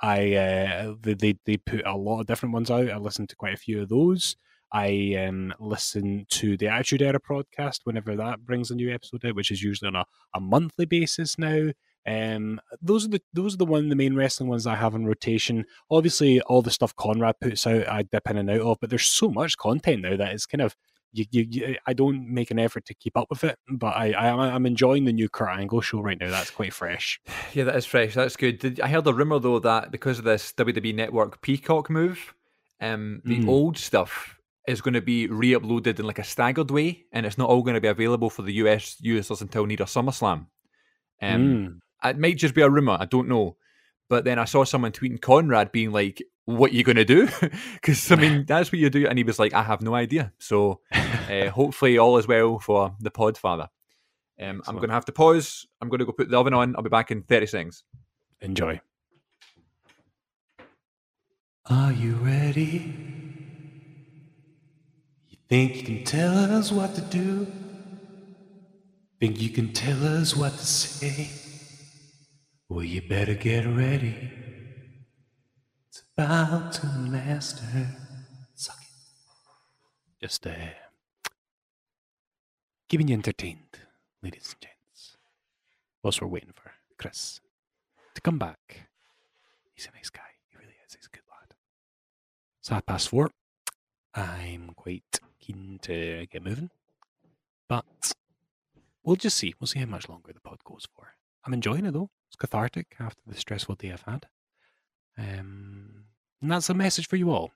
I 0.00 0.34
uh, 0.34 0.94
they, 1.00 1.38
they 1.44 1.56
put 1.56 1.86
a 1.86 1.96
lot 1.96 2.20
of 2.20 2.26
different 2.26 2.52
ones 2.52 2.70
out. 2.70 2.90
I 2.90 2.96
listen 2.96 3.26
to 3.26 3.36
quite 3.36 3.54
a 3.54 3.58
few 3.58 3.82
of 3.82 3.88
those. 3.88 4.36
I 4.72 5.16
um, 5.26 5.54
listen 5.58 6.26
to 6.30 6.56
the 6.56 6.68
Attitude 6.68 7.02
Era 7.02 7.20
podcast 7.20 7.80
whenever 7.84 8.14
that 8.16 8.44
brings 8.44 8.70
a 8.70 8.74
new 8.74 8.92
episode 8.92 9.24
out, 9.24 9.34
which 9.34 9.50
is 9.50 9.62
usually 9.62 9.88
on 9.88 9.96
a, 9.96 10.04
a 10.34 10.40
monthly 10.40 10.84
basis 10.84 11.38
now. 11.38 11.70
Um, 12.06 12.60
those 12.80 13.04
are 13.04 13.08
the 13.08 13.22
those 13.32 13.54
are 13.54 13.58
the 13.58 13.66
one 13.66 13.88
the 13.88 13.96
main 13.96 14.14
wrestling 14.14 14.48
ones 14.48 14.66
I 14.66 14.76
have 14.76 14.94
in 14.94 15.06
rotation. 15.06 15.64
Obviously, 15.90 16.40
all 16.42 16.62
the 16.62 16.70
stuff 16.70 16.94
Conrad 16.96 17.36
puts 17.40 17.66
out, 17.66 17.88
I 17.88 18.02
dip 18.02 18.28
in 18.30 18.38
and 18.38 18.50
out 18.50 18.60
of. 18.60 18.78
But 18.80 18.90
there's 18.90 19.06
so 19.06 19.30
much 19.30 19.56
content 19.58 20.02
now 20.02 20.16
that 20.16 20.32
it's 20.32 20.46
kind 20.46 20.62
of 20.62 20.76
you, 21.12 21.24
you, 21.30 21.46
you, 21.48 21.76
I 21.86 21.92
don't 21.92 22.28
make 22.32 22.50
an 22.50 22.58
effort 22.58 22.84
to 22.86 22.94
keep 22.94 23.16
up 23.16 23.28
with 23.30 23.44
it, 23.44 23.58
but 23.70 23.96
I, 23.96 24.12
I 24.12 24.28
I'm 24.54 24.66
enjoying 24.66 25.04
the 25.04 25.12
new 25.12 25.28
Kurt 25.28 25.48
Angle 25.50 25.80
show 25.80 26.00
right 26.00 26.18
now. 26.20 26.30
That's 26.30 26.50
quite 26.50 26.72
fresh. 26.72 27.20
yeah, 27.54 27.64
that 27.64 27.76
is 27.76 27.86
fresh. 27.86 28.14
That's 28.14 28.36
good. 28.36 28.58
Did, 28.58 28.80
I 28.80 28.88
heard 28.88 29.06
a 29.06 29.12
rumor 29.14 29.38
though 29.38 29.58
that 29.60 29.90
because 29.90 30.18
of 30.18 30.24
this 30.24 30.52
WWE 30.52 30.94
Network 30.94 31.40
Peacock 31.40 31.88
move, 31.90 32.34
um, 32.80 33.22
the 33.24 33.40
Mm. 33.40 33.48
old 33.48 33.78
stuff 33.78 34.38
is 34.66 34.80
going 34.82 34.94
to 34.94 35.00
be 35.00 35.26
re-uploaded 35.28 35.98
in 35.98 36.06
like 36.06 36.18
a 36.18 36.24
staggered 36.24 36.70
way, 36.70 37.04
and 37.12 37.24
it's 37.24 37.38
not 37.38 37.48
all 37.48 37.62
going 37.62 37.74
to 37.74 37.80
be 37.80 37.88
available 37.88 38.28
for 38.28 38.42
the 38.42 38.52
US 38.54 38.96
users 39.00 39.40
until 39.40 39.64
near 39.66 39.78
SummerSlam. 39.78 40.46
Um, 41.22 41.80
Mm. 42.02 42.10
it 42.10 42.18
might 42.18 42.36
just 42.36 42.54
be 42.54 42.62
a 42.62 42.68
rumor. 42.70 42.96
I 43.00 43.06
don't 43.06 43.28
know. 43.28 43.56
But 44.10 44.24
then 44.24 44.38
I 44.38 44.44
saw 44.44 44.64
someone 44.64 44.92
tweeting 44.92 45.20
Conrad 45.20 45.72
being 45.72 45.90
like, 45.90 46.22
"What 46.48 46.72
you 46.72 46.82
gonna 46.82 47.04
do?" 47.04 47.28
Because 47.74 48.10
I 48.10 48.16
mean, 48.16 48.44
that's 48.48 48.72
what 48.72 48.78
you 48.78 48.88
do. 48.90 49.06
And 49.06 49.18
he 49.18 49.24
was 49.24 49.38
like, 49.38 49.52
"I 49.52 49.62
have 49.62 49.82
no 49.82 49.94
idea." 49.94 50.32
So 50.38 50.80
uh, 50.92 51.48
hopefully, 51.60 51.98
all 51.98 52.16
is 52.18 52.26
well 52.26 52.58
for 52.58 52.94
the 53.00 53.10
Podfather. 53.10 53.68
Um, 54.40 54.62
I'm 54.66 54.76
going 54.76 54.88
to 54.88 54.94
have 54.94 55.04
to 55.06 55.12
pause. 55.12 55.66
I'm 55.80 55.88
going 55.88 55.98
to 55.98 56.04
go 56.06 56.12
put 56.12 56.30
the 56.30 56.38
oven 56.38 56.54
on. 56.54 56.76
I'll 56.76 56.82
be 56.82 56.88
back 56.88 57.10
in 57.10 57.22
30 57.22 57.46
seconds. 57.46 57.84
Enjoy. 58.40 58.80
Are 61.68 61.92
you 61.92 62.14
ready? 62.14 62.94
You 65.28 65.38
think 65.48 65.76
you 65.76 65.82
can 65.82 66.04
tell 66.04 66.36
us 66.56 66.70
what 66.70 66.94
to 66.94 67.00
do? 67.00 67.46
Think 69.20 69.40
you 69.40 69.50
can 69.50 69.72
tell 69.72 70.04
us 70.06 70.36
what 70.36 70.52
to 70.52 70.66
say? 70.66 71.30
Well, 72.68 72.84
you 72.84 73.02
better 73.02 73.34
get 73.34 73.66
ready. 73.66 74.47
About 76.18 76.72
to 76.72 76.86
master. 76.86 77.62
Suck 78.56 78.76
it. 78.80 80.20
Just 80.20 80.44
uh, 80.48 80.50
keeping 82.88 83.06
you 83.06 83.14
entertained, 83.14 83.78
ladies 84.20 84.52
and 84.52 84.60
gents. 84.60 85.16
Whilst 86.02 86.20
we're 86.20 86.26
waiting 86.26 86.50
for 86.56 86.72
Chris 86.98 87.40
to 88.16 88.20
come 88.20 88.36
back. 88.36 88.88
He's 89.74 89.86
a 89.86 89.96
nice 89.96 90.10
guy. 90.10 90.22
He 90.48 90.56
really 90.56 90.74
is. 90.84 90.94
He's 90.94 91.06
a 91.06 91.16
good 91.16 91.22
lad. 91.30 91.54
It's 92.58 92.68
half 92.68 92.84
past 92.84 93.10
four. 93.10 93.30
I'm 94.12 94.70
quite 94.74 95.20
keen 95.38 95.78
to 95.82 96.26
get 96.26 96.42
moving, 96.42 96.70
but 97.68 98.12
we'll 99.04 99.14
just 99.14 99.36
see. 99.36 99.54
We'll 99.60 99.68
see 99.68 99.78
how 99.78 99.86
much 99.86 100.08
longer 100.08 100.32
the 100.32 100.40
pod 100.40 100.64
goes 100.64 100.84
for. 100.96 101.14
I'm 101.44 101.54
enjoying 101.54 101.86
it 101.86 101.92
though. 101.92 102.10
It's 102.26 102.34
cathartic 102.34 102.96
after 102.98 103.22
the 103.24 103.36
stressful 103.36 103.76
day 103.76 103.92
I've 103.92 104.02
had. 104.02 104.26
Um, 105.16 106.06
and 106.40 106.50
that's 106.50 106.70
a 106.70 106.74
message 106.74 107.08
for 107.08 107.16
you 107.16 107.30
all. 107.30 107.52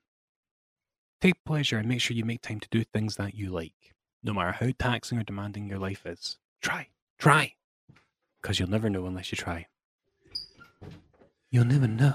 Take 1.20 1.44
pleasure 1.44 1.78
and 1.78 1.88
make 1.88 2.00
sure 2.00 2.16
you 2.16 2.24
make 2.24 2.42
time 2.42 2.60
to 2.60 2.68
do 2.70 2.82
things 2.84 3.16
that 3.16 3.34
you 3.34 3.50
like, 3.50 3.94
no 4.22 4.34
matter 4.34 4.52
how 4.52 4.70
taxing 4.78 5.18
or 5.18 5.22
demanding 5.22 5.68
your 5.68 5.78
life 5.78 6.04
is. 6.04 6.38
Try, 6.60 6.88
try, 7.18 7.54
because 8.40 8.58
you'll 8.58 8.70
never 8.70 8.90
know 8.90 9.06
unless 9.06 9.30
you 9.30 9.36
try. 9.36 9.66
You'll 11.50 11.64
never 11.66 11.86
know 11.86 12.14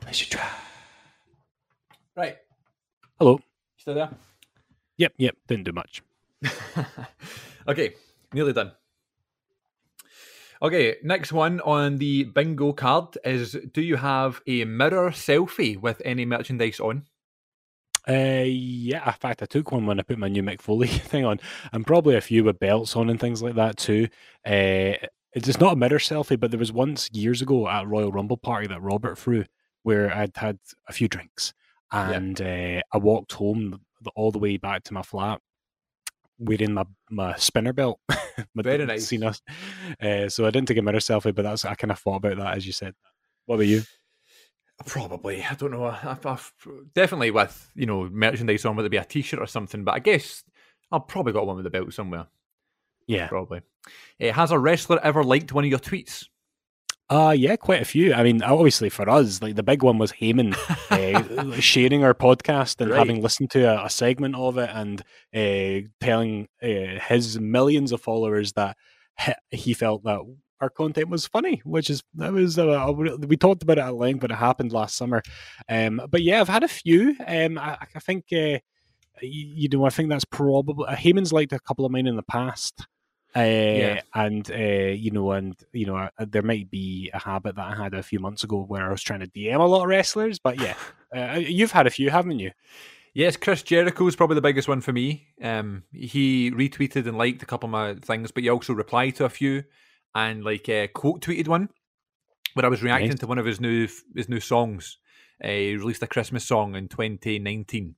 unless 0.00 0.20
you 0.20 0.26
try. 0.26 0.50
Right. 2.16 2.36
Hello. 3.18 3.34
You 3.34 3.42
Still 3.78 3.94
there? 3.94 4.10
Yep, 4.98 5.14
yep. 5.16 5.36
Didn't 5.46 5.64
do 5.64 5.72
much. 5.72 6.02
okay, 7.68 7.94
nearly 8.34 8.52
done. 8.52 8.72
Okay, 10.62 10.94
next 11.02 11.32
one 11.32 11.60
on 11.62 11.98
the 11.98 12.22
bingo 12.22 12.72
card 12.72 13.18
is 13.24 13.56
Do 13.72 13.82
you 13.82 13.96
have 13.96 14.40
a 14.46 14.64
mirror 14.64 15.10
selfie 15.10 15.76
with 15.76 16.00
any 16.04 16.24
merchandise 16.24 16.78
on? 16.78 17.06
Uh, 18.08 18.44
yeah. 18.46 19.04
In 19.04 19.12
fact, 19.14 19.42
I 19.42 19.46
took 19.46 19.72
one 19.72 19.86
when 19.86 19.98
I 19.98 20.04
put 20.04 20.18
my 20.18 20.28
new 20.28 20.42
Mick 20.42 20.60
Foley 20.60 20.86
thing 20.88 21.24
on, 21.24 21.40
and 21.72 21.84
probably 21.84 22.14
a 22.14 22.20
few 22.20 22.44
with 22.44 22.60
belts 22.60 22.94
on 22.94 23.10
and 23.10 23.18
things 23.18 23.42
like 23.42 23.56
that 23.56 23.76
too. 23.76 24.06
Uh, 24.46 24.94
it's 25.32 25.46
just 25.46 25.60
not 25.60 25.72
a 25.72 25.76
mirror 25.76 25.98
selfie, 25.98 26.38
but 26.38 26.52
there 26.52 26.60
was 26.60 26.72
once 26.72 27.10
years 27.12 27.42
ago 27.42 27.68
at 27.68 27.88
Royal 27.88 28.12
Rumble 28.12 28.36
party 28.36 28.68
that 28.68 28.82
Robert 28.82 29.18
threw, 29.18 29.44
where 29.82 30.14
I'd 30.14 30.36
had 30.36 30.58
a 30.86 30.92
few 30.92 31.08
drinks, 31.08 31.54
and 31.90 32.40
uh, 32.40 32.82
I 32.92 32.98
walked 32.98 33.32
home 33.32 33.80
all 34.14 34.30
the 34.30 34.38
way 34.38 34.58
back 34.58 34.84
to 34.84 34.94
my 34.94 35.02
flat 35.02 35.40
wearing 36.42 36.74
my, 36.74 36.84
my 37.10 37.36
spinner 37.36 37.72
belt. 37.72 38.00
my 38.54 38.62
Very 38.62 38.84
nice. 38.86 39.08
Cena. 39.08 39.34
Uh, 40.00 40.28
so 40.28 40.46
I 40.46 40.50
didn't 40.50 40.68
take 40.68 40.78
a 40.78 40.82
mirror 40.82 40.98
selfie, 40.98 41.34
but 41.34 41.42
that's 41.42 41.64
I 41.64 41.74
kind 41.74 41.92
of 41.92 41.98
thought 41.98 42.16
about 42.16 42.38
that 42.38 42.56
as 42.56 42.66
you 42.66 42.72
said. 42.72 42.94
What 43.46 43.56
about 43.56 43.66
you? 43.66 43.82
Probably. 44.86 45.42
I 45.42 45.54
don't 45.54 45.70
know. 45.70 45.84
I've, 45.84 46.26
I've 46.26 46.52
definitely 46.94 47.30
with 47.30 47.70
you 47.74 47.86
know 47.86 48.08
merchandise 48.10 48.64
on, 48.64 48.76
whether 48.76 48.86
it 48.86 48.90
be 48.90 48.96
a 48.96 49.04
T-shirt 49.04 49.40
or 49.40 49.46
something. 49.46 49.84
But 49.84 49.94
I 49.94 49.98
guess 50.00 50.42
I've 50.90 51.06
probably 51.06 51.32
got 51.32 51.46
one 51.46 51.56
with 51.56 51.64
the 51.64 51.70
belt 51.70 51.92
somewhere. 51.92 52.26
Yeah. 53.06 53.28
Probably. 53.28 53.62
Uh, 54.20 54.32
has 54.32 54.50
a 54.50 54.58
wrestler 54.58 55.00
ever 55.02 55.24
liked 55.24 55.52
one 55.52 55.64
of 55.64 55.70
your 55.70 55.78
tweets? 55.78 56.26
Uh 57.12 57.30
yeah, 57.36 57.56
quite 57.56 57.82
a 57.82 57.84
few. 57.84 58.14
I 58.14 58.22
mean, 58.22 58.42
obviously 58.42 58.88
for 58.88 59.06
us, 59.10 59.42
like 59.42 59.54
the 59.54 59.62
big 59.62 59.82
one 59.82 59.98
was 59.98 60.12
Heyman 60.12 60.54
uh, 60.90 61.60
sharing 61.60 62.04
our 62.04 62.14
podcast 62.14 62.80
and 62.80 62.90
Right. 62.90 62.98
having 62.98 63.20
listened 63.20 63.50
to 63.50 63.64
a, 63.64 63.84
a 63.84 63.90
segment 63.90 64.34
of 64.34 64.56
it 64.56 64.70
and 64.72 65.02
uh, 65.34 65.86
telling 66.00 66.48
uh, 66.62 66.98
his 67.08 67.38
millions 67.38 67.92
of 67.92 68.00
followers 68.00 68.54
that 68.54 68.78
he, 69.50 69.74
felt 69.74 70.02
that 70.04 70.20
our 70.62 70.70
content 70.70 71.10
was 71.10 71.26
funny, 71.26 71.60
which 71.66 71.90
is 71.90 72.02
that 72.14 72.32
was 72.32 72.58
uh, 72.58 72.90
we 73.28 73.36
talked 73.36 73.62
about 73.62 73.76
it 73.76 73.82
at 73.82 73.94
length, 73.94 74.20
but 74.20 74.30
it 74.30 74.36
happened 74.36 74.72
last 74.72 74.96
summer. 74.96 75.20
Um, 75.68 76.00
but 76.08 76.22
yeah, 76.22 76.40
I've 76.40 76.48
had 76.48 76.64
a 76.64 76.68
few. 76.68 77.14
Um, 77.26 77.58
I, 77.58 77.76
I 77.94 77.98
think 78.00 78.24
uh, 78.32 78.56
you, 79.20 79.44
you 79.60 79.68
know, 79.68 79.84
I 79.84 79.90
think 79.90 80.08
that's 80.08 80.24
probably 80.24 80.86
uh, 80.88 80.96
Heyman's 80.96 81.32
liked 81.32 81.52
a 81.52 81.60
couple 81.60 81.84
of 81.84 81.92
mine 81.92 82.06
in 82.06 82.16
the 82.16 82.22
past. 82.22 82.86
Uh, 83.34 84.00
and 84.14 84.50
uh, 84.50 84.54
you 84.92 85.10
know, 85.10 85.32
and 85.32 85.56
you 85.72 85.86
know, 85.86 85.96
uh, 85.96 86.10
there 86.18 86.42
might 86.42 86.70
be 86.70 87.10
a 87.14 87.18
habit 87.18 87.56
that 87.56 87.64
I 87.66 87.74
had 87.82 87.94
a 87.94 88.02
few 88.02 88.18
months 88.20 88.44
ago 88.44 88.62
where 88.64 88.86
I 88.86 88.90
was 88.90 89.02
trying 89.02 89.20
to 89.20 89.26
DM 89.26 89.58
a 89.58 89.62
lot 89.64 89.82
of 89.82 89.88
wrestlers. 89.88 90.38
But 90.38 90.60
yeah, 90.60 90.74
uh, 91.16 91.38
you've 91.38 91.72
had 91.72 91.86
a 91.86 91.90
few, 91.90 92.10
haven't 92.10 92.38
you? 92.40 92.52
Yes, 93.14 93.36
Chris 93.36 93.62
Jericho 93.62 94.06
is 94.06 94.16
probably 94.16 94.36
the 94.36 94.40
biggest 94.42 94.68
one 94.68 94.80
for 94.80 94.92
me. 94.92 95.28
Um, 95.42 95.82
he 95.92 96.50
retweeted 96.50 97.06
and 97.06 97.18
liked 97.18 97.42
a 97.42 97.46
couple 97.46 97.66
of 97.66 97.70
my 97.72 97.94
things, 97.94 98.30
but 98.30 98.42
he 98.42 98.48
also 98.48 98.72
replied 98.72 99.16
to 99.16 99.24
a 99.26 99.28
few 99.30 99.64
and 100.14 100.42
like 100.44 100.68
uh, 100.68 100.86
quote 100.88 101.20
tweeted 101.20 101.48
one. 101.48 101.68
where 102.54 102.66
I 102.66 102.68
was 102.70 102.82
reacting 102.82 103.10
Nice. 103.10 103.18
to 103.20 103.26
one 103.26 103.38
of 103.38 103.46
his 103.46 103.60
new 103.60 103.88
his 104.14 104.28
new 104.28 104.40
songs. 104.40 104.98
Uh, 105.42 105.48
he 105.48 105.76
released 105.76 106.02
a 106.02 106.06
Christmas 106.06 106.44
song 106.44 106.74
in 106.76 106.86
2019, 106.88 107.94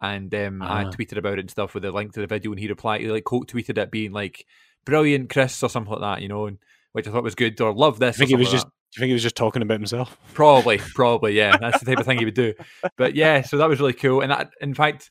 and 0.00 0.34
um, 0.34 0.60
I 0.62 0.84
Ah. 0.84 0.90
tweeted 0.90 1.16
about 1.16 1.34
it 1.34 1.40
and 1.40 1.50
stuff 1.50 1.72
with 1.74 1.84
a 1.84 1.90
link 1.92 2.12
to 2.14 2.20
the 2.20 2.26
video, 2.26 2.50
and 2.50 2.60
he 2.60 2.68
replied, 2.68 3.00
he 3.00 3.08
like 3.08 3.24
quote 3.24 3.48
tweeted 3.48 3.78
it 3.78 3.90
being 3.90 4.12
like 4.12 4.44
"brilliant, 4.84 5.30
Chris" 5.30 5.62
or 5.62 5.68
something 5.68 5.92
like 5.92 6.00
that, 6.00 6.22
you 6.22 6.28
know, 6.28 6.46
and 6.46 6.58
which 6.92 7.06
I 7.06 7.10
thought 7.10 7.22
was 7.22 7.34
good 7.34 7.60
or 7.60 7.72
love 7.72 7.98
this. 7.98 8.16
I 8.16 8.18
think 8.18 8.30
he 8.30 8.36
was 8.36 8.48
something 8.48 8.56
just. 8.58 8.66
like 8.66 8.72
Do 8.72 8.96
you 8.96 9.00
think 9.00 9.08
he 9.08 9.14
was 9.14 9.22
just 9.22 9.36
talking 9.36 9.62
about 9.62 9.78
himself? 9.78 10.16
probably, 10.34 10.78
probably, 10.78 11.32
yeah, 11.34 11.56
that's 11.56 11.80
the 11.80 11.86
type 11.86 11.98
of 11.98 12.06
thing 12.06 12.18
he 12.18 12.24
would 12.24 12.34
do. 12.34 12.54
But 12.96 13.14
yeah, 13.14 13.42
so 13.42 13.56
that 13.56 13.68
was 13.68 13.80
really 13.80 13.94
cool, 13.94 14.20
and 14.20 14.30
that, 14.30 14.50
in 14.60 14.74
fact, 14.74 15.10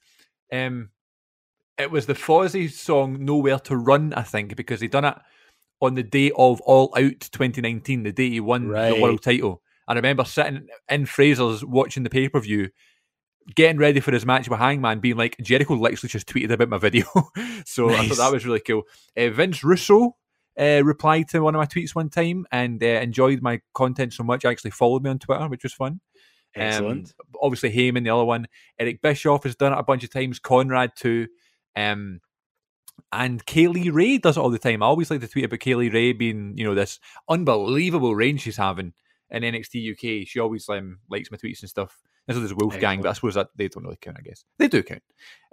um, 0.52 0.90
it 1.78 1.90
was 1.90 2.06
the 2.06 2.14
Fozzy 2.14 2.70
song 2.70 3.26
"Nowhere 3.26 3.60
to 3.60 3.76
Run," 3.76 4.14
I 4.14 4.24
think, 4.24 4.56
because 4.56 4.82
he'd 4.82 4.92
done 4.92 5.06
it 5.06 5.16
on 5.82 5.96
the 5.96 6.04
day 6.04 6.32
of 6.38 6.62
All 6.62 6.94
Out 6.96 7.20
2019, 7.22 8.04
the 8.04 8.12
day 8.12 8.30
he 8.30 8.40
won 8.40 8.68
the 8.68 9.02
world 9.02 9.24
title. 9.24 9.62
I 9.88 9.94
remember 9.96 10.24
sitting 10.24 10.68
in 10.90 11.06
Fraser's 11.06 11.66
watching 11.66 12.04
the 12.04 12.10
pay 12.10 12.30
per 12.30 12.40
view, 12.40 12.70
getting 13.56 13.78
ready 13.78 14.00
for 14.00 14.12
his 14.12 14.26
match 14.26 14.50
with 14.50 14.60
Hangman, 14.60 15.00
being 15.00 15.18
like, 15.18 15.38
Jericho 15.42 15.76
literally 15.76 16.10
just 16.10 16.28
tweeted 16.28 16.52
about 16.52 16.70
my 16.70 16.78
video. 16.78 17.06
so 17.66 17.89
I 17.89 18.08
thought 18.08 18.18
that 18.18 18.32
was 18.32 18.46
really 18.46 18.60
cool. 18.60 18.84
Uh, 19.18 19.30
Vince 19.30 19.64
Russo 19.64 20.16
uh, 20.60 20.82
replied 20.84 21.30
to 21.30 21.42
one 21.42 21.56
of 21.56 21.60
my 21.60 21.66
tweets 21.66 21.96
one 21.96 22.10
time 22.10 22.46
and 22.52 22.84
uh, 22.84 22.88
enjoyed 22.88 23.42
my 23.42 23.62
content 23.74 24.14
so 24.14 24.24
much. 24.24 24.46
Actually 24.46 24.72
followed 24.72 25.04
me 25.04 25.10
on 25.10 25.20
Twitter, 25.20 25.48
which 25.48 25.64
was 25.64 25.74
fun. 25.74 26.00
Um, 26.56 26.62
Excellent. 26.64 27.14
obviously, 27.42 27.72
Heyman, 27.72 28.04
the 28.04 28.10
other 28.10 28.26
one. 28.26 28.48
Eric 28.78 29.02
Bischoff 29.02 29.44
has 29.44 29.56
done 29.56 29.74
it 29.74 29.80
a 29.80 29.84
bunch 29.84 30.04
of 30.04 30.12
times. 30.12 30.39
Conrad 30.39 30.92
too. 30.96 31.28
Um, 31.76 32.20
and 33.14 33.46
Kay 33.46 33.68
Lee 33.68 33.89
Ray 33.89 34.18
does 34.18 34.38
it 34.38 34.39
all 34.39 34.50
the 34.50 34.60
time. 34.60 34.84
I 34.84 34.86
always 34.86 35.10
like 35.10 35.22
to 35.22 35.28
tweet 35.28 35.46
about 35.46 35.60
Kay 35.60 35.76
Lee 35.76 35.89
Ray 35.89 36.14
being, 36.14 36.58
you 36.58 36.64
know, 36.64 36.76
this 36.76 37.00
unbelievable 37.30 38.16
range 38.16 38.42
she's 38.42 38.58
having 38.58 38.94
in 39.32 39.44
NXT 39.44 39.92
UK. 39.94 40.28
She 40.28 40.40
always 40.40 40.68
um, 40.70 41.00
likes 41.10 41.32
my 41.32 41.38
tweets 41.38 41.62
and 41.62 41.70
stuff. 41.70 41.98
And 42.28 42.36
so 42.36 42.40
there's 42.42 42.54
Wolfgang, 42.54 43.02
but 43.02 43.10
I 43.10 43.14
suppose 43.14 43.36
that 43.36 43.48
they 43.56 43.68
don't 43.68 43.84
really 43.84 43.98
count. 44.00 44.18
I 44.20 44.22
guess 44.22 44.44
they 44.60 44.68
do 44.68 44.84
count. 44.84 45.02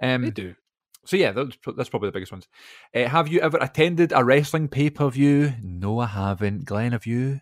Um, 0.01 0.21
they 0.23 0.29
do. 0.31 0.55
so 1.05 1.17
yeah, 1.17 1.31
that's, 1.31 1.57
that's 1.75 1.89
probably 1.89 2.09
the 2.09 2.13
biggest 2.13 2.31
ones. 2.31 2.47
Uh, 2.95 3.05
have 3.07 3.27
you 3.27 3.39
ever 3.41 3.57
attended 3.59 4.13
a 4.15 4.23
wrestling 4.23 4.67
pay 4.67 4.89
per 4.89 5.09
view? 5.09 5.53
No, 5.63 5.99
I 5.99 6.05
haven't. 6.07 6.65
Glen, 6.65 6.91
have 6.91 7.05
you? 7.07 7.41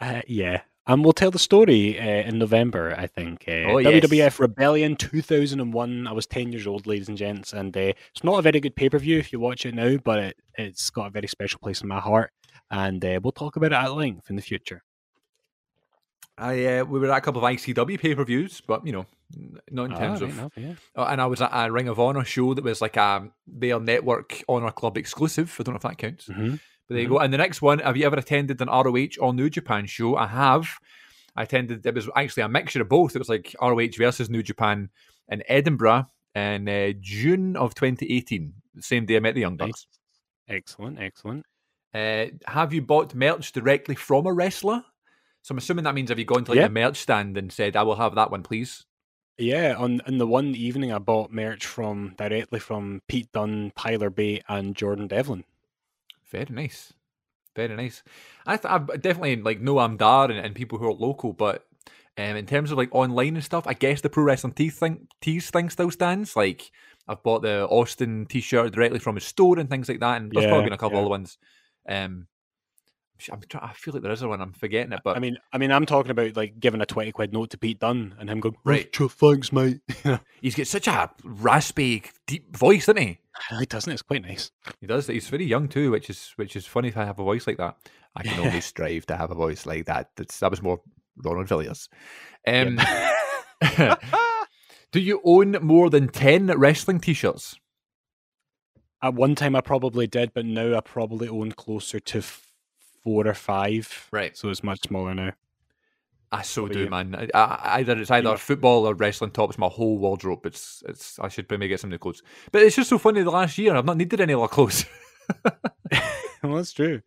Uh, 0.00 0.22
yeah. 0.28 0.62
And 0.86 1.04
we'll 1.04 1.12
tell 1.12 1.30
the 1.30 1.38
story 1.38 1.96
uh, 1.98 2.28
in 2.28 2.38
November, 2.38 2.92
I 2.98 3.06
think. 3.06 3.44
Uh, 3.46 3.70
Oh, 3.70 3.78
yes. 3.78 4.04
WWF 4.04 4.40
Rebellion 4.40 4.96
2001. 4.96 6.06
I 6.08 6.12
was 6.12 6.26
10 6.26 6.50
years 6.50 6.66
old, 6.66 6.88
ladies 6.88 7.08
and 7.08 7.16
gents. 7.16 7.52
And 7.52 7.76
uh, 7.76 7.92
it's 8.14 8.24
not 8.24 8.38
a 8.38 8.42
very 8.42 8.58
good 8.58 8.74
pay 8.74 8.88
per 8.90 8.98
view 8.98 9.18
if 9.18 9.32
you 9.32 9.38
watch 9.38 9.64
it 9.64 9.74
now, 9.76 9.96
but 9.98 10.18
it, 10.18 10.36
it's 10.58 10.90
got 10.90 11.06
a 11.06 11.10
very 11.10 11.28
special 11.28 11.60
place 11.60 11.82
in 11.82 11.88
my 11.88 12.00
heart. 12.00 12.32
And 12.70 13.04
uh, 13.04 13.20
we'll 13.22 13.30
talk 13.32 13.54
about 13.56 13.72
it 13.72 13.76
at 13.76 13.94
length 13.94 14.28
in 14.30 14.34
the 14.36 14.42
future. 14.42 14.82
I 16.38 16.78
uh, 16.78 16.84
we 16.84 16.98
were 16.98 17.10
at 17.12 17.18
a 17.18 17.20
couple 17.20 17.44
of 17.44 17.50
ICW 17.52 18.00
pay 18.00 18.14
per 18.14 18.24
views, 18.24 18.60
but 18.60 18.86
you 18.86 18.92
know, 18.92 19.06
not 19.70 19.84
in 19.86 19.92
Ah, 19.92 19.98
terms 19.98 20.22
of. 20.22 20.30
enough, 20.30 20.52
yeah. 20.56 20.74
Oh, 20.96 21.04
and 21.04 21.20
I 21.20 21.26
was 21.26 21.40
at 21.42 21.50
a 21.52 21.70
Ring 21.70 21.88
of 21.88 22.00
Honor 22.00 22.24
show 22.24 22.54
that 22.54 22.64
was 22.64 22.80
like 22.80 22.96
a 22.96 23.30
their 23.46 23.78
network 23.78 24.42
Honor 24.48 24.70
Club 24.72 24.96
exclusive. 24.96 25.54
I 25.58 25.62
don't 25.62 25.74
know 25.74 25.76
if 25.76 25.82
that 25.82 25.98
counts. 25.98 26.28
Mhm. 26.28 26.52
But 26.88 26.94
there 26.94 27.02
you 27.02 27.08
go. 27.08 27.18
And 27.18 27.32
the 27.32 27.38
next 27.38 27.62
one, 27.62 27.78
have 27.80 27.96
you 27.96 28.04
ever 28.06 28.16
attended 28.16 28.60
an 28.60 28.68
ROH 28.68 29.18
or 29.20 29.32
New 29.32 29.48
Japan 29.50 29.86
show? 29.86 30.16
I 30.16 30.26
have. 30.26 30.68
I 31.36 31.44
attended. 31.44 31.84
It 31.86 31.94
was 31.94 32.08
actually 32.16 32.42
a 32.42 32.48
mixture 32.48 32.82
of 32.82 32.88
both. 32.88 33.14
It 33.14 33.18
was 33.20 33.28
like 33.28 33.54
ROH 33.60 33.96
versus 33.96 34.28
New 34.28 34.42
Japan 34.42 34.90
in 35.28 35.42
Edinburgh 35.48 36.06
in 36.34 36.68
uh, 36.68 36.92
June 37.00 37.56
of 37.56 37.74
2018. 37.74 38.52
The 38.74 38.82
same 38.82 39.06
day 39.06 39.16
I 39.16 39.20
met 39.20 39.34
the 39.34 39.40
Young 39.42 39.56
Bucks. 39.56 39.86
Excellent, 40.48 40.98
excellent. 40.98 41.44
Uh, 41.94 42.26
have 42.46 42.72
you 42.72 42.82
bought 42.82 43.14
merch 43.14 43.52
directly 43.52 43.94
from 43.94 44.26
a 44.26 44.32
wrestler? 44.32 44.82
So 45.42 45.52
I'm 45.52 45.58
assuming 45.58 45.84
that 45.84 45.94
means 45.94 46.10
have 46.10 46.18
you 46.18 46.24
gone 46.24 46.44
to 46.44 46.52
like 46.52 46.60
Yeah. 46.60 46.66
a 46.66 46.68
merch 46.68 46.98
stand 46.98 47.36
and 47.36 47.52
said, 47.52 47.76
"I 47.76 47.82
will 47.82 47.96
have 47.96 48.14
that 48.14 48.30
one, 48.30 48.42
please." 48.42 48.86
Yeah, 49.36 49.74
on 49.76 50.00
in 50.06 50.16
the 50.16 50.26
one 50.26 50.54
evening 50.54 50.90
I 50.90 50.98
bought 50.98 51.30
merch 51.30 51.66
from 51.66 52.14
directly 52.16 52.58
from 52.60 53.02
Pete 53.08 53.30
Dunne, 53.32 53.72
Tyler 53.76 54.08
Bate, 54.08 54.42
and 54.48 54.74
Jordan 54.74 55.06
Devlin. 55.06 55.44
Very 56.30 56.46
nice, 56.50 56.92
very 57.56 57.76
nice. 57.76 58.02
I, 58.46 58.56
th- 58.56 58.72
I 58.72 58.78
definitely 58.96 59.36
like 59.36 59.60
know 59.60 59.78
I'm 59.78 59.96
Dar 59.96 60.30
and, 60.30 60.38
and 60.38 60.54
people 60.54 60.78
who 60.78 60.86
are 60.86 60.92
local, 60.94 61.32
but 61.32 61.66
um, 62.16 62.36
in 62.36 62.46
terms 62.46 62.70
of 62.70 62.78
like 62.78 62.88
online 62.94 63.34
and 63.36 63.44
stuff, 63.44 63.66
I 63.66 63.74
guess 63.74 64.00
the 64.00 64.10
pro 64.10 64.24
wrestling 64.24 64.54
tees 64.54 64.78
thing, 64.78 65.08
tees 65.20 65.50
thing 65.50 65.70
still 65.70 65.90
stands. 65.90 66.36
Like 66.36 66.70
I've 67.08 67.22
bought 67.22 67.42
the 67.42 67.66
Austin 67.68 68.26
T-shirt 68.26 68.72
directly 68.72 68.98
from 68.98 69.16
his 69.16 69.24
store 69.24 69.58
and 69.58 69.68
things 69.68 69.88
like 69.88 70.00
that, 70.00 70.20
and 70.22 70.32
there's 70.32 70.44
Yeah, 70.44 70.50
probably 70.50 70.64
been 70.64 70.72
a 70.74 70.78
couple 70.78 70.96
yeah. 70.96 71.02
other 71.02 71.10
ones. 71.10 71.38
Um, 71.88 72.26
I'm 73.30 73.40
try- 73.48 73.60
I 73.62 73.72
feel 73.74 73.94
like 73.94 74.02
there 74.02 74.12
is 74.12 74.24
one. 74.24 74.40
I'm 74.40 74.52
forgetting 74.52 74.92
it, 74.92 75.00
but 75.04 75.16
I 75.16 75.20
mean, 75.20 75.36
I 75.52 75.58
mean, 75.58 75.70
I'm 75.70 75.86
talking 75.86 76.10
about 76.10 76.36
like 76.36 76.58
giving 76.58 76.80
a 76.80 76.86
twenty 76.86 77.12
quid 77.12 77.32
note 77.32 77.50
to 77.50 77.58
Pete 77.58 77.80
Dunne 77.80 78.14
and 78.18 78.30
him 78.30 78.40
going, 78.40 78.56
Right. 78.64 78.88
"Oh, 79.00 79.08
thanks, 79.08 79.52
mate." 79.52 79.80
he's 80.40 80.54
got 80.54 80.66
such 80.66 80.88
a 80.88 81.10
raspy, 81.24 82.02
deep 82.26 82.56
voice, 82.56 82.86
doesn't 82.86 83.02
he? 83.02 83.18
he 83.58 83.66
doesn't. 83.66 83.92
It's 83.92 84.02
quite 84.02 84.22
nice. 84.22 84.50
He 84.80 84.86
does. 84.86 85.06
He's 85.06 85.28
very 85.28 85.44
young 85.44 85.68
too, 85.68 85.90
which 85.90 86.10
is 86.10 86.32
which 86.36 86.56
is 86.56 86.66
funny 86.66 86.90
to 86.90 87.04
have 87.04 87.18
a 87.18 87.24
voice 87.24 87.46
like 87.46 87.58
that. 87.58 87.76
I 88.14 88.22
can 88.22 88.38
only 88.40 88.60
strive 88.62 89.06
to 89.06 89.16
have 89.16 89.30
a 89.30 89.34
voice 89.34 89.66
like 89.66 89.86
that. 89.86 90.10
That's, 90.16 90.38
that 90.40 90.50
was 90.50 90.62
more 90.62 90.80
Ronald 91.16 91.48
Villiers. 91.48 91.88
Um, 92.46 92.78
do 94.92 95.00
you 95.00 95.20
own 95.24 95.52
more 95.62 95.90
than 95.90 96.08
ten 96.08 96.46
wrestling 96.46 97.00
T-shirts? 97.00 97.56
At 99.02 99.14
one 99.14 99.34
time, 99.34 99.56
I 99.56 99.60
probably 99.60 100.06
did, 100.06 100.32
but 100.32 100.46
now 100.46 100.76
I 100.76 100.80
probably 100.80 101.28
own 101.28 101.52
closer 101.52 101.98
to 101.98 102.22
four 103.04 103.26
or 103.26 103.34
five. 103.34 104.08
Right. 104.10 104.36
So 104.36 104.48
it's 104.50 104.62
much 104.62 104.80
smaller 104.86 105.14
now. 105.14 105.32
I 106.34 106.40
so 106.40 106.66
do, 106.66 106.88
man. 106.88 107.14
I, 107.14 107.28
I, 107.38 107.78
either 107.80 107.98
it's 107.98 108.10
either 108.10 108.30
know- 108.30 108.36
football 108.38 108.86
or 108.88 108.94
wrestling 108.94 109.32
tops. 109.32 109.58
My 109.58 109.68
whole 109.68 109.98
wardrobe. 109.98 110.46
It's 110.46 110.82
it's. 110.88 111.18
I 111.18 111.28
should 111.28 111.50
maybe 111.50 111.68
get 111.68 111.80
some 111.80 111.90
new 111.90 111.98
clothes. 111.98 112.22
But 112.50 112.62
it's 112.62 112.76
just 112.76 112.88
so 112.88 112.96
funny. 112.98 113.22
The 113.22 113.30
last 113.30 113.58
year, 113.58 113.76
I've 113.76 113.84
not 113.84 113.98
needed 113.98 114.18
any 114.20 114.32
other 114.32 114.48
clothes, 114.48 114.86
well, 116.42 116.56
that's 116.56 116.72
true. 116.72 117.02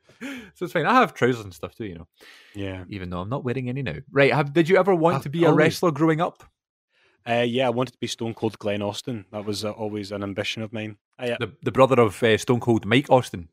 so 0.53 0.65
it's 0.65 0.73
fine. 0.73 0.85
I 0.85 0.93
have 0.93 1.13
trousers 1.13 1.43
and 1.43 1.53
stuff 1.53 1.75
too, 1.75 1.85
you 1.85 1.95
know. 1.95 2.07
Yeah. 2.53 2.83
Even 2.87 3.09
though 3.09 3.19
I'm 3.19 3.29
not 3.29 3.43
wearing 3.43 3.67
any 3.67 3.81
now. 3.81 3.95
Right? 4.11 4.31
Have, 4.33 4.53
did 4.53 4.69
you 4.69 4.77
ever 4.77 4.93
want 4.95 5.17
I've 5.17 5.23
to 5.23 5.29
be 5.29 5.43
a 5.43 5.51
wrestler 5.51 5.91
growing 5.91 6.21
up? 6.21 6.43
Uh, 7.27 7.43
yeah, 7.47 7.65
I 7.65 7.71
wanted 7.71 7.93
to 7.93 7.97
be 7.97 8.05
Stone 8.07 8.35
Cold 8.35 8.59
Glen 8.59 8.83
Austin. 8.83 9.25
That 9.31 9.45
was 9.45 9.65
uh, 9.65 9.71
always 9.71 10.11
an 10.11 10.21
ambition 10.21 10.61
of 10.61 10.71
mine. 10.71 10.97
I, 11.17 11.31
uh, 11.31 11.37
The 11.39 11.51
the 11.63 11.71
brother 11.71 11.99
of 11.99 12.21
uh, 12.21 12.37
Stone 12.37 12.59
Cold 12.59 12.85
Mike 12.85 13.09
Austin. 13.09 13.49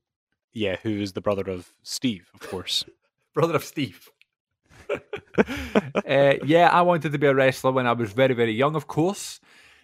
Yeah, 0.52 0.76
who 0.82 0.90
is 1.00 1.12
the 1.12 1.20
brother 1.20 1.50
of 1.50 1.72
Steve, 1.82 2.30
of 2.34 2.40
course. 2.40 2.84
brother 3.34 3.54
of 3.54 3.64
Steve. 3.64 4.10
uh, 4.90 6.34
yeah, 6.44 6.68
I 6.70 6.82
wanted 6.82 7.12
to 7.12 7.18
be 7.18 7.26
a 7.26 7.34
wrestler 7.34 7.72
when 7.72 7.86
I 7.86 7.92
was 7.92 8.12
very, 8.12 8.34
very 8.34 8.52
young, 8.52 8.76
of 8.76 8.86
course. 8.86 9.40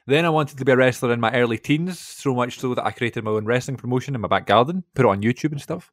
Then 0.07 0.25
I 0.25 0.31
wanted 0.31 0.59
to 0.59 0.65
be 0.65 0.73
a 0.73 0.77
wrestler 0.77 1.13
in 1.13 1.21
my 1.21 1.33
early 1.33 1.59
teens, 1.59 1.99
so 1.99 2.35
much 2.35 2.59
so 2.59 2.75
that 2.75 2.85
I 2.87 2.91
created 2.93 3.25
my 3.25 3.31
own 3.31 3.45
wrestling 3.45 3.77
promotion 3.77 4.15
in 4.15 4.21
my 4.21 4.29
back 4.29 4.47
garden, 4.47 4.85
put 4.95 5.05
it 5.05 5.09
on 5.09 5.23
YouTube 5.23 5.53
and 5.53 5.61
stuff. 5.61 5.93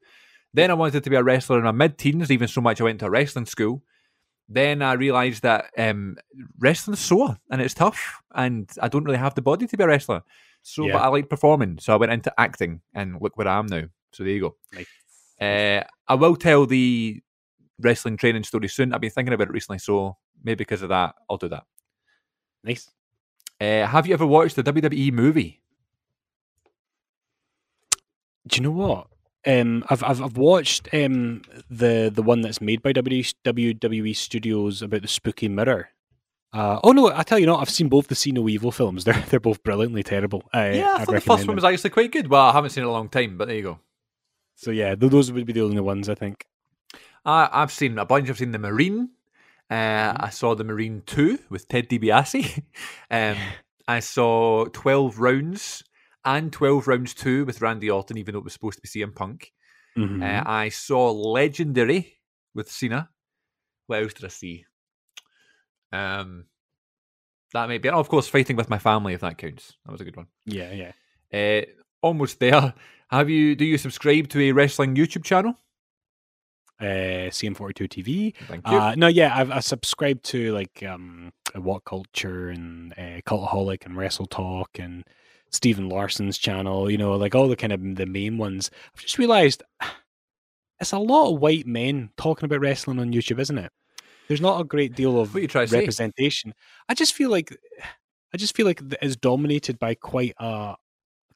Then 0.53 0.71
I 0.71 0.73
wanted 0.73 1.03
to 1.03 1.09
be 1.09 1.17
a 1.17 1.23
wrestler 1.23 1.57
in 1.57 1.65
my 1.65 1.71
mid 1.71 1.97
teens, 1.97 2.31
even 2.31 2.47
so 2.47 2.61
much 2.61 2.79
I 2.79 2.85
went 2.85 2.99
to 2.99 3.07
a 3.07 3.09
wrestling 3.09 3.45
school. 3.45 3.83
Then 4.47 4.81
I 4.81 4.93
realised 4.93 5.43
that 5.43 5.65
um, 5.77 6.15
wrestling's 6.59 6.99
sore 6.99 7.37
and 7.49 7.61
it's 7.61 7.73
tough, 7.73 8.21
and 8.33 8.69
I 8.81 8.87
don't 8.87 9.03
really 9.03 9.17
have 9.17 9.35
the 9.35 9.41
body 9.41 9.67
to 9.67 9.77
be 9.77 9.83
a 9.83 9.87
wrestler. 9.87 10.21
So, 10.61 10.85
Yeah. 10.85 10.93
but 10.93 11.01
I 11.01 11.07
like 11.07 11.29
performing, 11.29 11.79
so 11.79 11.93
I 11.93 11.97
went 11.97 12.13
into 12.13 12.33
acting, 12.39 12.81
and 12.93 13.21
look 13.21 13.37
where 13.37 13.47
I 13.47 13.59
am 13.59 13.65
now. 13.65 13.83
So 14.15 14.23
there 14.23 14.33
you 14.33 14.41
go. 14.41 14.55
Nice. 14.73 14.87
Uh, 15.39 15.83
I 16.07 16.15
will 16.15 16.35
tell 16.35 16.65
the 16.65 17.21
wrestling 17.79 18.17
training 18.17 18.43
story 18.43 18.69
soon. 18.69 18.93
I've 18.93 19.01
been 19.01 19.09
thinking 19.09 19.33
about 19.33 19.49
it 19.49 19.53
recently, 19.53 19.79
so 19.79 20.15
maybe 20.43 20.59
because 20.59 20.81
of 20.81 20.89
that, 20.89 21.15
I'll 21.29 21.37
do 21.37 21.49
that. 21.49 21.63
Nice. 22.63 22.89
Uh, 23.59 23.85
have 23.85 24.07
you 24.07 24.13
ever 24.13 24.25
watched 24.25 24.55
the 24.55 24.63
WWE 24.63 25.11
movie? 25.11 25.61
Do 28.47 28.57
you 28.57 28.63
know 28.63 28.71
what? 28.71 29.07
Um, 29.47 29.83
I've 29.89 30.03
I've 30.03 30.21
I've 30.21 30.37
watched 30.37 30.89
um 30.93 31.43
the 31.69 32.11
the 32.13 32.23
one 32.23 32.41
that's 32.41 32.61
made 32.61 32.81
by 32.81 32.93
WWE 32.93 34.15
Studios 34.15 34.81
about 34.81 35.01
the 35.03 35.07
spooky 35.07 35.47
mirror. 35.47 35.89
Uh, 36.51 36.79
oh 36.83 36.93
no, 36.93 37.11
I 37.13 37.23
tell 37.23 37.37
you 37.37 37.45
not. 37.45 37.59
I've 37.59 37.69
seen 37.69 37.89
both 37.89 38.07
the 38.07 38.15
See 38.15 38.31
No 38.31 38.47
Evil 38.47 38.71
films. 38.71 39.03
They're 39.05 39.23
they're 39.29 39.39
both 39.39 39.61
brilliantly 39.63 40.03
terrible. 40.03 40.43
I, 40.53 40.71
yeah, 40.71 40.95
I 40.97 41.01
I'd 41.01 41.05
thought 41.05 41.15
the 41.15 41.21
first 41.21 41.27
recommend 41.27 41.47
one 41.47 41.55
was 41.57 41.63
actually 41.65 41.89
quite 41.91 42.11
good. 42.11 42.27
Well, 42.27 42.45
I 42.45 42.53
haven't 42.53 42.71
seen 42.71 42.83
it 42.83 42.85
in 42.85 42.89
a 42.89 42.93
long 42.93 43.09
time, 43.09 43.37
but 43.37 43.47
there 43.47 43.57
you 43.57 43.63
go. 43.63 43.79
So 44.55 44.71
yeah, 44.71 44.95
those 44.95 45.31
would 45.31 45.45
be 45.45 45.53
the 45.53 45.61
only 45.61 45.81
ones 45.81 46.09
I 46.09 46.15
think. 46.15 46.45
I, 47.25 47.49
I've 47.51 47.71
seen 47.71 47.97
a 47.97 48.05
bunch. 48.05 48.29
I've 48.29 48.37
seen 48.37 48.51
the 48.51 48.59
Marine. 48.59 49.09
Uh, 49.69 50.13
I 50.15 50.29
saw 50.29 50.55
the 50.55 50.63
Marine 50.63 51.01
Two 51.05 51.39
with 51.49 51.67
Ted 51.67 51.89
DiBiase. 51.89 52.61
um, 53.11 53.37
I 53.87 53.99
saw 53.99 54.65
Twelve 54.65 55.19
Rounds 55.19 55.83
and 56.23 56.51
Twelve 56.53 56.87
Rounds 56.87 57.13
Two 57.13 57.45
with 57.45 57.61
Randy 57.61 57.89
Orton, 57.89 58.17
even 58.17 58.33
though 58.33 58.39
it 58.39 58.43
was 58.45 58.53
supposed 58.53 58.77
to 58.77 58.81
be 58.81 58.87
CM 58.87 59.13
Punk. 59.15 59.51
Mhm. 59.97 60.21
Uh, 60.23 60.43
I 60.49 60.69
saw 60.69 61.11
Legendary 61.11 62.19
with 62.53 62.69
Cena. 62.71 63.09
What 63.87 64.01
else 64.03 64.13
did 64.13 64.25
I 64.25 64.29
see? 64.29 64.65
Um, 65.91 66.45
that 67.53 67.69
may 67.69 67.77
be, 67.77 67.89
oh, 67.89 67.99
of 67.99 68.09
course, 68.09 68.27
Fighting 68.27 68.55
with 68.57 68.69
My 68.69 68.79
Family, 68.79 69.13
if 69.13 69.21
that 69.21 69.37
counts. 69.37 69.73
That 69.85 69.91
was 69.91 70.01
a 70.01 70.03
good 70.03 70.17
one. 70.17 70.27
yeah, 70.45 70.71
yeah. 70.71 70.91
Uh, 71.33 71.65
almost 72.01 72.39
there. 72.39 72.73
Have 73.09 73.29
you? 73.29 73.55
Do 73.55 73.65
you 73.65 73.77
subscribe 73.77 74.29
to 74.29 74.41
a 74.41 74.51
wrestling 74.51 74.95
YouTube 74.95 75.23
channel? 75.23 75.55
uh, 76.79 77.31
CM42 77.31 77.87
TV. 77.87 78.33
Thank 78.47 78.67
you. 78.67 78.77
Uh, 78.77 78.95
no, 78.95 79.07
yeah, 79.07 79.35
I've 79.35 79.51
I 79.51 79.59
subscribed 79.59 80.23
to 80.25 80.53
like 80.53 80.83
um, 80.83 81.31
What 81.55 81.85
Culture 81.85 82.49
and 82.49 82.93
uh, 82.93 83.21
Cultaholic 83.25 83.85
and 83.85 83.95
Wrestle 83.95 84.25
Talk 84.25 84.69
and 84.79 85.03
Stephen 85.51 85.89
Larson's 85.89 86.37
channel. 86.37 86.89
You 86.89 86.97
know, 86.97 87.13
like 87.15 87.35
all 87.35 87.47
the 87.47 87.55
kind 87.55 87.73
of 87.73 87.95
the 87.95 88.05
main 88.05 88.37
ones. 88.37 88.69
I've 88.93 89.01
just 89.01 89.17
realised 89.17 89.63
it's 90.79 90.91
a 90.91 90.99
lot 90.99 91.33
of 91.33 91.39
white 91.39 91.65
men 91.65 92.09
talking 92.17 92.45
about 92.45 92.59
wrestling 92.59 92.99
on 92.99 93.13
YouTube, 93.13 93.39
isn't 93.39 93.57
it? 93.57 93.71
There's 94.27 94.41
not 94.41 94.59
a 94.59 94.63
great 94.65 94.95
deal 94.95 95.19
of 95.19 95.33
What 95.33 95.43
you 95.43 95.47
trying 95.47 95.67
say? 95.67 95.79
representation. 95.79 96.53
I 96.89 96.93
just 96.93 97.13
feel 97.13 97.29
like 97.29 97.55
I 98.33 98.37
just 98.37 98.55
feel 98.55 98.65
like 98.65 98.81
it's 99.01 99.15
dominated 99.15 99.79
by 99.79 99.95
quite 99.95 100.33
a 100.39 100.75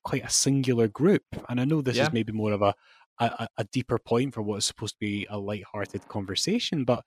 quite 0.04 0.24
a 0.26 0.30
singular 0.30 0.88
group, 0.88 1.24
and 1.50 1.60
I 1.62 1.66
know 1.66 1.82
this 1.82 1.98
Yeah. 1.98 2.04
is 2.08 2.14
maybe 2.14 2.32
more 2.34 2.52
of 2.54 2.62
a, 2.62 2.74
a 3.20 3.48
a 3.58 3.64
deeper 3.66 4.00
point 4.00 4.34
for 4.34 4.42
what 4.42 4.58
is 4.58 4.66
supposed 4.66 4.96
to 4.96 5.00
be 5.00 5.28
a 5.30 5.38
light-hearted 5.38 6.08
conversation, 6.08 6.86
but 6.86 7.04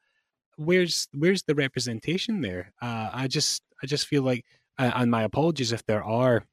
where's 0.57 1.09
where's 1.13 1.43
the 1.45 1.55
representation 1.55 2.41
there? 2.43 2.73
Uh, 2.83 3.11
I 3.13 3.29
just 3.29 3.63
I 3.83 3.87
just 3.87 4.07
feel 4.07 4.23
like, 4.23 4.45
and 4.79 5.11
my 5.11 5.23
apologies 5.23 5.73
if 5.73 5.85
there 5.87 6.05
are 6.05 6.45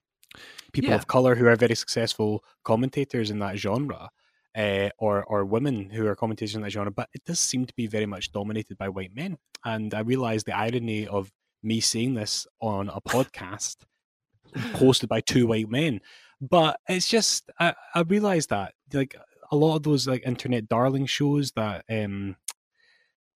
people 0.73 0.91
Yeah. 0.91 0.95
of 0.97 1.07
color 1.07 1.35
who 1.35 1.47
are 1.47 1.55
very 1.55 1.75
successful 1.75 2.43
commentators 2.63 3.29
in 3.31 3.39
that 3.39 3.57
genre. 3.57 4.09
Uh, 4.57 4.89
or 4.97 5.23
or 5.25 5.45
women 5.45 5.91
who 5.91 6.07
are 6.07 6.15
commentators 6.15 6.55
in 6.55 6.61
that 6.63 6.71
genre, 6.71 6.91
but 6.91 7.07
it 7.13 7.23
does 7.23 7.39
seem 7.39 7.65
to 7.67 7.73
be 7.75 7.85
very 7.85 8.07
much 8.07 8.31
dominated 8.31 8.75
by 8.79 8.89
white 8.89 9.13
men. 9.13 9.37
And 9.63 9.93
I 9.93 9.99
realize 9.99 10.43
the 10.43 10.57
irony 10.57 11.05
of 11.07 11.31
me 11.61 11.79
saying 11.79 12.15
this 12.15 12.47
on 12.59 12.89
a 12.89 12.99
podcast 12.99 13.75
hosted 14.81 15.07
by 15.07 15.21
two 15.21 15.45
white 15.45 15.69
men. 15.69 16.01
But 16.41 16.79
it's 16.87 17.07
just 17.09 17.49
I, 17.59 17.73
I 17.95 18.01
realize 18.01 18.47
that 18.47 18.73
like 18.93 19.15
a 19.51 19.55
lot 19.55 19.75
of 19.75 19.83
those 19.83 20.07
like 20.07 20.23
internet 20.25 20.69
darling 20.69 21.05
shows 21.05 21.51
that 21.53 21.83
um 21.89 22.35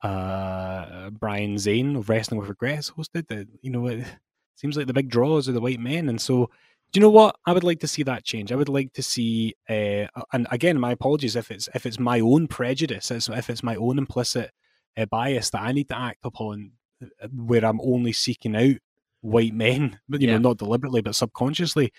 uh 0.02 1.10
Brian 1.12 1.58
Zane 1.58 1.96
of 1.96 2.10
Wrestling 2.10 2.40
with 2.40 2.50
Regrets 2.50 2.92
hosted 2.92 3.28
that 3.28 3.48
you 3.62 3.72
know 3.72 3.88
it 3.88 4.06
seems 4.56 4.78
like 4.78 4.88
the 4.88 4.94
big 4.94 5.10
draws 5.10 5.48
are 5.48 5.54
the 5.54 5.62
white 5.62 5.80
men 5.80 6.10
and 6.10 6.20
so 6.22 6.50
do 6.92 7.00
you 7.00 7.02
know 7.02 7.10
what 7.10 7.36
I 7.46 7.54
would 7.54 7.64
like 7.64 7.80
to 7.82 7.88
see 7.88 8.04
that 8.04 8.24
change 8.24 8.52
I 8.52 8.56
would 8.56 8.70
like 8.70 8.92
to 8.94 9.04
see 9.04 9.56
uh 9.70 10.08
and 10.34 10.48
again 10.52 10.80
my 10.80 10.92
apologies 10.92 11.36
if 11.36 11.52
it's 11.52 11.70
if 11.74 11.86
it's 11.86 12.00
my 12.00 12.20
own 12.20 12.48
prejudice 12.48 13.12
it's- 13.12 13.30
if 13.38 13.50
it's 13.50 13.64
my 13.64 13.76
own 13.78 13.98
implicit 13.98 14.52
uh, 14.98 15.06
bias 15.06 15.50
that 15.52 15.62
I 15.62 15.72
need 15.72 15.90
to 15.90 15.98
act 15.98 16.20
upon 16.24 16.72
uh, 17.02 17.28
where 17.34 17.66
I'm 17.66 17.82
only 17.82 18.14
seeking 18.14 18.56
out 18.56 18.76
white 19.22 19.54
men, 19.56 20.00
but 20.08 20.22
you 20.22 20.28
Yeah. 20.28 20.34
know, 20.38 20.50
not 20.50 20.58
deliberately 20.60 21.02
but 21.02 21.16
subconsciously. 21.16 21.92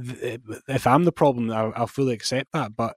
Th- 0.00 0.18
eh, 0.22 0.38
If 0.68 0.86
I'm 0.86 1.04
the 1.04 1.12
problem, 1.12 1.50
I'll, 1.50 1.72
I'll 1.76 1.86
fully 1.86 2.14
accept 2.14 2.48
that. 2.52 2.76
But 2.76 2.96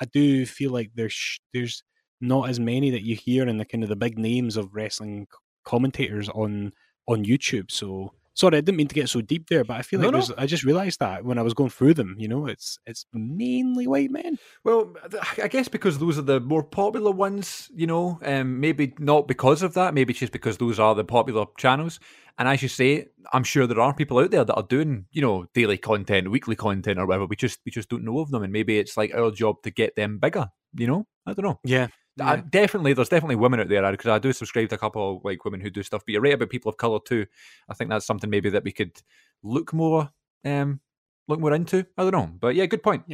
I 0.00 0.06
do 0.06 0.46
feel 0.46 0.70
like 0.72 0.90
there's 0.94 1.38
there's 1.52 1.82
not 2.20 2.48
as 2.48 2.58
many 2.60 2.90
that 2.90 3.02
you 3.04 3.16
hear 3.16 3.46
in 3.48 3.58
the 3.58 3.64
kind 3.64 3.82
of 3.84 3.88
the 3.90 3.96
big 3.96 4.18
names 4.18 4.56
of 4.56 4.74
wrestling 4.74 5.26
commentators 5.64 6.28
on 6.30 6.72
on 7.06 7.24
YouTube. 7.24 7.70
So 7.70 8.14
sorry, 8.38 8.58
I 8.58 8.60
didn't 8.60 8.76
mean 8.76 8.88
to 8.88 8.94
get 8.94 9.08
so 9.08 9.20
deep 9.20 9.48
there, 9.48 9.64
but 9.64 9.76
I 9.76 9.82
feel 9.82 10.00
like 10.00 10.12
no. 10.12 10.22
I 10.38 10.46
just 10.46 10.64
realised 10.64 11.00
that 11.00 11.24
when 11.24 11.38
I 11.38 11.42
was 11.42 11.54
going 11.54 11.70
through 11.70 11.94
them. 11.94 12.14
You 12.18 12.28
know, 12.28 12.46
it's 12.46 12.78
it's 12.86 13.04
mainly 13.12 13.86
white 13.86 14.10
men. 14.10 14.38
Well, 14.64 14.94
I 15.42 15.48
guess 15.48 15.68
because 15.68 15.98
those 15.98 16.18
are 16.18 16.22
the 16.22 16.40
more 16.40 16.62
popular 16.62 17.10
ones, 17.10 17.70
you 17.74 17.86
know, 17.86 18.18
um, 18.22 18.60
maybe 18.60 18.94
not 18.98 19.28
because 19.28 19.62
of 19.62 19.74
that, 19.74 19.94
maybe 19.94 20.12
just 20.12 20.32
because 20.32 20.58
those 20.58 20.78
are 20.78 20.94
the 20.94 21.04
popular 21.04 21.46
channels. 21.58 22.00
And 22.38 22.46
as 22.46 22.62
you 22.62 22.68
say, 22.68 23.08
I'm 23.32 23.42
sure 23.42 23.66
there 23.66 23.80
are 23.80 23.92
people 23.92 24.18
out 24.18 24.30
there 24.30 24.44
that 24.44 24.54
are 24.54 24.62
doing, 24.62 25.06
you 25.10 25.20
know, 25.20 25.46
daily 25.54 25.76
content, 25.76 26.30
weekly 26.30 26.54
content, 26.54 27.00
or 27.00 27.06
whatever. 27.06 27.26
We 27.26 27.36
just 27.36 27.58
we 27.66 27.72
just 27.72 27.88
don't 27.88 28.04
know 28.04 28.20
of 28.20 28.30
them, 28.30 28.42
and 28.44 28.52
maybe 28.52 28.78
it's 28.78 28.96
like 28.96 29.12
our 29.14 29.30
job 29.32 29.62
to 29.64 29.70
get 29.70 29.96
them 29.96 30.18
bigger. 30.18 30.46
You 30.74 30.86
know, 30.86 31.06
I 31.26 31.32
don't 31.32 31.44
know. 31.44 31.58
Yeah, 31.64 31.88
I, 32.20 32.36
definitely, 32.36 32.92
there's 32.92 33.08
definitely 33.08 33.36
women 33.36 33.60
out 33.60 33.68
there 33.68 33.90
because 33.90 34.08
I 34.10 34.18
do 34.18 34.32
subscribe 34.32 34.68
to 34.70 34.74
a 34.74 34.78
couple 34.78 35.16
of 35.16 35.24
like 35.24 35.44
women 35.44 35.60
who 35.60 35.70
do 35.70 35.82
stuff. 35.82 36.02
But 36.06 36.12
you're 36.12 36.22
right 36.22 36.34
about 36.34 36.50
people 36.50 36.68
of 36.68 36.76
color 36.76 36.98
too. 37.04 37.26
I 37.68 37.74
think 37.74 37.90
that's 37.90 38.06
something 38.06 38.30
maybe 38.30 38.50
that 38.50 38.64
we 38.64 38.72
could 38.72 39.00
look 39.42 39.72
more, 39.72 40.10
um, 40.44 40.80
look 41.28 41.40
more 41.40 41.52
into. 41.54 41.86
I 41.96 42.02
don't 42.02 42.12
know, 42.12 42.30
but 42.40 42.54
yeah, 42.54 42.66
good 42.66 42.82
point. 42.82 43.04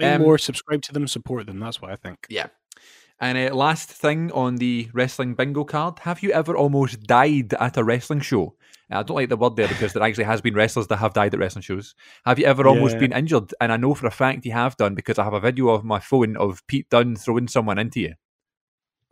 Any 0.00 0.14
Um, 0.14 0.22
more 0.22 0.38
subscribe 0.38 0.82
to 0.82 0.92
them, 0.92 1.06
support 1.06 1.46
them. 1.46 1.60
That's 1.60 1.80
what 1.80 1.90
I 1.90 1.96
think. 1.96 2.26
Yeah. 2.28 2.46
And 3.20 3.38
uh, 3.38 3.54
last 3.54 3.88
thing 3.90 4.32
on 4.32 4.56
the 4.56 4.90
wrestling 4.92 5.34
bingo 5.34 5.64
card: 5.64 6.00
Have 6.00 6.22
you 6.22 6.32
ever 6.32 6.56
almost 6.56 7.00
died 7.06 7.54
at 7.54 7.76
a 7.76 7.84
wrestling 7.84 8.20
show? 8.20 8.56
I 8.90 9.02
don't 9.02 9.16
like 9.16 9.28
the 9.28 9.36
word 9.36 9.56
there 9.56 9.66
because 9.68 9.92
there 9.92 10.02
actually 10.06 10.24
has 10.24 10.40
been 10.40 10.54
wrestlers 10.54 10.88
that 10.88 10.96
have 10.98 11.14
died 11.14 11.32
at 11.32 11.40
wrestling 11.40 11.62
shows. 11.62 11.94
Have 12.26 12.38
you 12.38 12.44
ever 12.44 12.66
almost 12.68 12.94
Yeah. 12.94 13.00
been 13.00 13.12
injured? 13.12 13.54
And 13.60 13.72
I 13.72 13.76
know 13.76 13.94
for 13.94 14.06
a 14.06 14.10
fact 14.10 14.44
you 14.44 14.52
have 14.52 14.76
done 14.76 14.94
because 14.94 15.18
I 15.18 15.24
have 15.24 15.32
a 15.32 15.40
video 15.40 15.68
of 15.68 15.84
my 15.84 16.00
phone 16.00 16.36
of 16.36 16.64
Pete 16.66 16.90
Dunne 16.90 17.16
throwing 17.16 17.48
someone 17.48 17.78
into 17.78 18.00
you. 18.00 18.14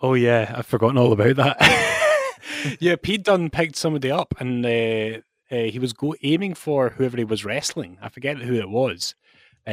Oh 0.03 0.15
yeah, 0.15 0.53
I've 0.57 0.67
forgotten 0.67 0.99
all 0.99 1.13
about 1.13 1.37
that. 1.37 2.37
yeah, 2.81 2.97
Pete 3.01 3.23
Dunne 3.23 3.51
picked 3.51 3.77
somebody 3.77 4.11
up, 4.11 4.35
and 4.41 4.67
uh, 4.67 5.21
uh, 5.51 5.65
he 5.71 5.79
was 5.79 5.93
go 5.93 6.15
aiming 6.23 6.55
for 6.55 6.91
whoever 6.91 7.17
he 7.17 7.25
was 7.25 7.45
wrestling. 7.45 7.99
I 8.03 8.09
forget 8.09 8.39
who 8.39 8.55
it 8.55 8.69
was, 8.69 9.15
uh, 9.67 9.71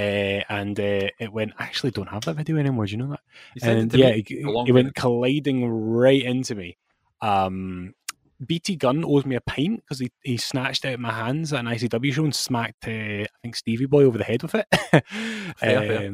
and 0.48 0.80
uh, 0.80 1.10
it 1.20 1.34
went. 1.34 1.54
I 1.58 1.64
actually 1.64 1.92
don't 1.92 2.10
have 2.10 2.26
that 2.26 2.36
video 2.36 2.58
anymore. 2.58 2.86
Do 2.86 2.92
you 2.92 2.98
know 2.98 3.10
that? 3.10 3.22
And 3.64 3.92
yeah, 3.94 4.12
he, 4.12 4.24
he 4.66 4.72
went 4.72 4.94
colliding 4.94 5.68
right 5.68 6.22
into 6.22 6.54
me. 6.54 6.78
Um, 7.22 7.96
BT 8.46 8.76
Gunn 8.78 9.04
owes 9.04 9.26
me 9.26 9.36
a 9.36 9.42
pint 9.42 9.82
because 9.82 10.00
he, 10.00 10.12
he 10.24 10.38
snatched 10.38 10.86
out 10.86 11.00
my 11.00 11.12
hands 11.12 11.52
at 11.52 11.60
an 11.60 11.66
ICW 11.66 12.14
show 12.14 12.24
and 12.24 12.34
smacked, 12.34 12.88
uh, 12.88 12.92
I 12.92 13.28
think, 13.42 13.56
Stevie 13.56 13.86
Boy 13.86 14.04
over 14.06 14.18
the 14.18 14.24
head 14.24 14.44
with 14.44 14.56
it. 14.56 14.68
Fair, 15.58 15.58
fair. 15.58 16.12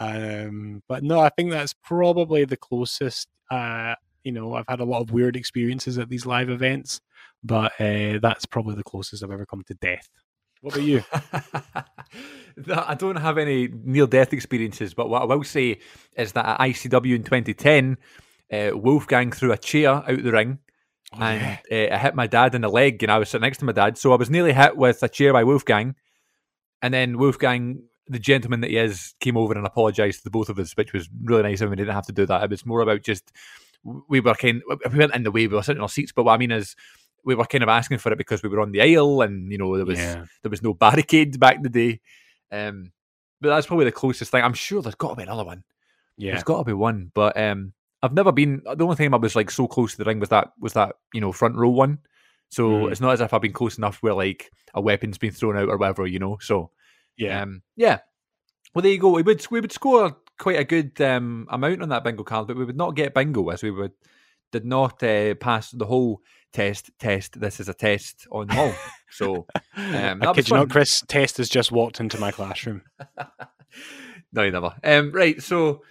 Um, 0.00 0.82
but 0.88 1.02
no, 1.02 1.20
I 1.20 1.28
think 1.30 1.50
that's 1.50 1.74
probably 1.74 2.44
the 2.44 2.56
closest. 2.56 3.28
Uh, 3.50 3.94
you 4.22 4.32
know, 4.32 4.54
I've 4.54 4.68
had 4.68 4.80
a 4.80 4.84
lot 4.84 5.02
of 5.02 5.10
weird 5.10 5.36
experiences 5.36 5.98
at 5.98 6.08
these 6.08 6.26
live 6.26 6.50
events, 6.50 7.00
but 7.42 7.72
uh, 7.80 8.18
that's 8.22 8.46
probably 8.46 8.74
the 8.74 8.82
closest 8.82 9.22
I've 9.22 9.30
ever 9.30 9.46
come 9.46 9.62
to 9.66 9.74
death. 9.74 10.08
What 10.60 10.74
about 10.74 10.86
you? 10.86 11.02
I 12.74 12.94
don't 12.94 13.16
have 13.16 13.36
any 13.36 13.68
near 13.68 14.06
death 14.06 14.32
experiences, 14.32 14.94
but 14.94 15.10
what 15.10 15.22
I 15.22 15.26
will 15.26 15.44
say 15.44 15.78
is 16.16 16.32
that 16.32 16.46
at 16.46 16.60
ICW 16.60 17.16
in 17.16 17.22
2010, 17.22 17.98
uh, 18.50 18.76
Wolfgang 18.76 19.30
threw 19.30 19.52
a 19.52 19.58
chair 19.58 19.90
out 19.90 20.06
the 20.06 20.32
ring 20.32 20.58
Oh, 21.12 21.22
and 21.22 21.58
yeah. 21.70 21.88
uh, 21.90 21.94
I 21.94 21.98
hit 21.98 22.14
my 22.14 22.26
dad 22.26 22.54
in 22.54 22.62
the 22.62 22.68
leg, 22.68 23.02
and 23.02 23.12
I 23.12 23.18
was 23.18 23.28
sitting 23.28 23.42
next 23.42 23.58
to 23.58 23.64
my 23.64 23.72
dad, 23.72 23.98
so 23.98 24.12
I 24.12 24.16
was 24.16 24.30
nearly 24.30 24.52
hit 24.52 24.76
with 24.76 25.02
a 25.02 25.08
chair 25.08 25.32
by 25.32 25.44
Wolfgang, 25.44 25.94
and 26.82 26.92
then 26.92 27.18
Wolfgang, 27.18 27.82
the 28.08 28.18
gentleman 28.18 28.60
that 28.60 28.70
he 28.70 28.76
is, 28.76 29.14
came 29.20 29.36
over 29.36 29.54
and 29.54 29.66
apologised 29.66 30.18
to 30.18 30.24
the 30.24 30.30
both 30.30 30.48
of 30.48 30.58
us, 30.58 30.72
which 30.76 30.92
was 30.92 31.08
really 31.22 31.42
nice 31.42 31.60
of 31.60 31.66
him. 31.66 31.70
We 31.70 31.76
didn't 31.76 31.94
have 31.94 32.06
to 32.06 32.12
do 32.12 32.26
that. 32.26 32.42
It 32.44 32.50
was 32.50 32.66
more 32.66 32.80
about 32.80 33.02
just 33.02 33.32
we 34.08 34.20
were 34.20 34.34
kind, 34.34 34.62
we 34.90 34.98
weren't 34.98 35.14
in 35.14 35.22
the 35.24 35.30
way, 35.30 35.46
we 35.46 35.54
were 35.54 35.62
sitting 35.62 35.78
in 35.78 35.82
our 35.82 35.88
seats, 35.88 36.12
but 36.12 36.24
what 36.24 36.34
I 36.34 36.38
mean 36.38 36.50
is. 36.52 36.74
We 37.26 37.34
were 37.34 37.46
kind 37.46 37.62
of 37.64 37.70
asking 37.70 37.96
for 38.00 38.12
it 38.12 38.18
because 38.18 38.42
we 38.42 38.50
were 38.50 38.60
on 38.60 38.72
the 38.72 38.82
aisle, 38.82 39.22
and 39.22 39.50
you 39.50 39.56
know 39.56 39.74
there 39.78 39.86
was 39.86 39.98
Yeah. 39.98 40.26
there 40.42 40.50
was 40.50 40.62
no 40.62 40.74
barricade 40.74 41.40
back 41.40 41.56
in 41.56 41.62
the 41.62 41.70
day. 41.70 42.00
Um, 42.52 42.92
but 43.40 43.48
that's 43.48 43.66
probably 43.66 43.86
the 43.86 43.92
closest 43.92 44.30
thing. 44.30 44.44
I'm 44.44 44.52
sure 44.52 44.82
there's 44.82 44.94
got 44.94 45.08
to 45.08 45.16
be 45.16 45.22
another 45.22 45.42
one. 45.46 45.64
Yeah. 46.18 46.32
There's 46.32 46.42
got 46.44 46.58
to 46.58 46.64
be 46.64 46.74
one, 46.74 47.10
but 47.14 47.34
um, 47.38 47.72
I've 48.02 48.12
never 48.12 48.30
been. 48.30 48.60
The 48.76 48.84
only 48.84 48.96
time 48.96 49.14
I 49.14 49.16
was 49.16 49.34
like 49.34 49.50
so 49.50 49.66
close 49.66 49.92
to 49.92 49.96
the 49.96 50.04
ring 50.04 50.20
was 50.20 50.28
that 50.28 50.50
was 50.60 50.74
that 50.74 50.96
you 51.14 51.20
know 51.22 51.32
front 51.32 51.56
row 51.56 51.70
one. 51.70 52.00
So 52.50 52.68
Mm. 52.68 52.92
it's 52.92 53.00
not 53.00 53.14
as 53.14 53.22
if 53.22 53.32
I've 53.32 53.40
been 53.40 53.54
close 53.54 53.78
enough 53.78 54.02
where 54.02 54.12
like 54.12 54.50
a 54.74 54.82
weapon's 54.82 55.16
been 55.16 55.32
thrown 55.32 55.56
out 55.56 55.70
or 55.70 55.78
whatever, 55.78 56.06
you 56.06 56.18
know. 56.18 56.36
So 56.42 56.72
Yeah. 57.16 57.42
um, 57.42 57.62
yeah. 57.76 57.98
Well, 58.74 58.82
there 58.82 58.92
you 58.92 58.98
go. 58.98 59.10
We 59.10 59.22
would 59.22 59.46
we 59.50 59.60
would 59.60 59.72
score 59.72 60.16
quite 60.38 60.58
a 60.58 60.64
good 60.64 61.00
um, 61.00 61.46
amount 61.50 61.82
on 61.82 61.88
that 61.90 62.02
bingo 62.04 62.24
card, 62.24 62.48
but 62.48 62.56
we 62.56 62.64
would 62.64 62.76
not 62.76 62.96
get 62.96 63.14
bingo 63.14 63.48
as 63.50 63.62
we 63.62 63.70
would 63.70 63.92
did 64.52 64.64
not 64.64 65.02
uh, 65.02 65.34
pass 65.36 65.70
the 65.70 65.86
whole 65.86 66.20
test. 66.52 66.90
Test. 66.98 67.40
This 67.40 67.60
is 67.60 67.68
a 67.68 67.74
test 67.74 68.26
on 68.30 68.46
them 68.48 68.58
all. 68.58 68.74
So 69.10 69.46
um, 69.76 70.22
I 70.24 70.32
kid 70.34 70.48
you 70.48 70.56
not, 70.56 70.70
Chris. 70.70 71.00
Test 71.06 71.36
has 71.36 71.48
just 71.48 71.70
walked 71.70 72.00
into 72.00 72.18
my 72.18 72.32
classroom. 72.32 72.82
no, 74.32 74.42
you 74.42 74.50
never. 74.50 74.74
Um, 74.82 75.12
right, 75.12 75.40
so 75.40 75.82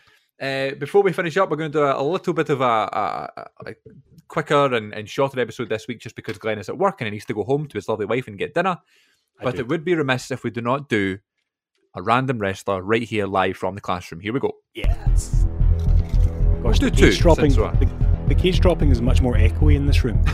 uh, 0.42 0.72
before 0.72 1.04
we 1.04 1.14
finish 1.14 1.38
up, 1.38 1.50
we're 1.50 1.56
going 1.56 1.72
to 1.72 1.78
do 1.80 1.84
a, 1.84 2.02
a 2.02 2.04
little 2.04 2.34
bit 2.34 2.50
of 2.50 2.60
a, 2.60 2.64
a, 2.66 3.30
a- 3.38 3.70
a 3.70 3.76
quicker 4.28 4.74
and, 4.74 4.94
and 4.94 5.08
shorter 5.10 5.40
episode 5.40 5.70
this 5.70 5.88
week 5.88 6.00
just 6.02 6.16
because 6.18 6.38
Glen 6.38 6.60
is 6.60 6.68
at 6.68 6.78
work 6.78 7.00
and 7.00 7.08
he 7.08 7.12
needs 7.12 7.24
to 7.26 7.34
go 7.34 7.44
home 7.46 7.66
to 7.68 7.78
his 7.78 7.88
lovely 7.88 8.06
wife 8.06 8.28
and 8.28 8.38
get 8.38 8.54
dinner. 8.54 8.78
I 9.40 9.44
But 9.46 9.56
do. 9.56 9.62
it 9.62 9.68
would 9.68 9.84
be 9.84 9.96
remiss 9.96 10.32
if 10.32 10.44
we 10.44 10.50
do 10.50 10.62
not 10.62 10.90
do 10.90 11.20
a 11.96 12.02
random 12.02 12.40
wrestler 12.40 12.82
right 12.82 13.04
here 13.04 13.28
live 13.28 13.58
from 13.58 13.76
the 13.76 13.82
classroom. 13.82 14.22
Here 14.22 14.34
we 14.34 14.40
go. 14.40 14.54
Yes. 14.74 15.46
Gosh, 16.64 16.80
do 16.80 16.90
the 16.90 16.96
two, 16.96 17.10
cage 17.10 17.20
dropping. 17.20 17.52
The, 17.54 17.90
the 18.30 18.36
cage 18.36 18.60
dropping 18.60 18.90
is 18.90 19.02
much 19.02 19.22
more 19.22 19.36
echoey 19.36 19.76
in 19.76 19.86
this 19.86 20.04
room. 20.04 20.24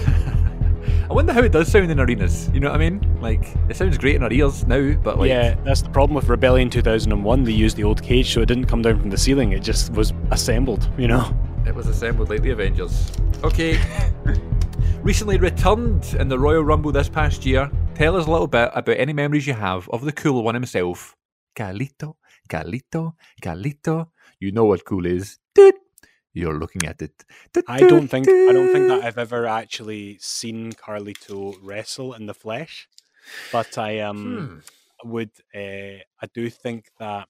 I 1.10 1.14
wonder 1.14 1.34
how 1.34 1.42
it 1.42 1.52
does 1.52 1.72
sound 1.72 1.90
in 1.90 2.00
arenas. 2.00 2.50
You 2.54 2.60
know 2.60 2.70
what 2.70 2.80
I 2.80 2.90
mean? 2.90 3.20
Like, 3.20 3.56
it 3.68 3.76
sounds 3.76 3.98
great 3.98 4.16
in 4.16 4.24
our 4.24 4.32
ears 4.32 4.66
now, 4.68 4.94
but 4.94 5.18
like, 5.18 5.30
yeah, 5.30 5.56
that's 5.66 5.82
the 5.82 5.90
problem 5.90 6.14
with 6.16 6.30
Rebellion 6.30 6.70
2001. 6.70 7.44
They 7.44 7.52
used 7.52 7.78
the 7.78 7.84
old 7.84 8.04
cage, 8.04 8.32
so 8.32 8.42
it 8.42 8.46
didn't 8.46 8.66
come 8.68 8.84
down 8.84 9.00
from 9.00 9.10
the 9.10 9.18
ceiling. 9.18 9.52
It 9.52 9.64
just 9.64 9.92
was 9.94 10.14
assembled. 10.30 10.88
You 11.00 11.08
know. 11.08 11.36
It 11.66 11.74
was 11.74 11.88
assembled 11.88 12.30
like 12.30 12.44
the 12.44 12.52
Avengers. 12.52 13.12
Okay. 13.44 13.80
Recently 15.02 15.38
returned 15.38 16.16
in 16.20 16.28
the 16.28 16.38
Royal 16.38 16.64
Rumble 16.64 16.92
this 16.92 17.10
past 17.10 17.46
year. 17.46 17.72
Tell 17.96 18.16
us 18.16 18.28
a 18.28 18.32
little 18.32 18.48
bit 18.48 18.70
about 18.74 18.98
any 18.98 19.14
memories 19.14 19.48
you 19.48 19.54
have 19.54 19.90
of 19.90 20.04
the 20.06 20.12
cool 20.12 20.44
one 20.44 20.56
himself. 20.56 21.16
Carlito, 21.56 22.16
Carlito, 22.50 23.14
Carlito. 23.42 24.08
You 24.40 24.52
know 24.52 24.66
what 24.66 24.86
cool 24.86 25.06
is. 25.06 25.40
Dude. 25.56 25.76
You're 26.34 26.60
looking 26.60 26.86
at 26.86 27.02
it. 27.02 27.24
I 27.68 27.82
don't 27.82 28.08
think 28.08 28.30
I 28.30 28.52
don't 28.54 28.72
think 28.72 28.88
that 28.88 29.04
I've 29.04 29.18
ever 29.18 29.48
actually 29.48 30.18
seen 30.22 30.74
Carlito 30.74 31.56
wrestle 31.64 32.14
in 32.14 32.28
the 32.28 32.36
flesh, 32.36 32.88
but 33.52 33.78
I 33.78 34.00
um 34.02 34.62
Hmm. 35.04 35.10
would 35.10 35.32
uh, 35.56 36.04
I 36.22 36.28
do 36.34 36.50
think 36.50 36.92
that 37.00 37.28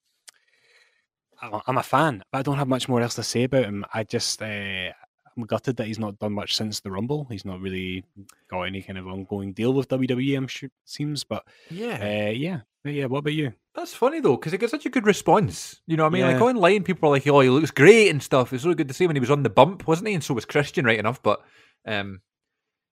I'm 1.41 1.61
I'm 1.65 1.77
a 1.77 1.83
fan, 1.83 2.23
but 2.31 2.39
I 2.39 2.41
don't 2.41 2.57
have 2.57 2.67
much 2.67 2.89
more 2.89 3.01
else 3.01 3.15
to 3.15 3.23
say 3.23 3.43
about 3.43 3.63
him. 3.65 3.85
I 3.93 4.03
just 4.03 4.41
uh, 4.41 4.91
I'm 5.39 5.45
gutted 5.45 5.77
that 5.77 5.87
he's 5.87 5.99
not 5.99 6.19
done 6.19 6.33
much 6.33 6.55
since 6.55 6.79
the 6.81 6.91
Rumble. 6.91 7.25
He's 7.31 7.45
not 7.45 7.61
really 7.61 8.03
got 8.49 8.63
any 8.63 8.81
kind 8.81 8.97
of 8.99 9.07
ongoing 9.07 9.53
deal 9.53 9.73
with 9.73 9.87
WWE. 9.87 10.37
I'm 10.37 10.47
sure 10.47 10.69
seems, 10.85 11.23
but 11.23 11.45
Yeah. 11.69 12.27
uh, 12.27 12.31
yeah, 12.31 12.61
But 12.83 12.93
yeah. 12.93 13.05
What 13.05 13.19
about 13.19 13.33
you? 13.33 13.53
That's 13.75 13.93
funny 13.93 14.19
though, 14.19 14.35
because 14.35 14.51
it 14.53 14.57
got 14.59 14.69
such 14.69 14.85
a 14.85 14.89
good 14.89 15.05
response. 15.05 15.81
You 15.87 15.95
know 15.97 16.03
what 16.03 16.09
I 16.09 16.13
mean? 16.13 16.23
Like 16.23 16.41
online, 16.41 16.83
people 16.83 17.07
are 17.07 17.13
like, 17.13 17.25
"Oh, 17.27 17.39
he 17.39 17.49
looks 17.49 17.71
great" 17.71 18.09
and 18.09 18.21
stuff. 18.21 18.51
It's 18.51 18.63
really 18.65 18.75
good 18.75 18.87
to 18.89 18.93
see 18.93 19.07
when 19.07 19.15
he 19.15 19.19
was 19.21 19.31
on 19.31 19.43
the 19.43 19.49
bump, 19.49 19.87
wasn't 19.87 20.09
he? 20.09 20.13
And 20.13 20.23
so 20.23 20.33
was 20.33 20.43
Christian, 20.45 20.83
right 20.85 20.99
enough. 20.99 21.21
But 21.23 21.41
um, 21.85 22.19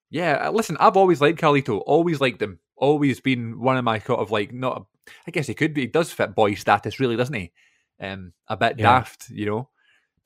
yeah, 0.10 0.48
uh, 0.48 0.52
listen, 0.52 0.78
I've 0.80 0.95
always 0.98 1.20
liked 1.20 1.39
Carlito. 1.41 1.84
Always 1.86 2.22
liked 2.22 2.41
him. 2.41 2.60
Always 2.78 3.20
been 3.20 3.60
one 3.60 3.76
of 3.78 3.84
my 3.84 4.00
sort 4.00 4.20
of 4.22 4.32
like 4.32 4.54
not. 4.54 4.86
I 5.28 5.32
guess 5.32 5.48
he 5.48 5.54
could 5.54 5.74
be. 5.74 5.82
He 5.82 5.88
does 5.88 6.12
fit 6.12 6.36
boy 6.36 6.54
status, 6.54 7.00
really, 7.00 7.16
doesn't 7.18 7.36
he? 7.36 7.52
Um, 8.00 8.34
a 8.48 8.56
bit 8.56 8.78
Yeah. 8.78 8.84
daft, 8.84 9.30
you 9.30 9.45
know, 9.48 9.70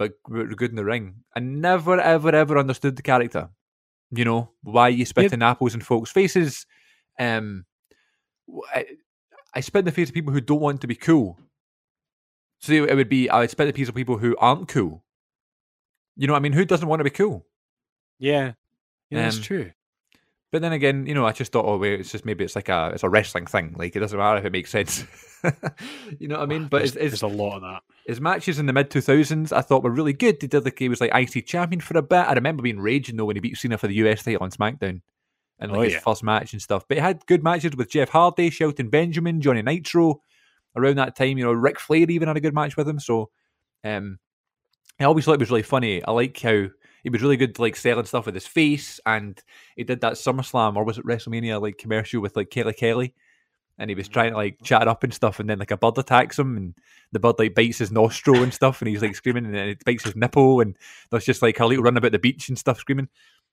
but 0.02 0.56
good 0.56 0.72
in 0.72 0.76
the 0.76 0.86
ring. 0.86 1.24
I 1.36 1.40
never, 1.40 2.00
ever, 2.00 2.36
ever 2.36 2.58
understood 2.58 2.96
the 2.96 3.02
character. 3.02 3.50
You 4.12 4.26
know 4.26 4.50
why 4.64 4.90
you 4.90 5.06
spit 5.06 5.32
in 5.34 5.42
apples 5.42 5.74
in 5.74 5.82
folks' 5.82 6.12
faces. 6.12 6.66
Um, 7.20 7.66
I, 8.74 8.86
I 9.54 9.60
spit 9.62 9.80
in 9.80 9.86
the 9.86 9.92
face 9.92 10.10
of 10.10 10.14
people 10.14 10.34
who 10.34 10.42
don't 10.42 10.60
want 10.60 10.82
to 10.82 10.88
be 10.88 10.96
cool. 10.96 11.40
So 12.60 12.74
it 12.74 12.96
would 12.96 13.10
be 13.10 13.30
I 13.30 13.40
would 13.40 13.50
spit 13.50 13.68
in 13.68 13.74
the 13.74 13.78
face 13.78 13.90
of 13.90 13.96
people 13.96 14.18
who 14.18 14.36
aren't 14.38 14.68
cool. 14.68 15.04
You 16.18 16.28
know 16.28 16.34
what 16.34 16.40
I 16.40 16.42
mean? 16.42 16.54
Who 16.54 16.66
doesn't 16.66 16.88
want 16.88 17.00
to 17.00 17.04
be 17.06 17.10
cool? 17.10 17.46
Yeah, 18.20 18.54
yeah, 19.10 19.24
that's 19.24 19.38
Um, 19.38 19.44
true. 19.44 19.72
But 20.52 20.62
then 20.62 20.74
again, 20.74 21.06
you 21.06 21.14
know, 21.14 21.26
I 21.26 21.32
just 21.32 21.52
thought, 21.54 21.66
oh 21.66 21.78
wait, 21.78 22.02
it's 22.02 22.12
just 22.12 22.26
maybe 22.26 22.44
it's 22.44 22.56
like 22.56 22.68
a 22.70 22.92
it's 22.94 23.04
a 23.04 23.10
wrestling 23.10 23.46
thing. 23.46 23.74
Like 23.78 23.96
it 23.96 24.00
doesn't 24.00 24.18
matter 24.18 24.38
if 24.40 24.46
it 24.46 24.52
makes 24.52 24.70
sense. 24.70 25.06
you 26.20 26.28
know 26.28 26.38
what 26.40 26.44
I 26.44 26.46
mean? 26.46 26.68
But 26.68 26.80
there's, 26.80 26.94
his, 26.94 27.02
his, 27.02 27.22
there's 27.22 27.34
a 27.34 27.36
lot 27.36 27.56
of 27.56 27.62
that. 27.62 27.82
his 28.06 28.20
matches 28.20 28.60
in 28.60 28.66
the 28.66 28.74
mid 28.74 28.90
two 28.92 29.00
thousands, 29.02 29.54
I 29.54 29.62
thought 29.62 29.84
were 29.84 29.90
really 29.92 30.14
good. 30.14 30.38
He 30.42 30.48
did 30.48 30.66
like 30.66 30.78
he 30.78 30.90
was 30.90 31.00
like 31.00 31.16
IC 31.16 31.46
champion 31.48 31.80
for 31.80 31.98
a 31.98 32.02
bit. 32.02 32.28
I 32.28 32.34
remember 32.34 32.64
being 32.64 32.80
raging 32.82 33.16
though 33.16 33.26
when 33.26 33.38
he 33.38 33.40
beat 33.40 33.58
Cena 33.58 33.78
for 33.78 33.88
the 33.88 33.96
US 33.96 34.24
title 34.24 34.44
on 34.44 34.52
SmackDown, 34.52 35.02
and 35.60 35.72
like 35.72 35.80
Oh, 35.80 35.82
his 35.84 35.94
yeah. 35.94 36.00
first 36.00 36.24
match 36.24 36.52
and 36.52 36.62
stuff. 36.62 36.84
But 36.88 36.98
he 36.98 37.02
had 37.02 37.26
good 37.28 37.44
matches 37.44 37.76
with 37.78 37.90
Jeff 37.90 38.10
Hardy, 38.10 38.50
Shelton 38.50 38.90
Benjamin, 38.90 39.40
Johnny 39.42 39.62
Nitro. 39.62 40.22
Around 40.76 40.96
that 40.96 41.16
time, 41.18 41.38
you 41.38 41.44
know, 41.44 41.52
Ric 41.52 41.80
Flair 41.80 42.10
even 42.10 42.28
had 42.30 42.38
a 42.38 42.42
good 42.42 42.54
match 42.56 42.78
with 42.78 42.88
him. 42.88 42.98
So, 43.00 43.30
um, 43.84 44.20
I 45.00 45.04
always 45.04 45.26
thought 45.26 45.34
it 45.34 45.40
was 45.42 45.50
really 45.50 45.64
funny. 45.64 46.02
I 46.04 46.12
like 46.12 46.40
how 46.40 46.68
he 47.04 47.10
was 47.10 47.22
really 47.22 47.38
good, 47.38 47.58
like 47.60 47.76
selling 47.76 48.06
stuff 48.06 48.26
with 48.26 48.36
his 48.36 48.48
face, 48.48 49.00
and 49.06 49.42
he 49.76 49.84
did 49.84 50.02
that 50.02 50.14
SummerSlam 50.14 50.76
or 50.76 50.84
was 50.84 50.98
it 50.98 51.06
WrestleMania 51.06 51.62
like 51.62 51.78
commercial 51.78 52.22
with 52.22 52.36
like 52.36 52.50
Kelly 52.50 52.74
Kelly, 52.74 53.14
and 53.78 53.90
he 53.90 53.96
was 53.96 54.08
trying 54.08 54.32
to 54.32 54.38
like 54.38 54.58
chat 54.64 54.88
up 54.88 55.04
and 55.04 55.14
stuff, 55.14 55.40
and 55.40 55.50
then 55.50 55.60
like 55.60 55.72
a 55.72 55.78
bird 55.78 55.98
attacks 55.98 56.38
him, 56.40 56.58
and 56.58 56.76
the 57.12 57.20
bird 57.20 57.36
like 57.40 57.56
bites 57.56 57.80
his 57.80 57.92
nostril 57.92 58.44
and 58.44 58.54
stuff, 58.54 58.82
and 58.82 58.90
he's 58.90 59.02
like 59.02 59.16
screaming, 59.16 59.46
and 59.46 59.56
it 59.56 59.84
bites 59.86 60.04
his 60.04 60.16
nipple, 60.16 60.62
and 60.62 60.78
there's 61.10 61.26
just 61.26 61.42
like 61.42 61.60
a 61.60 61.66
little 61.66 61.84
run 61.84 61.98
about 61.98 62.12
the 62.12 62.20
beach 62.20 62.50
and 62.50 62.58
stuff, 62.58 62.80
screaming. 62.80 63.10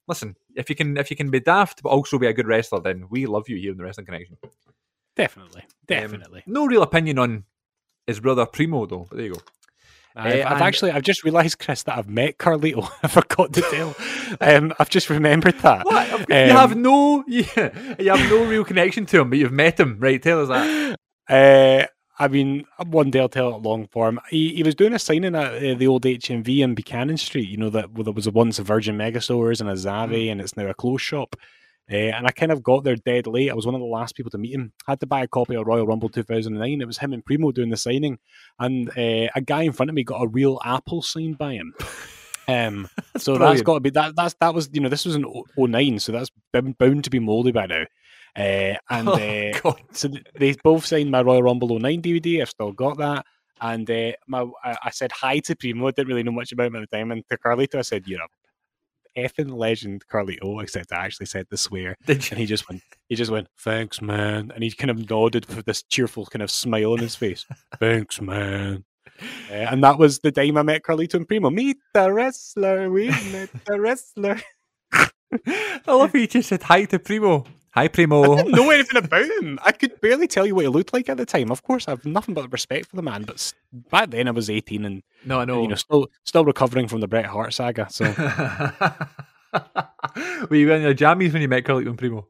Listen, 0.07 0.36
if 0.57 0.70
you 0.70 0.76
can 0.76 0.96
if 0.96 1.11
you 1.11 1.16
can 1.16 1.30
be 1.30 1.40
daft 1.40 1.82
but 1.82 1.90
also 1.90 2.18
be 2.18 2.26
a 2.26 2.32
good 2.32 2.46
wrestler, 2.46 2.80
then 2.80 3.07
we 3.11 3.26
love 3.26 3.49
you 3.49 3.57
here 3.57 3.72
in 3.72 3.76
the 3.78 3.84
Wrestling 3.84 4.07
Connection. 4.07 4.38
Definitely, 5.16 5.62
Um, 5.62 5.68
definitely. 5.86 6.42
no 6.46 6.64
real 6.66 6.82
opinion 6.82 7.18
on 7.18 7.44
his 8.07 8.20
brother 8.20 8.46
Primo 8.46 8.86
though, 8.86 9.07
but 9.11 9.16
there 9.16 9.26
you 9.26 9.34
go. 9.34 9.40
I've, 10.19 10.35
Eh, 10.35 10.45
I've 10.47 10.61
actually, 10.62 10.91
I've 10.91 11.03
just 11.03 11.25
realised, 11.25 11.59
Chris, 11.59 11.83
that 11.85 11.97
I've 11.97 12.09
met 12.09 12.39
Carlito. 12.39 12.91
I 13.03 13.09
forgot 13.09 13.53
to 13.55 13.61
tell. 13.62 13.95
um, 14.41 14.73
I've 14.79 14.91
just 14.91 15.09
remembered 15.11 15.59
that. 15.61 15.85
What? 15.87 16.09
you 16.29 16.35
Um, 16.35 16.51
have 16.51 16.77
no, 16.77 17.25
yeah, 17.29 17.95
you 17.99 18.11
have 18.11 18.29
no 18.31 18.45
real 18.45 18.64
connection 18.64 19.07
to 19.07 19.21
him, 19.21 19.31
but 19.31 19.39
you've 19.39 19.53
met 19.53 19.79
him, 19.79 19.97
right? 20.01 20.23
Tell 20.23 20.43
us 20.43 20.49
that. 20.49 20.99
Uh, 21.29 21.87
I 22.21 22.27
mean, 22.27 22.64
one 22.85 23.11
day 23.12 23.21
I'll 23.21 23.29
tell 23.29 23.55
it 23.55 23.62
long 23.62 23.87
form. 23.87 24.19
He, 24.29 24.55
he 24.57 24.64
was 24.64 24.75
doing 24.75 24.93
a 24.93 24.99
signing 24.99 25.37
at 25.37 25.55
uh, 25.55 25.75
the 25.75 25.87
old 25.87 26.03
HMV 26.03 26.59
in 26.64 26.75
Buchanan 26.75 27.16
Street. 27.16 27.49
You 27.49 27.59
know 27.59 27.71
that 27.71 27.93
well, 27.93 28.03
there 28.03 28.12
was 28.12 28.27
a 28.27 28.33
once 28.33 28.59
a 28.59 28.64
Virgin 28.64 28.99
Megastores 28.99 29.61
and 29.61 29.71
a 29.71 29.75
Zavvi, 29.75 30.31
and 30.33 30.41
it's 30.41 30.57
now 30.57 30.66
a 30.66 30.75
clothes 30.75 31.01
shop. 31.03 31.37
Uh, 31.91 31.97
and 31.97 32.26
I 32.26 32.30
kind 32.30 32.53
of 32.53 32.62
got 32.62 32.84
there 32.84 32.97
dead 32.97 33.26
late. 33.26 33.51
I 33.51 33.55
was 33.55 33.64
one 33.64 33.74
of 33.74 33.80
the 33.80 33.86
last 33.86 34.14
people 34.14 34.30
to 34.32 34.39
meet 34.39 34.55
him. 34.55 34.72
I 34.86 34.93
Had 34.93 35.01
to 35.01 35.07
buy 35.07 35.22
a 35.22 35.28
copy 35.28 35.55
of 35.55 35.66
Royal 35.66 35.86
Rumble 35.86 36.11
2009. 36.11 36.80
It 36.80 36.86
was 36.86 36.99
him 36.99 37.14
and 37.14 37.24
Primo 37.24 37.51
doing 37.51 37.70
the 37.70 37.76
signing, 37.76 38.18
and 38.59 38.91
uh, 38.91 39.30
a 39.34 39.41
guy 39.45 39.62
in 39.62 39.72
front 39.72 39.89
of 39.89 39.95
me 39.95 40.05
got 40.05 40.22
a 40.22 40.28
real 40.28 40.61
apple 40.64 41.03
signed 41.03 41.39
by 41.39 41.55
him. 41.55 41.74
Um, 42.51 42.89
so 43.18 43.36
that's 43.36 43.61
got 43.61 43.74
to 43.74 43.80
be 43.80 43.91
that. 43.91 44.16
That's 44.16 44.34
that 44.41 44.55
was 44.55 44.70
you 44.72 44.80
know 44.80 44.89
this 44.89 45.05
was 45.05 45.16
in 45.16 45.26
09, 45.59 45.99
so 45.99 46.12
that's 46.12 46.30
been 46.51 46.72
bound 46.72 47.05
to 47.05 47.11
be 47.11 47.18
moldy 47.18 47.53
by 47.53 47.66
now. 47.66 47.84
Uh, 48.34 48.74
and 48.89 49.09
uh, 49.09 49.72
so 49.93 50.09
they 50.34 50.57
both 50.64 50.86
signed 50.86 51.11
my 51.11 51.20
Royal 51.20 51.43
Rumble 51.43 51.78
09 51.78 52.01
DVD. 52.01 52.41
I've 52.41 52.49
still 52.49 52.72
got 52.72 52.97
that. 52.99 53.26
And 53.61 53.91
uh, 53.91 54.12
my, 54.26 54.47
I, 54.64 54.76
I 54.84 54.91
said 54.91 55.12
hi 55.12 55.41
to 55.41 55.57
Primo. 55.57 55.91
Didn't 55.91 56.09
really 56.09 56.22
know 56.22 56.32
much 56.32 56.53
about 56.53 56.68
him 56.68 56.76
at 56.76 56.89
the 56.89 56.97
time. 56.97 57.11
And 57.11 57.22
to 57.28 57.36
Carlito, 57.36 57.78
I 57.78 57.82
said, 57.82 58.07
"You're 58.07 58.22
a 58.22 58.28
effing 59.25 59.57
legend, 59.57 60.05
Carlito." 60.11 60.62
Except 60.62 60.93
I 60.93 61.05
actually 61.05 61.27
said 61.27 61.47
the 61.51 61.57
swear, 61.57 61.97
Did 62.07 62.25
you? 62.25 62.29
and 62.33 62.41
he 62.41 62.47
just 62.47 62.69
went, 62.69 62.83
he 63.09 63.14
just 63.14 63.31
went, 63.31 63.49
"Thanks, 63.59 64.01
man." 64.01 64.53
And 64.55 64.62
he 64.62 64.71
kind 64.71 64.91
of 64.91 65.09
nodded 65.11 65.47
with 65.55 65.66
this 65.66 65.83
cheerful 65.83 66.27
kind 66.27 66.43
of 66.43 66.51
smile 66.51 66.93
on 66.93 66.99
his 66.99 67.14
face. 67.16 67.45
Thanks, 67.81 68.21
man. 68.21 68.85
Uh, 69.51 69.53
and 69.53 69.83
that 69.83 69.99
was 69.99 70.21
the 70.21 70.31
time 70.31 70.57
I 70.57 70.62
met 70.62 70.83
Carlito 70.83 71.14
and 71.14 71.27
Primo. 71.27 71.51
Meet 71.51 71.79
the 71.93 72.12
wrestler. 72.12 72.91
We 72.91 73.09
met 73.09 73.51
the 73.66 73.81
wrestler. 73.81 74.41
I 74.93 75.11
love 75.87 76.12
how 76.12 76.19
you 76.19 76.27
just 76.29 76.49
said 76.51 76.62
hi 76.62 76.85
to 76.85 76.99
Primo. 76.99 77.45
Hi, 77.73 77.87
Primo. 77.89 78.33
I 78.33 78.37
didn't 78.43 78.53
know 78.53 78.71
anything 78.71 78.97
about 78.97 79.25
him. 79.25 79.59
I 79.64 79.73
could 79.73 80.01
barely 80.01 80.27
tell 80.27 80.47
you 80.47 80.55
what 80.55 80.62
he 80.64 80.69
looked 80.69 80.93
like 80.93 81.09
at 81.09 81.16
the 81.16 81.27
time. 81.27 81.51
Of 81.51 81.62
course, 81.62 81.87
I 81.87 81.93
have 81.93 82.05
nothing 82.05 82.35
but 82.35 82.51
respect 82.51 82.87
for 82.87 82.97
the 82.97 83.03
man. 83.03 83.23
But 83.25 83.53
back 83.91 84.11
then, 84.11 84.27
I 84.27 84.31
was 84.33 84.49
eighteen 84.51 84.85
and 84.85 85.03
No, 85.25 85.41
I 85.41 85.45
know. 85.45 85.62
you 85.62 85.69
know 85.69 85.75
still 85.77 86.11
still 86.25 86.45
recovering 86.45 86.89
from 86.89 87.01
the 87.01 87.09
Bret 87.09 87.27
Hart 87.27 87.53
saga. 87.55 87.87
So, 87.91 88.05
Were 90.51 90.57
you 90.57 90.73
in 90.73 90.83
your 90.83 90.95
jammies 90.95 91.33
when 91.33 91.43
you 91.43 91.49
met 91.49 91.64
Carlito 91.64 91.89
and 91.89 91.99
Primo? 91.99 92.27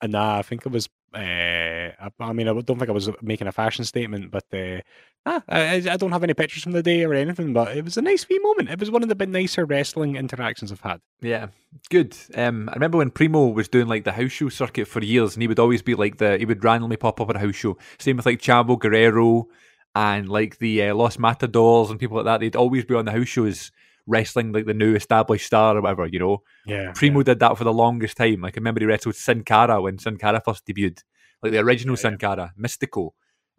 And 0.00 0.12
nah, 0.12 0.38
I 0.38 0.42
think 0.42 0.64
it 0.66 0.72
was. 0.72 0.88
Uh, 1.14 1.18
I, 1.18 2.10
I 2.20 2.32
mean, 2.32 2.48
I 2.48 2.52
don't 2.52 2.78
think 2.78 2.88
I 2.88 2.92
was 2.92 3.10
making 3.22 3.46
a 3.46 3.52
fashion 3.52 3.84
statement, 3.84 4.30
but 4.30 4.44
uh, 4.52 4.80
nah, 5.24 5.40
I, 5.48 5.60
I 5.60 5.92
I 5.92 5.96
don't 5.96 6.12
have 6.12 6.22
any 6.22 6.34
pictures 6.34 6.62
from 6.62 6.72
the 6.72 6.82
day 6.82 7.04
or 7.04 7.14
anything. 7.14 7.52
But 7.52 7.76
it 7.76 7.84
was 7.84 7.96
a 7.96 8.02
nice 8.02 8.28
wee 8.28 8.38
moment. 8.40 8.70
It 8.70 8.78
was 8.78 8.90
one 8.90 9.02
of 9.02 9.08
the 9.08 9.14
bit 9.14 9.28
nicer 9.28 9.64
wrestling 9.64 10.16
interactions 10.16 10.70
I've 10.70 10.80
had. 10.80 11.00
Yeah, 11.20 11.48
good. 11.90 12.16
Um, 12.34 12.68
I 12.68 12.74
remember 12.74 12.98
when 12.98 13.10
Primo 13.10 13.48
was 13.48 13.68
doing 13.68 13.88
like 13.88 14.04
the 14.04 14.12
house 14.12 14.32
show 14.32 14.48
circuit 14.48 14.86
for 14.86 15.02
years, 15.02 15.34
and 15.34 15.42
he 15.42 15.48
would 15.48 15.58
always 15.58 15.82
be 15.82 15.94
like 15.94 16.18
the 16.18 16.38
he 16.38 16.44
would 16.44 16.62
randomly 16.62 16.96
pop 16.96 17.20
up 17.20 17.30
at 17.30 17.36
a 17.36 17.40
house 17.40 17.56
show. 17.56 17.78
Same 17.98 18.18
with 18.18 18.26
like 18.26 18.40
Chavo 18.40 18.78
Guerrero 18.78 19.48
and 19.94 20.28
like 20.28 20.58
the 20.58 20.82
uh, 20.82 20.94
Los 20.94 21.16
Matadors 21.16 21.90
and 21.90 21.98
people 21.98 22.16
like 22.18 22.26
that. 22.26 22.40
They'd 22.40 22.56
always 22.56 22.84
be 22.84 22.94
on 22.94 23.06
the 23.06 23.12
house 23.12 23.28
shows 23.28 23.72
wrestling 24.08 24.50
like 24.52 24.66
the 24.66 24.74
new 24.74 24.96
established 24.96 25.46
star 25.46 25.76
or 25.76 25.82
whatever. 25.82 26.06
You 26.06 26.18
know, 26.18 26.42
Yeah, 26.66 26.92
Primo 26.94 27.22
did 27.22 27.38
that 27.38 27.56
for 27.56 27.62
the 27.64 27.72
longest 27.72 28.16
time. 28.16 28.40
Like 28.40 28.56
I 28.56 28.58
remember 28.58 28.80
he 28.80 28.86
wrestled 28.86 29.14
Sin 29.14 29.44
Cara 29.44 29.80
when 29.80 29.98
Sin 29.98 30.16
Cara 30.16 30.40
first 30.44 30.66
debuted, 30.66 31.02
like 31.42 31.52
the 31.52 31.58
original 31.58 31.94
Yeah, 31.94 32.00
Sin 32.02 32.18
Cara, 32.18 32.52
Mystico. 32.58 33.10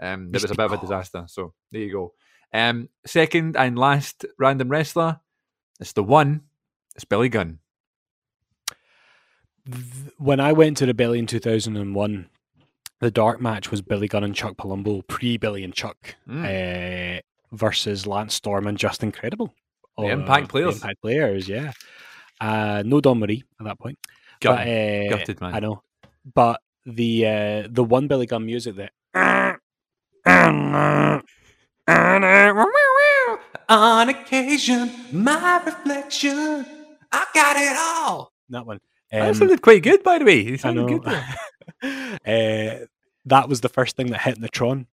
Um, 0.02 0.32
that 0.32 0.42
was 0.42 0.52
a 0.52 0.56
bit 0.56 0.66
of 0.66 0.72
a 0.74 0.78
disaster. 0.78 1.24
So 1.28 1.54
there 1.72 1.82
you 1.82 1.92
go. 1.92 2.14
Um, 2.54 2.90
second 3.06 3.56
and 3.56 3.78
last 3.78 4.26
random 4.38 4.70
wrestler, 4.70 5.20
it's 5.80 5.94
the 5.94 6.04
one. 6.04 6.42
It's 6.96 7.06
Billy 7.06 7.30
Gunn. 7.30 7.60
when 10.18 10.40
I 10.40 10.52
went 10.54 10.78
to 10.78 10.86
Rebellion 10.86 11.26
2001, 11.28 12.30
the 13.00 13.12
dark 13.12 13.40
match 13.40 13.72
was 13.72 13.82
Billy 13.82 14.08
Gunn 14.08 14.24
and 14.24 14.36
Chuck 14.36 14.58
Palumbo, 14.58 15.06
pre 15.08 15.38
Billy 15.38 15.64
and 15.64 15.74
Chuck, 15.74 16.16
Mm. 16.28 17.18
uh, 17.18 17.22
versus 17.52 18.06
Lance 18.08 18.34
Storm 18.36 18.68
and 18.68 18.78
Justin 18.78 19.12
Credible. 19.12 19.54
The 20.02 20.10
Impact 20.12 20.48
the 20.48 20.52
players. 20.52 20.76
Impact 20.76 21.02
players, 21.02 21.48
yeah. 21.50 21.72
Uh, 22.42 22.84
no 22.86 23.02
Dawn 23.02 23.20
Marie 23.20 23.44
at 23.60 23.66
that 23.66 23.80
point. 23.80 23.98
Gun. 24.42 24.56
But, 24.56 24.68
uh, 24.68 25.10
Gutted, 25.18 25.42
man. 25.42 25.56
I 25.56 25.60
know. 25.60 25.84
But 26.34 26.62
the 26.86 27.26
uh, 27.28 27.68
the 27.70 27.84
one 27.84 28.08
Billy 28.08 28.26
Gunn 28.26 28.46
music 28.46 28.76
that. 28.78 28.92
On 33.70 34.10
occasion, 34.10 34.92
my 35.12 35.62
reflection, 35.64 36.66
I 37.12 37.26
got 37.34 37.56
it 37.58 37.76
all. 37.78 38.32
That 38.50 38.66
one. 38.66 38.80
that 39.12 39.30
Um, 39.30 39.34
sounded 39.36 39.62
quite 39.62 39.84
good, 39.84 40.02
by 40.04 40.18
the 40.18 40.26
way. 40.26 40.44
He 40.44 40.54
I 40.54 40.56
sounded 40.58 40.88
know. 40.88 41.00
good. 41.00 41.08
uh, 42.84 42.86
that 43.26 43.48
was 43.50 43.62
the 43.62 43.70
first 43.70 43.96
thing 43.96 44.08
that 44.08 44.22
hit 44.22 44.36
in 44.38 44.42
the 44.42 44.50
Tron. 44.50 44.88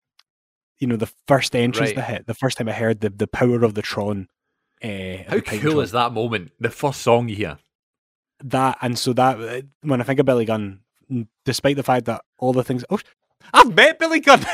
You 0.80 0.88
know, 0.88 0.98
the 0.98 1.12
first 1.28 1.56
entrance 1.56 1.90
Right. 1.90 1.96
that 1.96 2.10
hit, 2.10 2.28
the 2.28 2.34
first 2.34 2.58
time 2.58 2.68
I 2.68 2.74
heard 2.74 3.00
the, 3.00 3.10
the 3.10 3.28
power 3.28 3.64
of 3.64 3.76
the 3.76 3.82
Tron. 3.82 4.28
Uh, 4.84 5.18
How 5.28 5.40
cool 5.40 5.80
is 5.82 5.92
that 5.92 6.12
moment? 6.14 6.52
The 6.60 6.70
first 6.70 7.02
song 7.02 7.30
you 7.30 7.36
hear. 7.36 7.58
that? 8.44 8.78
And 8.82 8.98
so 9.00 9.14
that, 9.14 9.40
uh, 9.40 9.62
when 9.82 10.02
I 10.02 10.04
think 10.04 10.20
of 10.20 10.26
Billy 10.26 10.46
Gunn, 10.46 10.80
despite 11.46 11.76
the 11.78 11.84
fact 11.84 12.06
that 12.06 12.22
all 12.38 12.54
the 12.54 12.64
things, 12.64 12.84
oh, 12.90 13.00
I've 13.54 13.74
met 13.74 14.00
Billy 14.00 14.20
Gunn. 14.20 14.46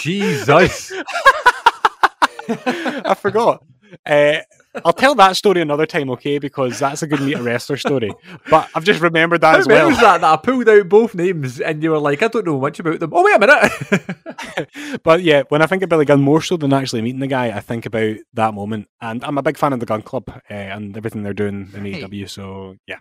Jesus, 0.00 0.92
I 2.48 3.14
forgot. 3.18 3.64
Uh, 4.06 4.38
I'll 4.84 4.92
tell 4.92 5.14
that 5.16 5.36
story 5.36 5.60
another 5.60 5.86
time, 5.86 6.10
okay? 6.10 6.38
Because 6.38 6.78
that's 6.78 7.02
a 7.02 7.06
good 7.06 7.20
meet 7.20 7.36
a 7.36 7.42
wrestler 7.42 7.76
story. 7.76 8.10
But 8.48 8.68
I've 8.74 8.84
just 8.84 9.00
remembered 9.00 9.40
that 9.40 9.54
How 9.54 9.58
as 9.58 9.66
well. 9.66 9.88
was 9.88 9.98
that 9.98 10.20
that 10.20 10.32
I 10.32 10.36
pulled 10.36 10.68
out 10.68 10.88
both 10.88 11.14
names 11.14 11.60
and 11.60 11.82
you 11.82 11.90
were 11.90 11.98
like, 11.98 12.22
I 12.22 12.28
don't 12.28 12.46
know 12.46 12.60
much 12.60 12.78
about 12.78 13.00
them. 13.00 13.10
Oh 13.12 13.24
wait 13.24 13.36
a 13.36 13.38
minute. 13.40 15.02
but 15.02 15.22
yeah, 15.22 15.42
when 15.48 15.60
I 15.62 15.66
think 15.66 15.82
of 15.82 15.88
Billy 15.88 16.04
Gunn, 16.04 16.20
more 16.22 16.40
so 16.40 16.56
than 16.56 16.72
actually 16.72 17.02
meeting 17.02 17.20
the 17.20 17.26
guy, 17.26 17.46
I 17.46 17.60
think 17.60 17.84
about 17.86 18.16
that 18.34 18.54
moment. 18.54 18.88
And 19.00 19.24
I'm 19.24 19.38
a 19.38 19.42
big 19.42 19.56
fan 19.56 19.72
of 19.72 19.80
the 19.80 19.86
Gunn 19.86 20.02
Club 20.02 20.28
uh, 20.28 20.54
and 20.54 20.96
everything 20.96 21.22
they're 21.24 21.34
doing 21.34 21.68
in 21.74 21.84
Hey. 21.84 22.02
AEW. 22.02 22.28
So 22.30 22.76
yeah, 22.86 22.98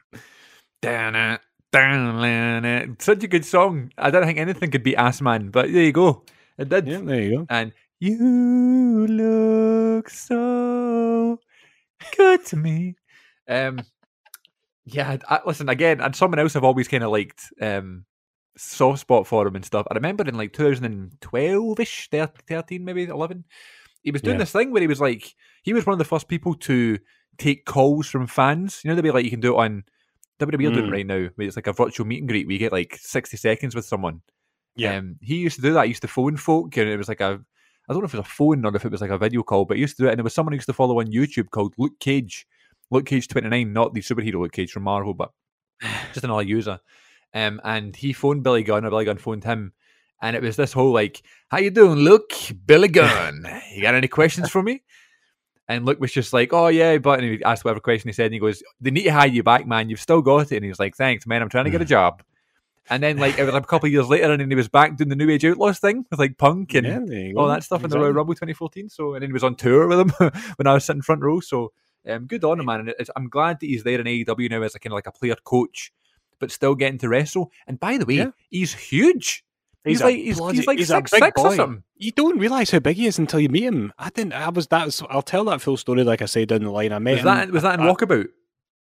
Damn 0.82 1.16
it. 1.16 1.42
Damn 1.72 2.66
it. 2.66 3.00
Such 3.02 3.24
a 3.24 3.28
good 3.28 3.46
song. 3.46 3.92
I 3.96 4.10
don't 4.10 4.26
think 4.26 4.40
anything 4.40 4.72
could 4.72 4.82
beat 4.82 4.96
Ass 4.96 5.22
Man, 5.22 5.50
but 5.50 5.72
there 5.72 5.84
you 5.84 5.92
go. 5.92 6.24
It 6.58 6.68
did. 6.70 6.88
yeah, 6.88 6.98
there 7.04 7.22
you 7.22 7.38
go. 7.38 7.46
And 7.50 7.74
you 8.00 9.06
look 9.08 10.10
so 10.10 11.40
good 12.18 12.46
to 12.48 12.56
me. 12.56 12.96
Um, 13.48 13.80
yeah, 14.86 15.18
I, 15.28 15.40
listen 15.46 15.70
again. 15.70 16.02
And 16.02 16.16
someone 16.16 16.40
else 16.40 16.56
I've 16.56 16.64
always 16.64 16.88
kind 16.88 17.04
of 17.04 17.12
liked. 17.12 17.42
Um, 17.62 18.06
soft 18.58 19.00
spot 19.00 19.26
for 19.26 19.48
him 19.48 19.56
and 19.56 19.64
stuff. 19.64 19.88
I 19.90 19.96
remember 19.96 20.28
in 20.28 20.36
like 20.36 20.52
2012 20.52 21.80
ish, 21.80 22.10
13 22.12 22.84
maybe 22.84 23.06
11. 23.06 23.46
He 24.02 24.12
was 24.12 24.22
doing 24.22 24.36
Yeah. 24.36 24.40
this 24.40 24.52
thing 24.52 24.72
where 24.72 24.82
he 24.82 24.88
was 24.88 25.00
like, 25.00 25.34
he 25.64 25.72
was 25.74 25.86
one 25.86 25.94
of 25.94 25.98
the 26.00 26.04
first 26.06 26.28
people 26.28 26.56
to 26.56 26.98
take 27.38 27.66
calls 27.66 28.08
from 28.08 28.28
fans. 28.28 28.82
You 28.84 28.90
know, 28.90 28.96
the 28.96 29.04
be 29.04 29.12
like 29.12 29.24
you 29.24 29.30
can 29.32 29.40
do 29.40 29.56
it 29.56 29.60
on 29.60 29.84
WWE 30.40 30.54
are 30.70 30.74
doing 30.74 30.86
it 30.86 30.90
Mm. 30.90 30.92
right 30.92 31.06
now, 31.08 31.30
where 31.36 31.48
it's 31.48 31.56
like 31.56 31.68
a 31.68 31.74
virtual 31.74 32.06
meet 32.06 32.20
and 32.20 32.28
greet 32.28 32.48
where 32.48 32.54
you 32.54 32.60
get 32.60 32.72
like 32.74 32.98
60 33.00 33.38
seconds 33.38 33.76
with 33.76 33.86
someone. 33.86 34.22
Yeah. 34.76 34.98
Um, 34.98 35.18
he 35.22 35.38
used 35.38 35.56
to 35.58 35.62
do 35.62 35.74
that. 35.74 35.84
He 35.86 35.90
used 35.90 36.02
to 36.02 36.08
phone 36.10 36.36
folk, 36.38 36.76
and 36.78 36.90
it 36.90 36.98
was 36.98 37.08
like 37.10 37.22
a, 37.22 37.40
I 37.90 37.94
don't 37.94 38.02
know 38.04 38.06
if 38.06 38.14
it 38.14 38.18
was 38.18 38.28
a 38.28 38.30
phone 38.30 38.64
or 38.66 38.76
if 38.76 38.86
it 38.86 38.92
was 38.92 39.02
like 39.02 39.10
a 39.10 39.18
video 39.18 39.42
call, 39.42 39.66
but 39.66 39.78
he 39.78 39.82
used 39.82 39.98
to 39.98 40.04
do 40.04 40.08
it. 40.08 40.12
And 40.12 40.20
there 40.20 40.24
was 40.24 40.36
someone 40.36 40.54
who 40.54 40.58
used 40.58 40.68
to 40.68 40.74
follow 40.74 41.00
on 41.00 41.08
YouTube 41.08 41.50
called 41.50 41.74
Luke 41.80 42.00
Cage, 42.00 42.46
Luke 42.92 43.08
Cage 43.08 43.28
29, 43.28 43.74
not 43.74 43.96
the 43.96 44.02
superhero 44.02 44.42
Luke 44.42 44.52
Cage 44.52 44.72
from 44.72 44.84
Marvel, 44.84 45.16
but 45.16 45.32
just 46.14 46.24
another 46.24 46.44
user. 46.44 46.80
Um, 47.34 47.60
and 47.64 47.96
he 47.96 48.14
phoned 48.14 48.44
Billy 48.44 48.62
Gunn, 48.62 48.86
or 48.86 48.92
Billy 48.92 49.06
Gunn 49.06 49.18
phoned 49.18 49.44
him, 49.44 49.74
and 50.22 50.36
it 50.36 50.42
was 50.42 50.56
this 50.56 50.74
whole 50.74 50.92
like, 50.92 51.22
"How 51.50 51.60
you 51.60 51.72
doing, 51.72 52.00
Luke? 52.00 52.32
Billy 52.66 52.88
Gunn. 52.88 53.46
you 53.74 53.82
got 53.82 53.96
any 53.96 54.08
questions 54.08 54.50
for 54.50 54.62
me?" 54.62 54.84
And 55.68 55.86
Luke 55.86 56.00
was 56.00 56.12
just 56.12 56.34
like, 56.34 56.54
"Oh 56.54 56.68
yeah," 56.68 56.98
but 56.98 57.20
and 57.20 57.28
he 57.28 57.44
asked 57.44 57.64
whatever 57.64 57.80
question 57.80 58.10
he 58.10 58.14
said, 58.14 58.26
and 58.26 58.34
he 58.34 58.40
goes, 58.40 58.64
"They 58.82 58.92
need 58.92 59.04
to 59.04 59.14
hire 59.14 59.28
you 59.28 59.44
back, 59.44 59.68
man. 59.68 59.90
You've 59.90 60.00
still 60.00 60.22
got 60.22 60.52
it." 60.52 60.56
And 60.56 60.64
he 60.64 60.70
was 60.70 60.80
like, 60.80 60.96
"Thanks, 60.96 61.28
man. 61.28 61.42
I'm 61.42 61.50
trying 61.50 61.66
to 61.66 61.72
get 61.72 61.82
a 61.82 61.86
job." 61.98 62.24
And 62.90 63.04
then 63.04 63.18
like 63.18 63.38
a 63.38 63.62
couple 63.62 63.86
of 63.88 63.92
years 63.94 64.08
later, 64.08 64.32
and 64.32 64.42
then 64.42 64.50
he 64.50 64.56
was 64.56 64.68
back 64.68 64.96
doing 64.98 65.10
the 65.10 65.16
New 65.16 65.30
Age 65.30 65.46
Outlaws 65.46 65.80
thing 65.80 66.06
with 66.10 66.20
like 66.20 66.38
Punk 66.38 66.74
and 66.74 66.88
yeah, 67.12 67.32
all 67.38 67.48
that 67.48 67.64
stuff 67.64 67.84
in 67.84 67.90
the 67.90 68.00
Royal 68.00 68.14
Rumble 68.14 68.34
2014. 68.34 68.90
So, 68.90 69.14
and 69.14 69.22
then 69.22 69.30
he 69.30 69.34
was 69.34 69.44
on 69.44 69.56
tour 69.56 69.88
with 69.88 70.00
him 70.00 70.10
when 70.56 70.68
I 70.68 70.74
was 70.74 70.86
sitting 70.86 71.02
front 71.04 71.22
row. 71.22 71.40
So, 71.40 71.72
um, 72.08 72.26
good 72.26 72.44
on 72.44 72.60
him, 72.60 72.66
man. 72.66 72.80
And 72.82 72.94
it's, 72.98 73.10
I'm 73.16 73.30
glad 73.30 73.60
that 73.60 73.68
he's 73.68 73.84
there 73.84 74.00
in 74.00 74.06
AEW 74.08 74.50
now 74.50 74.64
as 74.64 74.74
a 74.76 74.80
kind 74.80 74.94
of 74.94 74.96
like 74.96 75.08
a 75.08 75.12
player 75.12 75.36
coach, 75.44 75.92
but 76.40 76.52
still 76.52 76.74
getting 76.76 76.98
to 77.00 77.10
wrestle. 77.10 77.52
And 77.68 77.80
by 77.80 77.98
the 77.98 78.06
way, 78.06 78.16
Yeah. 78.16 78.32
he's 78.50 78.74
huge. 78.74 79.44
He's, 79.86 80.02
a 80.02 80.06
like 80.06 80.16
he's, 80.18 80.38
bloody- 80.38 80.58
he's 80.58 80.68
like 80.68 80.80
a 80.80 80.86
six 80.86 81.12
big 81.12 81.24
six 81.24 81.42
or 81.42 81.50
boy. 81.50 81.56
something. 81.56 81.84
You 81.96 82.12
don't 82.12 82.38
realize 82.38 82.70
how 82.72 82.80
big 82.80 82.98
he 82.98 83.06
is 83.08 83.18
until 83.18 83.40
you 83.40 83.50
meet 83.50 83.64
him. 83.64 83.94
I 83.98 84.10
didn't. 84.10 84.34
I 84.34 84.50
was 84.50 84.68
that. 84.68 84.86
Was, 84.86 85.02
I'll 85.10 85.22
tell 85.22 85.46
that 85.46 85.62
full 85.62 85.78
story, 85.78 86.04
like 86.04 86.22
I 86.22 86.26
said 86.26 86.50
down 86.50 86.64
the 86.64 86.70
line. 86.72 86.92
I 86.92 87.00
met 87.00 87.12
Was 87.12 87.20
him. 87.22 87.26
that 87.26 87.52
was 87.52 87.64
that 87.64 87.80
in 87.80 87.86
I- 87.86 87.92
Walkabout? 87.94 88.28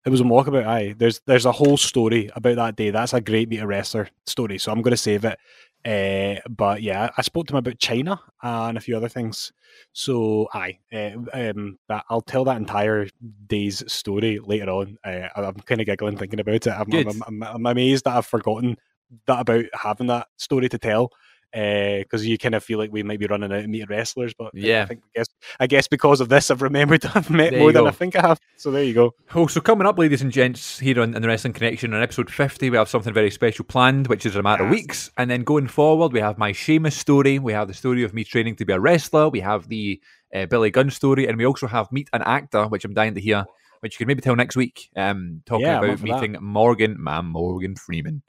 It 0.06 0.10
was 0.10 0.22
a 0.22 0.24
walkabout. 0.24 0.66
Aye, 0.66 0.96
there's 0.98 1.22
there's 1.26 1.46
a 1.46 1.52
whole 1.52 1.78
story 1.78 2.30
about 2.36 2.56
that 2.56 2.76
day. 2.76 2.90
That's 2.90 3.14
a 3.14 3.22
great 3.22 3.50
meet 3.50 3.60
a 3.60 3.68
wrestler 3.68 4.10
story. 4.26 4.58
So 4.58 4.72
I'm 4.72 4.82
going 4.82 4.92
to 4.92 4.98
save 4.98 5.26
it. 5.26 5.38
Uh, 5.86 6.42
but 6.50 6.82
yeah, 6.82 7.10
I 7.18 7.22
spoke 7.22 7.48
to 7.48 7.54
him 7.54 7.60
about 7.60 7.80
China 7.80 8.20
and 8.42 8.78
a 8.78 8.82
few 8.82 8.98
other 8.98 9.10
things. 9.10 9.52
So 9.94 10.48
aye, 10.54 10.80
uh, 10.94 11.12
um, 11.34 11.80
that 11.88 12.06
I'll 12.10 12.22
tell 12.22 12.44
that 12.46 12.58
entire 12.58 13.08
day's 13.48 13.84
story 13.92 14.40
later 14.40 14.70
on. 14.70 14.98
Uh, 15.04 15.28
I'm 15.36 15.56
kind 15.56 15.80
of 15.82 15.88
giggling 15.88 16.18
thinking 16.18 16.40
about 16.40 16.68
it. 16.68 16.68
I'm, 16.68 16.92
I'm, 16.92 17.24
I'm, 17.28 17.44
I'm 17.44 17.66
amazed 17.66 18.06
that 18.06 18.18
I've 18.18 18.26
forgotten 18.26 18.78
that 19.26 19.42
about 19.42 19.66
having 19.74 20.08
that 20.08 20.28
story 20.38 20.70
to 20.70 20.78
tell. 20.78 21.12
Because 21.52 22.26
you 22.26 22.38
kind 22.38 22.54
of 22.56 22.64
feel 22.64 22.78
like 22.78 22.92
we 22.92 23.02
might 23.04 23.20
be 23.20 23.26
running 23.28 23.52
out 23.52 23.60
of 23.60 23.70
meet 23.70 23.90
wrestlers, 23.90 24.34
but 24.34 24.52
Yeah. 24.54 24.84
I 24.84 24.86
think 24.86 25.02
I 25.04 25.20
guess 25.20 25.28
I 25.60 25.68
guess 25.68 25.88
because 25.88 26.22
of 26.22 26.30
this, 26.30 26.52
I've 26.52 26.62
remembered 26.62 27.06
I've 27.16 27.30
met 27.30 27.52
There 27.52 27.60
more 27.60 27.72
than 27.72 27.84
go. 27.84 27.88
I 27.88 27.92
think 27.92 28.16
I 28.16 28.22
have. 28.22 28.40
So 28.58 28.72
there 28.72 28.84
you 28.84 28.94
go. 28.94 29.14
Oh, 29.34 29.48
so 29.48 29.62
coming 29.62 29.88
up, 29.88 29.98
ladies 29.98 30.22
and 30.22 30.32
gents, 30.32 30.80
here 30.80 31.02
on, 31.02 31.16
on 31.16 31.22
the 31.22 31.28
Wrestling 31.28 31.54
Connection 31.54 31.94
on 31.94 32.04
episode 32.04 32.30
50, 32.32 32.70
we 32.70 32.78
have 32.78 32.90
something 32.90 33.14
very 33.14 33.32
special 33.32 33.66
planned, 33.66 34.08
which 34.08 34.26
is 34.26 34.36
in 34.36 34.40
a 34.42 34.44
matter 34.44 34.64
of 34.66 34.70
weeks. 34.70 35.10
And 35.18 35.30
then 35.32 35.44
going 35.44 35.68
forward, 35.68 36.12
we 36.14 36.20
have 36.20 36.38
my 36.38 36.52
Seamus 36.52 36.94
story, 36.94 37.40
we 37.40 37.54
have 37.54 37.68
the 37.68 37.74
story 37.74 38.04
of 38.04 38.14
me 38.14 38.24
training 38.24 38.56
to 38.58 38.66
be 38.66 38.74
a 38.74 38.80
wrestler, 38.80 39.30
we 39.30 39.40
have 39.40 39.68
the 39.70 40.02
uh, 40.36 40.46
Billy 40.46 40.70
Gunn 40.72 40.90
story, 40.92 41.28
and 41.28 41.38
we 41.38 41.46
also 41.46 41.68
have 41.68 41.92
Meet 41.92 42.10
an 42.14 42.22
Actor, 42.22 42.66
which 42.68 42.86
I'm 42.86 42.94
dying 42.94 43.16
to 43.16 43.22
hear, 43.22 43.46
which 43.80 43.94
you 43.96 43.98
can 44.00 44.08
maybe 44.08 44.22
tell 44.22 44.36
next 44.36 44.56
week, 44.56 44.90
um, 44.96 45.42
talking 45.46 45.66
Yeah, 45.66 45.78
about 45.80 45.90
up 45.92 46.00
for 46.00 46.08
that. 46.08 46.22
meeting 46.22 46.38
Morgan, 46.44 47.02
man, 47.02 47.26
Morgan 47.26 47.76
Freeman. 47.76 48.22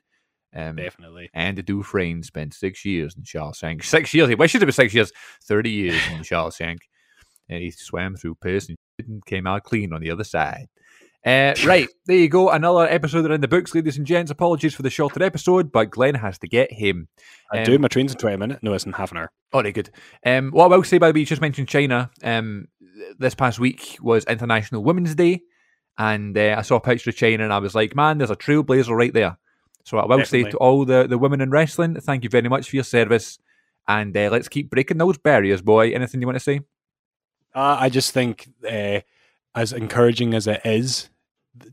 Um, 0.55 0.76
Definitely. 0.76 1.30
and 1.32 1.64
Dufresne 1.64 2.22
spent 2.24 2.55
six 2.55 2.84
years 2.84 3.14
in 3.16 3.22
Shawshank. 3.22 3.84
Six 3.84 4.12
years. 4.14 4.28
He 4.28 4.34
wishes 4.34 4.62
it 4.62 4.66
was 4.66 4.74
six 4.76 4.92
years. 4.92 5.12
Thirty 5.44 5.70
years 5.70 6.01
in 6.12 6.18
Shawshank. 6.22 6.78
And 7.48 7.62
he 7.62 7.70
swam 7.70 8.16
through 8.16 8.36
piss 8.36 8.68
and 8.68 9.24
came 9.26 9.46
out 9.46 9.64
clean 9.64 9.92
on 9.92 10.01
the 10.01 10.11
other 10.11 10.24
side. 10.24 10.68
Uh, 11.24 11.55
right, 11.66 11.88
there 12.07 12.16
you 12.16 12.28
go. 12.28 12.48
Another 12.51 12.86
episode 12.88 13.30
in 13.30 13.40
the 13.40 13.48
books, 13.48 13.74
ladies 13.74 13.98
and 13.98 14.07
gents. 14.07 14.30
Apologies 14.30 14.74
for 14.74 14.82
the 14.82 14.90
shorter 14.90 15.22
episode, 15.22 15.70
but 15.70 15.90
Glen 15.90 16.14
has 16.14 16.38
to 16.38 16.48
get 16.48 16.72
him. 16.72 17.09
I 17.53 17.59
Um, 17.59 17.64
do. 17.64 17.78
My 17.78 17.88
train's 17.88 18.12
in 18.12 18.18
20 18.18 18.36
minutes. 18.36 18.62
No, 18.62 18.72
it's 18.72 18.86
in 18.86 18.92
half 18.92 19.11
an 19.12 19.18
hour. 19.18 19.30
All 19.53 19.62
right, 19.62 19.74
good. 19.74 19.90
Um, 20.24 20.51
what 20.51 20.64
I 20.72 20.76
will 20.76 20.82
say, 20.84 20.98
by 20.98 21.09
the 21.09 21.14
way, 21.14 21.20
you 21.20 21.26
just 21.26 21.42
mentioned 21.42 21.68
China. 21.68 22.11
Um, 22.24 22.66
this 23.18 23.34
past 23.34 23.59
week 23.61 23.98
was 24.01 24.24
International 24.24 24.82
Women's 24.82 25.14
Day, 25.14 25.42
and 25.98 26.36
uh, 26.36 26.55
I 26.59 26.62
saw 26.62 26.76
a 26.76 26.80
picture 26.80 27.11
of 27.11 27.16
China, 27.16 27.44
and 27.44 27.53
I 27.53 27.59
was 27.59 27.74
like, 27.74 27.94
man, 27.94 28.18
there's 28.18 28.30
a 28.30 28.36
trailblazer 28.36 28.96
right 28.96 29.12
there. 29.12 29.36
So 29.85 29.99
I 29.99 30.07
will 30.07 30.24
say 30.24 30.45
to 30.45 30.57
all 30.59 30.85
the, 30.85 31.07
the 31.07 31.18
women 31.18 31.41
in 31.41 31.51
wrestling, 31.51 31.95
thank 32.01 32.24
you 32.24 32.31
very 32.31 32.49
much 32.49 32.68
for 32.68 32.76
your 32.76 32.85
service, 32.85 33.39
and 33.89 34.16
uh, 34.16 34.28
let's 34.31 34.49
keep 34.49 34.70
breaking 34.70 34.99
those 34.99 35.18
barriers, 35.18 35.62
boy. 35.62 35.91
Anything 35.91 36.20
you 36.20 36.26
want 36.26 36.37
to 36.37 36.41
say? 36.41 36.61
Uh, 37.55 37.76
I 37.81 37.89
just 37.89 38.12
think, 38.12 38.49
uh, 38.68 39.01
as 39.55 39.72
encouraging 39.72 40.35
as 40.35 40.47
it 40.47 40.61
is 40.64 41.11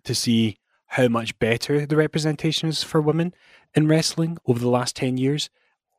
to 0.04 0.16
see 0.16 0.58
how 0.88 1.08
much 1.08 1.38
better 1.38 1.86
the 1.86 1.96
representation 1.96 2.70
is 2.70 2.82
for 2.82 3.02
women 3.02 3.34
in 3.76 3.88
wrestling 3.88 4.38
over 4.48 4.58
the 4.58 4.70
last 4.70 4.96
10 4.96 5.18
years, 5.18 5.50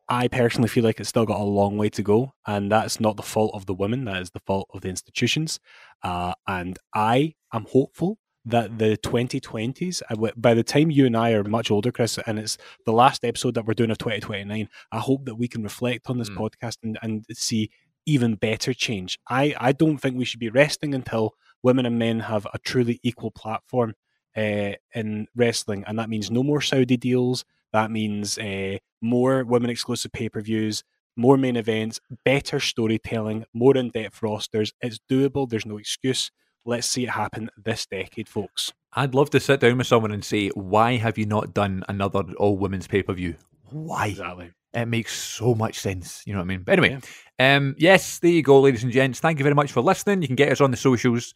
I 0.08 0.26
personally 0.26 0.68
feel 0.68 0.84
like 0.84 0.98
it's 0.98 1.10
still 1.10 1.26
got 1.26 1.40
a 1.40 1.44
long 1.44 1.76
way 1.76 1.90
to 1.90 2.02
go. 2.02 2.32
And 2.46 2.72
that's 2.72 2.98
not 2.98 3.16
the 3.16 3.22
fault 3.22 3.52
of 3.54 3.66
the 3.66 3.74
women, 3.74 4.06
that 4.06 4.22
is 4.22 4.30
the 4.30 4.40
fault 4.40 4.68
of 4.72 4.80
the 4.80 4.88
institutions. 4.88 5.60
Uh, 6.02 6.32
and 6.46 6.78
I 6.94 7.34
am 7.52 7.66
hopeful 7.70 8.18
that 8.44 8.78
the 8.78 8.96
2020s, 8.98 10.02
uh, 10.10 10.30
by 10.36 10.54
the 10.54 10.62
time 10.62 10.90
you 10.90 11.06
and 11.06 11.16
I 11.16 11.32
are 11.32 11.44
much 11.44 11.70
older, 11.70 11.92
Chris, 11.92 12.18
and 12.26 12.38
it's 12.38 12.56
the 12.86 12.92
last 12.92 13.24
episode 13.24 13.54
that 13.54 13.66
we're 13.66 13.74
doing 13.74 13.90
of 13.90 13.98
2029, 13.98 14.68
I 14.92 14.98
hope 14.98 15.24
that 15.26 15.34
we 15.36 15.48
can 15.48 15.62
reflect 15.62 16.08
on 16.08 16.18
this 16.18 16.30
Mm. 16.30 16.36
podcast 16.36 16.76
and, 16.82 16.98
and 17.02 17.24
see 17.32 17.70
even 18.06 18.36
better 18.36 18.72
change. 18.72 19.18
I, 19.28 19.54
I 19.60 19.72
don't 19.72 19.98
think 19.98 20.16
we 20.16 20.24
should 20.24 20.40
be 20.40 20.48
resting 20.48 20.94
until 20.94 21.34
women 21.62 21.84
and 21.84 21.98
men 21.98 22.20
have 22.20 22.46
a 22.54 22.58
truly 22.58 23.00
equal 23.02 23.30
platform 23.30 23.94
uh, 24.36 24.72
in 24.94 25.26
wrestling. 25.36 25.84
And 25.86 25.98
that 25.98 26.08
means 26.08 26.30
no 26.30 26.42
more 26.42 26.60
Saudi 26.62 26.96
deals. 26.96 27.44
That 27.72 27.90
means 27.90 28.38
uh, 28.38 28.78
more 29.02 29.44
women 29.44 29.68
exclusive 29.68 30.12
pay 30.12 30.28
per 30.30 30.40
views, 30.40 30.84
more 31.16 31.36
main 31.36 31.56
events, 31.56 32.00
better 32.24 32.60
storytelling, 32.60 33.44
more 33.52 33.76
in 33.76 33.90
depth 33.90 34.22
rosters. 34.22 34.72
It's 34.80 34.98
doable. 35.10 35.46
There's 35.48 35.66
no 35.66 35.76
excuse. 35.76 36.30
Let's 36.68 36.86
see 36.86 37.04
it 37.04 37.08
happen 37.08 37.48
this 37.56 37.86
decade, 37.86 38.28
folks. 38.28 38.74
I'd 38.92 39.14
love 39.14 39.30
to 39.30 39.40
sit 39.40 39.60
down 39.60 39.78
with 39.78 39.86
someone 39.86 40.10
and 40.12 40.22
say, 40.22 40.50
why 40.50 40.96
have 40.96 41.16
you 41.16 41.24
not 41.24 41.54
done 41.54 41.82
another 41.88 42.22
all 42.36 42.58
women's 42.58 42.86
pay 42.86 43.02
per 43.02 43.14
view? 43.14 43.36
Why? 43.70 44.08
Exactly. 44.08 44.50
It 44.74 44.84
makes 44.84 45.18
so 45.18 45.54
much 45.54 45.78
sense. 45.78 46.22
You 46.26 46.34
know 46.34 46.40
what 46.40 46.44
I 46.44 46.48
mean? 46.48 46.64
But 46.64 46.78
anyway, 46.78 47.00
um, 47.38 47.74
yes, 47.78 48.18
there 48.18 48.30
you 48.30 48.42
go, 48.42 48.60
ladies 48.60 48.84
and 48.84 48.92
gents. 48.92 49.18
Thank 49.18 49.38
you 49.38 49.44
very 49.44 49.54
much 49.54 49.72
for 49.72 49.80
listening. 49.80 50.20
You 50.20 50.28
can 50.28 50.36
get 50.36 50.52
us 50.52 50.60
on 50.60 50.70
the 50.70 50.76
socials 50.76 51.32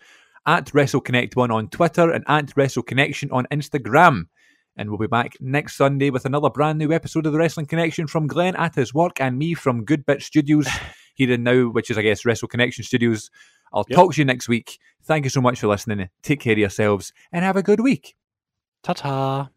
at 0.47 0.66
WrestleConnect1 0.66 1.51
on 1.51 1.68
Twitter 1.70 2.11
and 2.11 2.24
at 2.28 2.55
WrestleConnection 2.55 3.33
on 3.33 3.47
Instagram. 3.51 4.24
And 4.76 4.91
we'll 4.91 4.99
be 4.99 5.07
back 5.07 5.39
next 5.41 5.76
Sunday 5.76 6.11
with 6.11 6.26
another 6.26 6.51
brand 6.51 6.78
new 6.78 6.93
episode 6.93 7.24
of 7.24 7.33
the 7.33 7.39
Wrestling 7.39 7.64
Connection 7.64 8.07
from 8.07 8.26
Glen 8.26 8.55
at 8.57 8.74
his 8.74 8.93
work 8.93 9.18
and 9.18 9.39
me 9.39 9.55
from 9.55 9.87
Good 9.87 10.05
Bit 10.05 10.20
Studios 10.20 10.68
here 11.14 11.33
and 11.33 11.43
now, 11.43 11.68
which 11.68 11.91
is, 11.91 11.97
I 11.97 12.03
guess, 12.03 12.26
Wrestle 12.26 12.49
Connection 12.49 12.85
Studios. 12.85 13.30
I'll 13.73 13.85
Yep. 13.89 13.97
talk 13.97 14.12
to 14.14 14.20
you 14.20 14.25
next 14.25 14.49
week. 14.49 14.79
Thank 15.05 15.25
you 15.25 15.31
so 15.31 15.41
much 15.41 15.61
for 15.61 15.66
listening. 15.66 16.09
Take 16.23 16.41
care 16.41 16.53
of 16.53 16.59
yourselves 16.59 17.12
and 17.33 17.45
have 17.45 17.57
a 17.57 17.62
good 17.62 17.81
week. 17.81 18.14
Ta 18.83 18.93
ta. 18.93 19.49